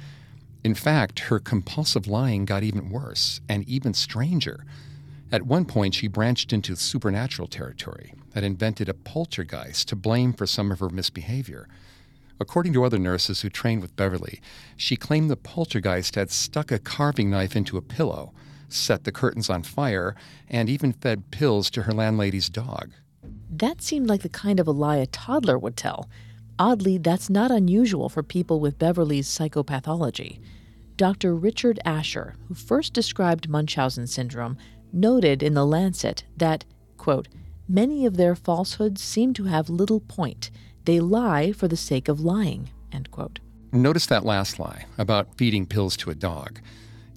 In 0.62 0.76
fact, 0.76 1.18
her 1.18 1.40
compulsive 1.40 2.06
lying 2.06 2.44
got 2.44 2.62
even 2.62 2.88
worse 2.88 3.40
and 3.48 3.68
even 3.68 3.94
stranger. 3.94 4.64
At 5.32 5.46
one 5.46 5.64
point, 5.64 5.94
she 5.94 6.08
branched 6.08 6.52
into 6.52 6.76
supernatural 6.76 7.48
territory 7.48 8.12
and 8.34 8.44
invented 8.44 8.90
a 8.90 8.94
poltergeist 8.94 9.88
to 9.88 9.96
blame 9.96 10.34
for 10.34 10.46
some 10.46 10.70
of 10.70 10.80
her 10.80 10.90
misbehavior. 10.90 11.66
According 12.38 12.74
to 12.74 12.84
other 12.84 12.98
nurses 12.98 13.40
who 13.40 13.48
trained 13.48 13.80
with 13.80 13.96
Beverley, 13.96 14.42
she 14.76 14.94
claimed 14.94 15.30
the 15.30 15.36
poltergeist 15.36 16.16
had 16.16 16.30
stuck 16.30 16.70
a 16.70 16.78
carving 16.78 17.30
knife 17.30 17.56
into 17.56 17.78
a 17.78 17.82
pillow, 17.82 18.34
set 18.68 19.04
the 19.04 19.12
curtains 19.12 19.48
on 19.48 19.62
fire, 19.62 20.14
and 20.50 20.68
even 20.68 20.92
fed 20.92 21.30
pills 21.30 21.70
to 21.70 21.82
her 21.84 21.92
landlady's 21.92 22.50
dog. 22.50 22.90
That 23.48 23.80
seemed 23.80 24.08
like 24.08 24.22
the 24.22 24.28
kind 24.28 24.60
of 24.60 24.66
a 24.66 24.72
lie 24.72 24.96
a 24.96 25.06
toddler 25.06 25.58
would 25.58 25.78
tell. 25.78 26.10
Oddly, 26.58 26.98
that's 26.98 27.30
not 27.30 27.50
unusual 27.50 28.10
for 28.10 28.22
people 28.22 28.60
with 28.60 28.78
Beverley's 28.78 29.28
psychopathology. 29.28 30.40
Dr. 30.96 31.34
Richard 31.34 31.80
Asher, 31.84 32.34
who 32.48 32.54
first 32.54 32.92
described 32.92 33.48
Munchausen 33.48 34.06
syndrome, 34.06 34.58
noted 34.92 35.42
in 35.42 35.54
The 35.54 35.66
Lancet 35.66 36.24
that, 36.36 36.64
quote, 36.96 37.28
many 37.68 38.06
of 38.06 38.16
their 38.16 38.34
falsehoods 38.34 39.02
seem 39.02 39.32
to 39.34 39.44
have 39.44 39.70
little 39.70 40.00
point. 40.00 40.50
They 40.84 41.00
lie 41.00 41.52
for 41.52 41.68
the 41.68 41.76
sake 41.76 42.08
of 42.08 42.20
lying, 42.20 42.70
end 42.92 43.10
quote. 43.10 43.40
Notice 43.72 44.06
that 44.06 44.24
last 44.24 44.58
lie 44.58 44.86
about 44.98 45.36
feeding 45.36 45.66
pills 45.66 45.96
to 45.98 46.10
a 46.10 46.14
dog. 46.14 46.60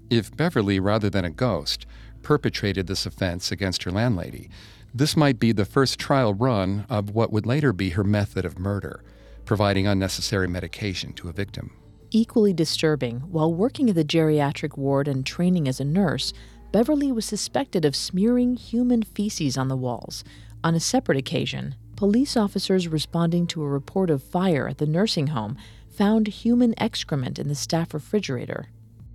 If 0.09 0.35
Beverley, 0.35 0.79
rather 0.79 1.09
than 1.09 1.25
a 1.25 1.29
ghost, 1.29 1.85
perpetrated 2.21 2.87
this 2.87 3.05
offense 3.05 3.51
against 3.51 3.83
her 3.83 3.91
landlady, 3.91 4.49
this 4.93 5.17
might 5.17 5.39
be 5.39 5.51
the 5.51 5.65
first 5.65 5.99
trial 5.99 6.33
run 6.33 6.85
of 6.89 7.09
what 7.09 7.31
would 7.31 7.45
later 7.45 7.73
be 7.73 7.89
her 7.89 8.03
method 8.03 8.45
of 8.45 8.57
murder 8.57 9.03
providing 9.45 9.87
unnecessary 9.87 10.47
medication 10.47 11.13
to 11.13 11.29
a 11.29 11.31
victim. 11.31 11.71
Equally 12.11 12.53
disturbing, 12.53 13.19
while 13.31 13.53
working 13.53 13.89
at 13.89 13.95
the 13.95 14.03
geriatric 14.03 14.77
ward 14.77 15.07
and 15.07 15.25
training 15.25 15.67
as 15.67 15.79
a 15.79 15.85
nurse, 15.85 16.33
Beverley 16.75 17.09
was 17.09 17.23
suspected 17.23 17.85
of 17.85 17.95
smearing 17.95 18.57
human 18.57 19.01
feces 19.01 19.57
on 19.57 19.69
the 19.69 19.77
walls. 19.77 20.25
On 20.61 20.75
a 20.75 20.79
separate 20.81 21.17
occasion, 21.17 21.75
police 21.95 22.35
officers 22.35 22.89
responding 22.89 23.47
to 23.47 23.63
a 23.63 23.69
report 23.69 24.09
of 24.09 24.21
fire 24.21 24.67
at 24.67 24.77
the 24.77 24.85
nursing 24.85 25.27
home 25.27 25.57
found 25.89 26.27
human 26.27 26.73
excrement 26.77 27.39
in 27.39 27.47
the 27.47 27.55
staff 27.55 27.93
refrigerator. 27.93 28.67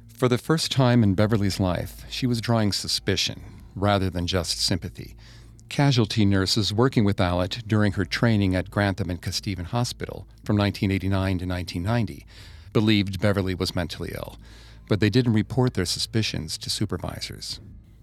For 0.08 0.26
the 0.26 0.38
first 0.38 0.72
time 0.72 1.02
in 1.02 1.12
Beverley's 1.12 1.60
life, 1.60 2.06
she 2.08 2.26
was 2.26 2.40
drawing 2.40 2.72
suspicion 2.72 3.42
rather 3.74 4.08
than 4.08 4.26
just 4.26 4.58
sympathy 4.58 5.14
casualty 5.68 6.24
nurses 6.24 6.72
working 6.72 7.04
with 7.04 7.18
Allitt 7.18 7.68
during 7.68 7.92
her 7.92 8.06
training 8.06 8.56
at 8.56 8.70
Grantham 8.70 9.10
and 9.10 9.20
Kesteven 9.20 9.66
Hospital 9.66 10.26
from 10.44 10.56
1989 10.56 11.38
to 11.40 11.46
1990 11.46 12.26
believed 12.72 13.20
Beverley 13.20 13.54
was 13.54 13.74
mentally 13.74 14.12
ill, 14.14 14.38
but 14.90 14.98
they 14.98 15.08
didn't 15.08 15.34
report 15.34 15.74
their 15.74 15.84
suspicions 15.84 16.58
to 16.58 16.68
supervisors. 16.68 17.60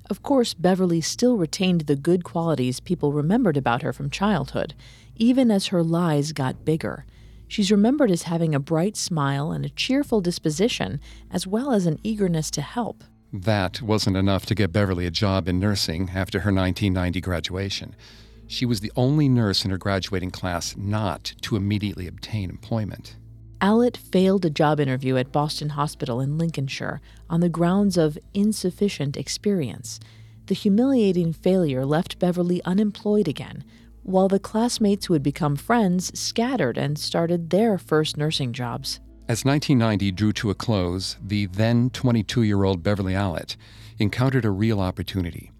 Of 0.10 0.24
course, 0.24 0.54
Beverley 0.54 1.02
still 1.02 1.36
retained 1.36 1.82
the 1.82 1.98
good 1.98 2.24
qualities 2.24 2.80
people 2.80 3.12
remembered 3.12 3.58
about 3.58 3.82
her 3.82 3.92
from 3.92 4.10
childhood, 4.10 4.74
even 5.18 5.52
as 5.52 5.68
her 5.68 5.84
lies 5.84 6.32
got 6.32 6.64
bigger. 6.64 7.06
She's 7.50 7.72
remembered 7.72 8.10
as 8.10 8.24
having 8.24 8.56
a 8.56 8.60
bright 8.62 8.96
smile 8.96 9.52
and 9.52 9.66
a 9.66 9.70
cheerful 9.70 10.22
disposition, 10.22 11.02
as 11.30 11.46
well 11.46 11.74
as 11.74 11.88
an 11.88 12.00
eagerness 12.04 12.50
to 12.52 12.62
help. 12.62 13.04
That 13.34 13.82
wasn't 13.82 14.16
enough 14.16 14.46
to 14.46 14.56
get 14.56 14.72
Beverley 14.72 15.06
a 15.06 15.12
job 15.12 15.50
in 15.50 15.60
nursing 15.60 16.12
after 16.16 16.40
her 16.40 16.54
1990 16.54 17.20
graduation. 17.20 17.96
She 18.48 18.66
was 18.66 18.80
the 18.80 18.94
only 18.96 19.28
nurse 19.28 19.66
in 19.66 19.72
her 19.72 19.78
graduating 19.78 20.32
class 20.32 20.78
not 20.78 21.34
to 21.42 21.58
immediately 21.58 22.08
obtain 22.08 22.50
employment. 22.50 23.18
Allitt 23.60 23.98
failed 23.98 24.46
a 24.46 24.52
job 24.52 24.80
interview 24.80 25.18
at 25.18 25.32
Boston 25.32 25.70
Hospital 25.70 26.22
in 26.22 26.38
Lincolnshire 26.38 27.02
on 27.28 27.40
the 27.40 27.50
grounds 27.50 27.98
of 27.98 28.18
insufficient 28.34 29.18
experience. 29.18 30.00
The 30.46 30.54
humiliating 30.54 31.34
failure 31.34 31.84
left 31.84 32.20
Beverley 32.20 32.62
unemployed 32.66 33.28
again, 33.28 33.64
while 34.04 34.28
the 34.28 34.40
classmates 34.40 35.08
who 35.08 35.14
had 35.14 35.24
become 35.24 35.56
friends 35.56 36.18
scattered 36.18 36.78
and 36.78 37.00
started 37.00 37.50
their 37.50 37.80
first 37.80 38.16
nursing 38.16 38.54
jobs. 38.54 39.00
As 39.28 39.44
1990 39.44 40.12
drew 40.12 40.32
to 40.34 40.52
a 40.52 40.56
close, 40.56 41.18
the 41.22 41.48
then 41.48 41.90
22 41.90 42.44
year 42.44 42.64
old 42.64 42.84
Beverley 42.84 43.14
Allitt 43.14 43.58
encountered 43.98 44.46
a 44.46 44.52
real 44.52 44.80
opportunity. 44.80 45.52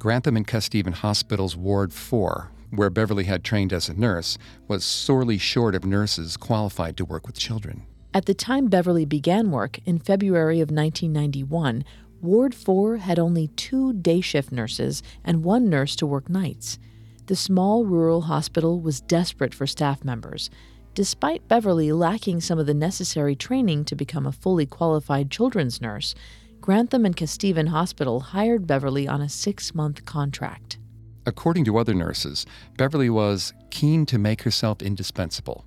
Grantham 0.00 0.36
and 0.36 0.46
Kesteven 0.46 0.92
Hospital's 0.92 1.56
Ward 1.56 1.92
4, 1.92 2.50
where 2.76 2.90
Beverley 2.90 3.24
had 3.24 3.44
trained 3.44 3.72
as 3.72 3.88
a 3.88 3.94
nurse, 3.94 4.38
was 4.68 4.84
sorely 4.84 5.38
short 5.38 5.74
of 5.74 5.84
nurses 5.84 6.36
qualified 6.36 6.96
to 6.96 7.04
work 7.04 7.26
with 7.26 7.38
children. 7.38 7.86
At 8.12 8.26
the 8.26 8.34
time 8.34 8.68
Beverley 8.68 9.04
began 9.04 9.50
work 9.50 9.80
in 9.84 9.98
February 9.98 10.60
of 10.60 10.70
1991, 10.70 11.84
Ward 12.20 12.54
4 12.54 12.98
had 12.98 13.18
only 13.18 13.48
two 13.48 13.92
day 13.92 14.20
shift 14.20 14.52
nurses 14.52 15.02
and 15.24 15.44
one 15.44 15.68
nurse 15.68 15.96
to 15.96 16.06
work 16.06 16.30
nights. 16.30 16.78
The 17.26 17.36
small 17.36 17.84
rural 17.84 18.22
hospital 18.22 18.80
was 18.80 19.00
desperate 19.00 19.54
for 19.54 19.66
staff 19.66 20.04
members. 20.04 20.48
Despite 20.94 21.48
Beverley 21.48 21.90
lacking 21.90 22.40
some 22.40 22.58
of 22.58 22.66
the 22.66 22.74
necessary 22.74 23.34
training 23.34 23.84
to 23.86 23.96
become 23.96 24.26
a 24.26 24.32
fully 24.32 24.64
qualified 24.64 25.30
children's 25.30 25.80
nurse, 25.80 26.14
Grantham 26.60 27.04
and 27.04 27.16
Kesteven 27.16 27.68
Hospital 27.68 28.20
hired 28.20 28.66
Beverley 28.66 29.08
on 29.08 29.20
a 29.20 29.28
six 29.28 29.74
month 29.74 30.04
contract. 30.04 30.78
According 31.26 31.64
to 31.64 31.78
other 31.78 31.94
nurses, 31.94 32.44
Beverley 32.76 33.10
was 33.10 33.52
keen 33.70 34.04
to 34.06 34.18
make 34.18 34.42
herself 34.42 34.82
indispensable, 34.82 35.64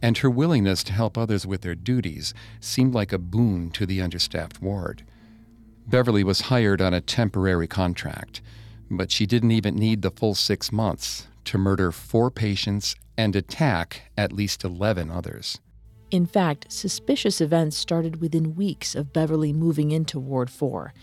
and 0.00 0.18
her 0.18 0.30
willingness 0.30 0.82
to 0.84 0.92
help 0.92 1.18
others 1.18 1.46
with 1.46 1.60
their 1.60 1.74
duties 1.74 2.32
seemed 2.60 2.94
like 2.94 3.12
a 3.12 3.18
boon 3.18 3.70
to 3.72 3.86
the 3.86 4.00
understaffed 4.00 4.62
ward. 4.62 5.04
Beverley 5.86 6.24
was 6.24 6.42
hired 6.42 6.80
on 6.80 6.94
a 6.94 7.00
temporary 7.00 7.66
contract, 7.66 8.40
but 8.90 9.10
she 9.10 9.26
didn't 9.26 9.50
even 9.50 9.74
need 9.74 10.02
the 10.02 10.10
full 10.10 10.34
six 10.34 10.72
months 10.72 11.26
to 11.44 11.58
murder 11.58 11.92
four 11.92 12.30
patients 12.30 12.96
and 13.16 13.36
attack 13.36 14.10
at 14.16 14.32
least 14.32 14.64
11 14.64 15.10
others. 15.10 15.58
In 16.10 16.26
fact, 16.26 16.70
suspicious 16.72 17.40
events 17.40 17.76
started 17.76 18.20
within 18.20 18.54
weeks 18.54 18.94
of 18.94 19.12
Beverley 19.12 19.52
moving 19.52 19.90
into 19.90 20.18
Ward 20.18 20.48
4. 20.48 20.94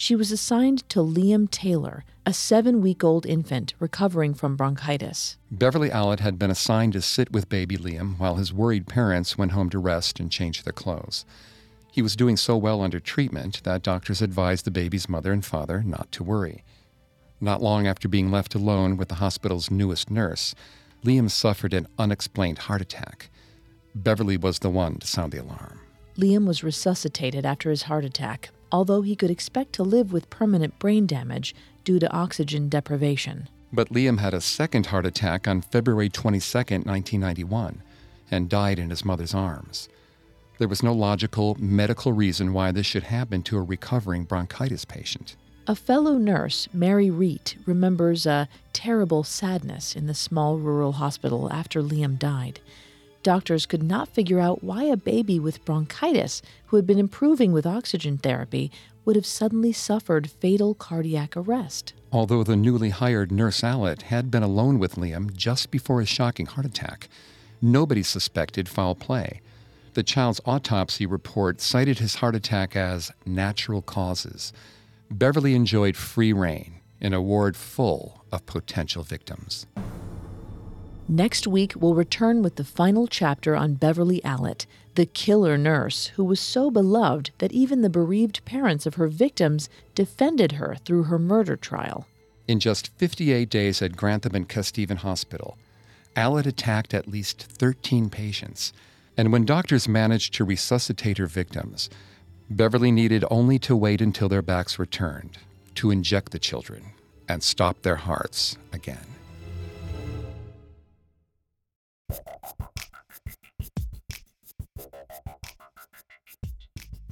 She 0.00 0.14
was 0.14 0.30
assigned 0.30 0.88
to 0.90 1.00
Liam 1.00 1.50
Taylor, 1.50 2.04
a 2.24 2.32
seven 2.32 2.80
week 2.80 3.02
old 3.02 3.26
infant 3.26 3.74
recovering 3.80 4.32
from 4.32 4.54
bronchitis. 4.54 5.38
Beverley 5.50 5.90
Allitt 5.90 6.20
had 6.20 6.38
been 6.38 6.52
assigned 6.52 6.92
to 6.92 7.02
sit 7.02 7.32
with 7.32 7.48
baby 7.48 7.76
Liam 7.76 8.16
while 8.16 8.36
his 8.36 8.52
worried 8.52 8.86
parents 8.86 9.36
went 9.36 9.50
home 9.50 9.68
to 9.70 9.78
rest 9.80 10.20
and 10.20 10.30
change 10.30 10.62
their 10.62 10.72
clothes. 10.72 11.24
He 11.90 12.00
was 12.00 12.14
doing 12.14 12.36
so 12.36 12.56
well 12.56 12.80
under 12.80 13.00
treatment 13.00 13.64
that 13.64 13.82
doctors 13.82 14.22
advised 14.22 14.64
the 14.64 14.70
baby's 14.70 15.08
mother 15.08 15.32
and 15.32 15.44
father 15.44 15.82
not 15.82 16.12
to 16.12 16.22
worry. 16.22 16.62
Not 17.40 17.60
long 17.60 17.88
after 17.88 18.06
being 18.06 18.30
left 18.30 18.54
alone 18.54 18.98
with 18.98 19.08
the 19.08 19.16
hospital's 19.16 19.68
newest 19.68 20.12
nurse, 20.12 20.54
Liam 21.04 21.28
suffered 21.28 21.74
an 21.74 21.88
unexplained 21.98 22.58
heart 22.58 22.82
attack. 22.82 23.30
Beverley 23.96 24.36
was 24.36 24.60
the 24.60 24.70
one 24.70 24.98
to 24.98 25.08
sound 25.08 25.32
the 25.32 25.42
alarm. 25.42 25.80
Liam 26.16 26.46
was 26.46 26.62
resuscitated 26.62 27.44
after 27.44 27.68
his 27.68 27.82
heart 27.82 28.04
attack, 28.04 28.50
although 28.70 29.02
he 29.02 29.16
could 29.16 29.30
expect 29.30 29.72
to 29.74 29.82
live 29.82 30.12
with 30.12 30.30
permanent 30.30 30.78
brain 30.78 31.06
damage 31.06 31.54
due 31.84 31.98
to 31.98 32.12
oxygen 32.12 32.68
deprivation. 32.68 33.48
But 33.72 33.90
Liam 33.90 34.18
had 34.18 34.34
a 34.34 34.40
second 34.40 34.86
heart 34.86 35.06
attack 35.06 35.46
on 35.46 35.60
February 35.60 36.08
22, 36.08 36.58
1991, 36.58 37.82
and 38.30 38.48
died 38.48 38.78
in 38.78 38.90
his 38.90 39.04
mother's 39.04 39.34
arms. 39.34 39.88
There 40.58 40.68
was 40.68 40.82
no 40.82 40.92
logical 40.92 41.56
medical 41.60 42.12
reason 42.12 42.52
why 42.52 42.72
this 42.72 42.86
should 42.86 43.04
happen 43.04 43.42
to 43.44 43.58
a 43.58 43.62
recovering 43.62 44.24
bronchitis 44.24 44.84
patient. 44.84 45.36
A 45.68 45.74
fellow 45.74 46.16
nurse, 46.16 46.66
Mary 46.72 47.10
Reet, 47.10 47.56
remembers 47.66 48.24
a 48.24 48.48
terrible 48.72 49.22
sadness 49.22 49.94
in 49.94 50.06
the 50.06 50.14
small 50.14 50.56
rural 50.56 50.92
hospital 50.92 51.52
after 51.52 51.82
Liam 51.82 52.18
died. 52.18 52.60
Doctors 53.28 53.66
could 53.66 53.82
not 53.82 54.08
figure 54.08 54.40
out 54.40 54.64
why 54.64 54.84
a 54.84 54.96
baby 54.96 55.38
with 55.38 55.62
bronchitis, 55.66 56.40
who 56.68 56.76
had 56.76 56.86
been 56.86 56.98
improving 56.98 57.52
with 57.52 57.66
oxygen 57.66 58.16
therapy, 58.16 58.72
would 59.04 59.16
have 59.16 59.26
suddenly 59.26 59.70
suffered 59.70 60.30
fatal 60.30 60.74
cardiac 60.74 61.36
arrest. 61.36 61.92
Although 62.10 62.42
the 62.42 62.56
newly 62.56 62.88
hired 62.88 63.30
nurse 63.30 63.60
Allitt 63.60 64.00
had 64.04 64.30
been 64.30 64.42
alone 64.42 64.78
with 64.78 64.94
Liam 64.94 65.30
just 65.36 65.70
before 65.70 66.00
his 66.00 66.08
shocking 66.08 66.46
heart 66.46 66.64
attack, 66.64 67.10
nobody 67.60 68.02
suspected 68.02 68.66
foul 68.66 68.94
play. 68.94 69.42
The 69.92 70.02
child's 70.02 70.40
autopsy 70.46 71.04
report 71.04 71.60
cited 71.60 71.98
his 71.98 72.14
heart 72.14 72.34
attack 72.34 72.76
as 72.76 73.12
natural 73.26 73.82
causes. 73.82 74.54
Beverley 75.10 75.54
enjoyed 75.54 75.98
free 75.98 76.32
rein 76.32 76.76
in 76.98 77.12
a 77.12 77.20
ward 77.20 77.58
full 77.58 78.24
of 78.32 78.46
potential 78.46 79.02
victims. 79.02 79.66
Next 81.10 81.46
week, 81.46 81.72
we'll 81.74 81.94
return 81.94 82.42
with 82.42 82.56
the 82.56 82.64
final 82.64 83.06
chapter 83.06 83.56
on 83.56 83.74
Beverley 83.74 84.20
Allitt, 84.26 84.66
the 84.94 85.06
killer 85.06 85.56
nurse 85.56 86.08
who 86.16 86.24
was 86.24 86.38
so 86.38 86.70
beloved 86.70 87.30
that 87.38 87.50
even 87.50 87.80
the 87.80 87.88
bereaved 87.88 88.44
parents 88.44 88.84
of 88.84 88.96
her 88.96 89.06
victims 89.06 89.70
defended 89.94 90.52
her 90.52 90.76
through 90.84 91.04
her 91.04 91.18
murder 91.18 91.56
trial. 91.56 92.06
In 92.46 92.60
just 92.60 92.88
58 92.98 93.48
days 93.48 93.80
at 93.80 93.96
Grantham 93.96 94.34
and 94.34 94.46
Kesteven 94.46 94.98
Hospital, 94.98 95.56
Allitt 96.14 96.44
attacked 96.44 96.92
at 96.92 97.08
least 97.08 97.42
13 97.42 98.10
patients. 98.10 98.74
And 99.16 99.32
when 99.32 99.46
doctors 99.46 99.88
managed 99.88 100.34
to 100.34 100.44
resuscitate 100.44 101.16
her 101.16 101.26
victims, 101.26 101.88
Beverley 102.50 102.92
needed 102.92 103.24
only 103.30 103.58
to 103.60 103.74
wait 103.74 104.02
until 104.02 104.28
their 104.28 104.42
backs 104.42 104.76
were 104.76 104.84
turned 104.84 105.38
to 105.76 105.90
inject 105.90 106.32
the 106.32 106.38
children 106.38 106.92
and 107.26 107.42
stop 107.42 107.80
their 107.80 107.96
hearts 107.96 108.58
again. 108.74 109.17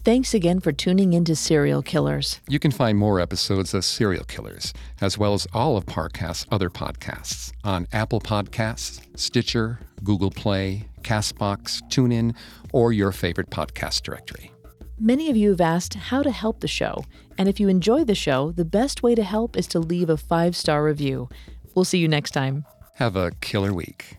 Thanks 0.07 0.35
again 0.35 0.61
for 0.61 0.71
tuning 0.71 1.15
into 1.15 1.35
Serial 1.35 1.83
Killers. 1.83 2.41
You 2.49 2.61
can 2.61 2.71
find 2.71 2.97
more 2.97 3.19
episodes 3.19 3.75
of 3.75 3.85
Serial 3.85 4.23
Killers, 4.23 4.73
as 5.01 5.19
well 5.19 5.35
as 5.35 5.49
all 5.53 5.77
of 5.77 5.85
Parcast's 5.85 6.47
other 6.53 6.71
podcasts 6.71 7.53
on 7.65 7.89
Apple 7.93 8.21
Podcasts, 8.21 9.01
Stitcher, 9.19 9.81
Google 10.05 10.31
Play, 10.31 10.89
Castbox, 11.03 11.83
TuneIn, 11.89 12.37
or 12.73 12.93
your 12.93 13.11
favorite 13.11 13.51
podcast 13.51 14.03
directory. 14.03 14.53
Many 14.97 15.29
of 15.29 15.37
you 15.37 15.51
have 15.51 15.61
asked 15.61 15.95
how 15.95 16.23
to 16.23 16.31
help 16.31 16.61
the 16.61 16.69
show, 16.69 17.05
and 17.37 17.49
if 17.49 17.59
you 17.59 17.67
enjoy 17.67 18.05
the 18.05 18.15
show, 18.15 18.53
the 18.53 18.65
best 18.65 19.03
way 19.03 19.17
to 19.17 19.25
help 19.25 19.57
is 19.57 19.67
to 19.67 19.81
leave 19.81 20.09
a 20.09 20.17
five 20.17 20.55
star 20.55 20.85
review. 20.85 21.29
We'll 21.75 21.85
see 21.85 21.99
you 21.99 22.07
next 22.07 22.31
time. 22.31 22.65
Have 22.95 23.17
a 23.17 23.33
killer 23.41 23.75
week. 23.75 24.16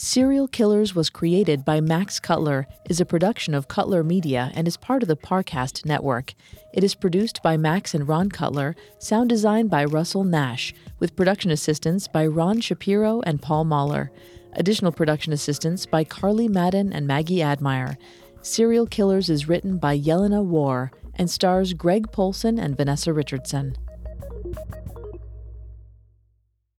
Serial 0.00 0.46
Killers 0.46 0.94
was 0.94 1.10
created 1.10 1.64
by 1.64 1.80
Max 1.80 2.20
Cutler, 2.20 2.68
is 2.88 3.00
a 3.00 3.04
production 3.04 3.52
of 3.52 3.66
Cutler 3.66 4.04
Media, 4.04 4.52
and 4.54 4.68
is 4.68 4.76
part 4.76 5.02
of 5.02 5.08
the 5.08 5.16
Parcast 5.16 5.84
network. 5.84 6.34
It 6.72 6.84
is 6.84 6.94
produced 6.94 7.42
by 7.42 7.56
Max 7.56 7.94
and 7.94 8.06
Ron 8.06 8.28
Cutler, 8.28 8.76
sound 9.00 9.28
design 9.28 9.66
by 9.66 9.84
Russell 9.84 10.22
Nash, 10.22 10.72
with 11.00 11.16
production 11.16 11.50
assistance 11.50 12.06
by 12.06 12.28
Ron 12.28 12.60
Shapiro 12.60 13.22
and 13.22 13.42
Paul 13.42 13.64
Mahler. 13.64 14.12
Additional 14.52 14.92
production 14.92 15.32
assistance 15.32 15.84
by 15.84 16.04
Carly 16.04 16.46
Madden 16.46 16.92
and 16.92 17.04
Maggie 17.04 17.42
Admire. 17.42 17.98
Serial 18.40 18.86
Killers 18.86 19.28
is 19.28 19.48
written 19.48 19.78
by 19.78 19.98
Yelena 19.98 20.44
War 20.44 20.92
and 21.16 21.28
stars 21.28 21.72
Greg 21.72 22.12
Polcyn 22.12 22.56
and 22.60 22.76
Vanessa 22.76 23.12
Richardson. 23.12 23.76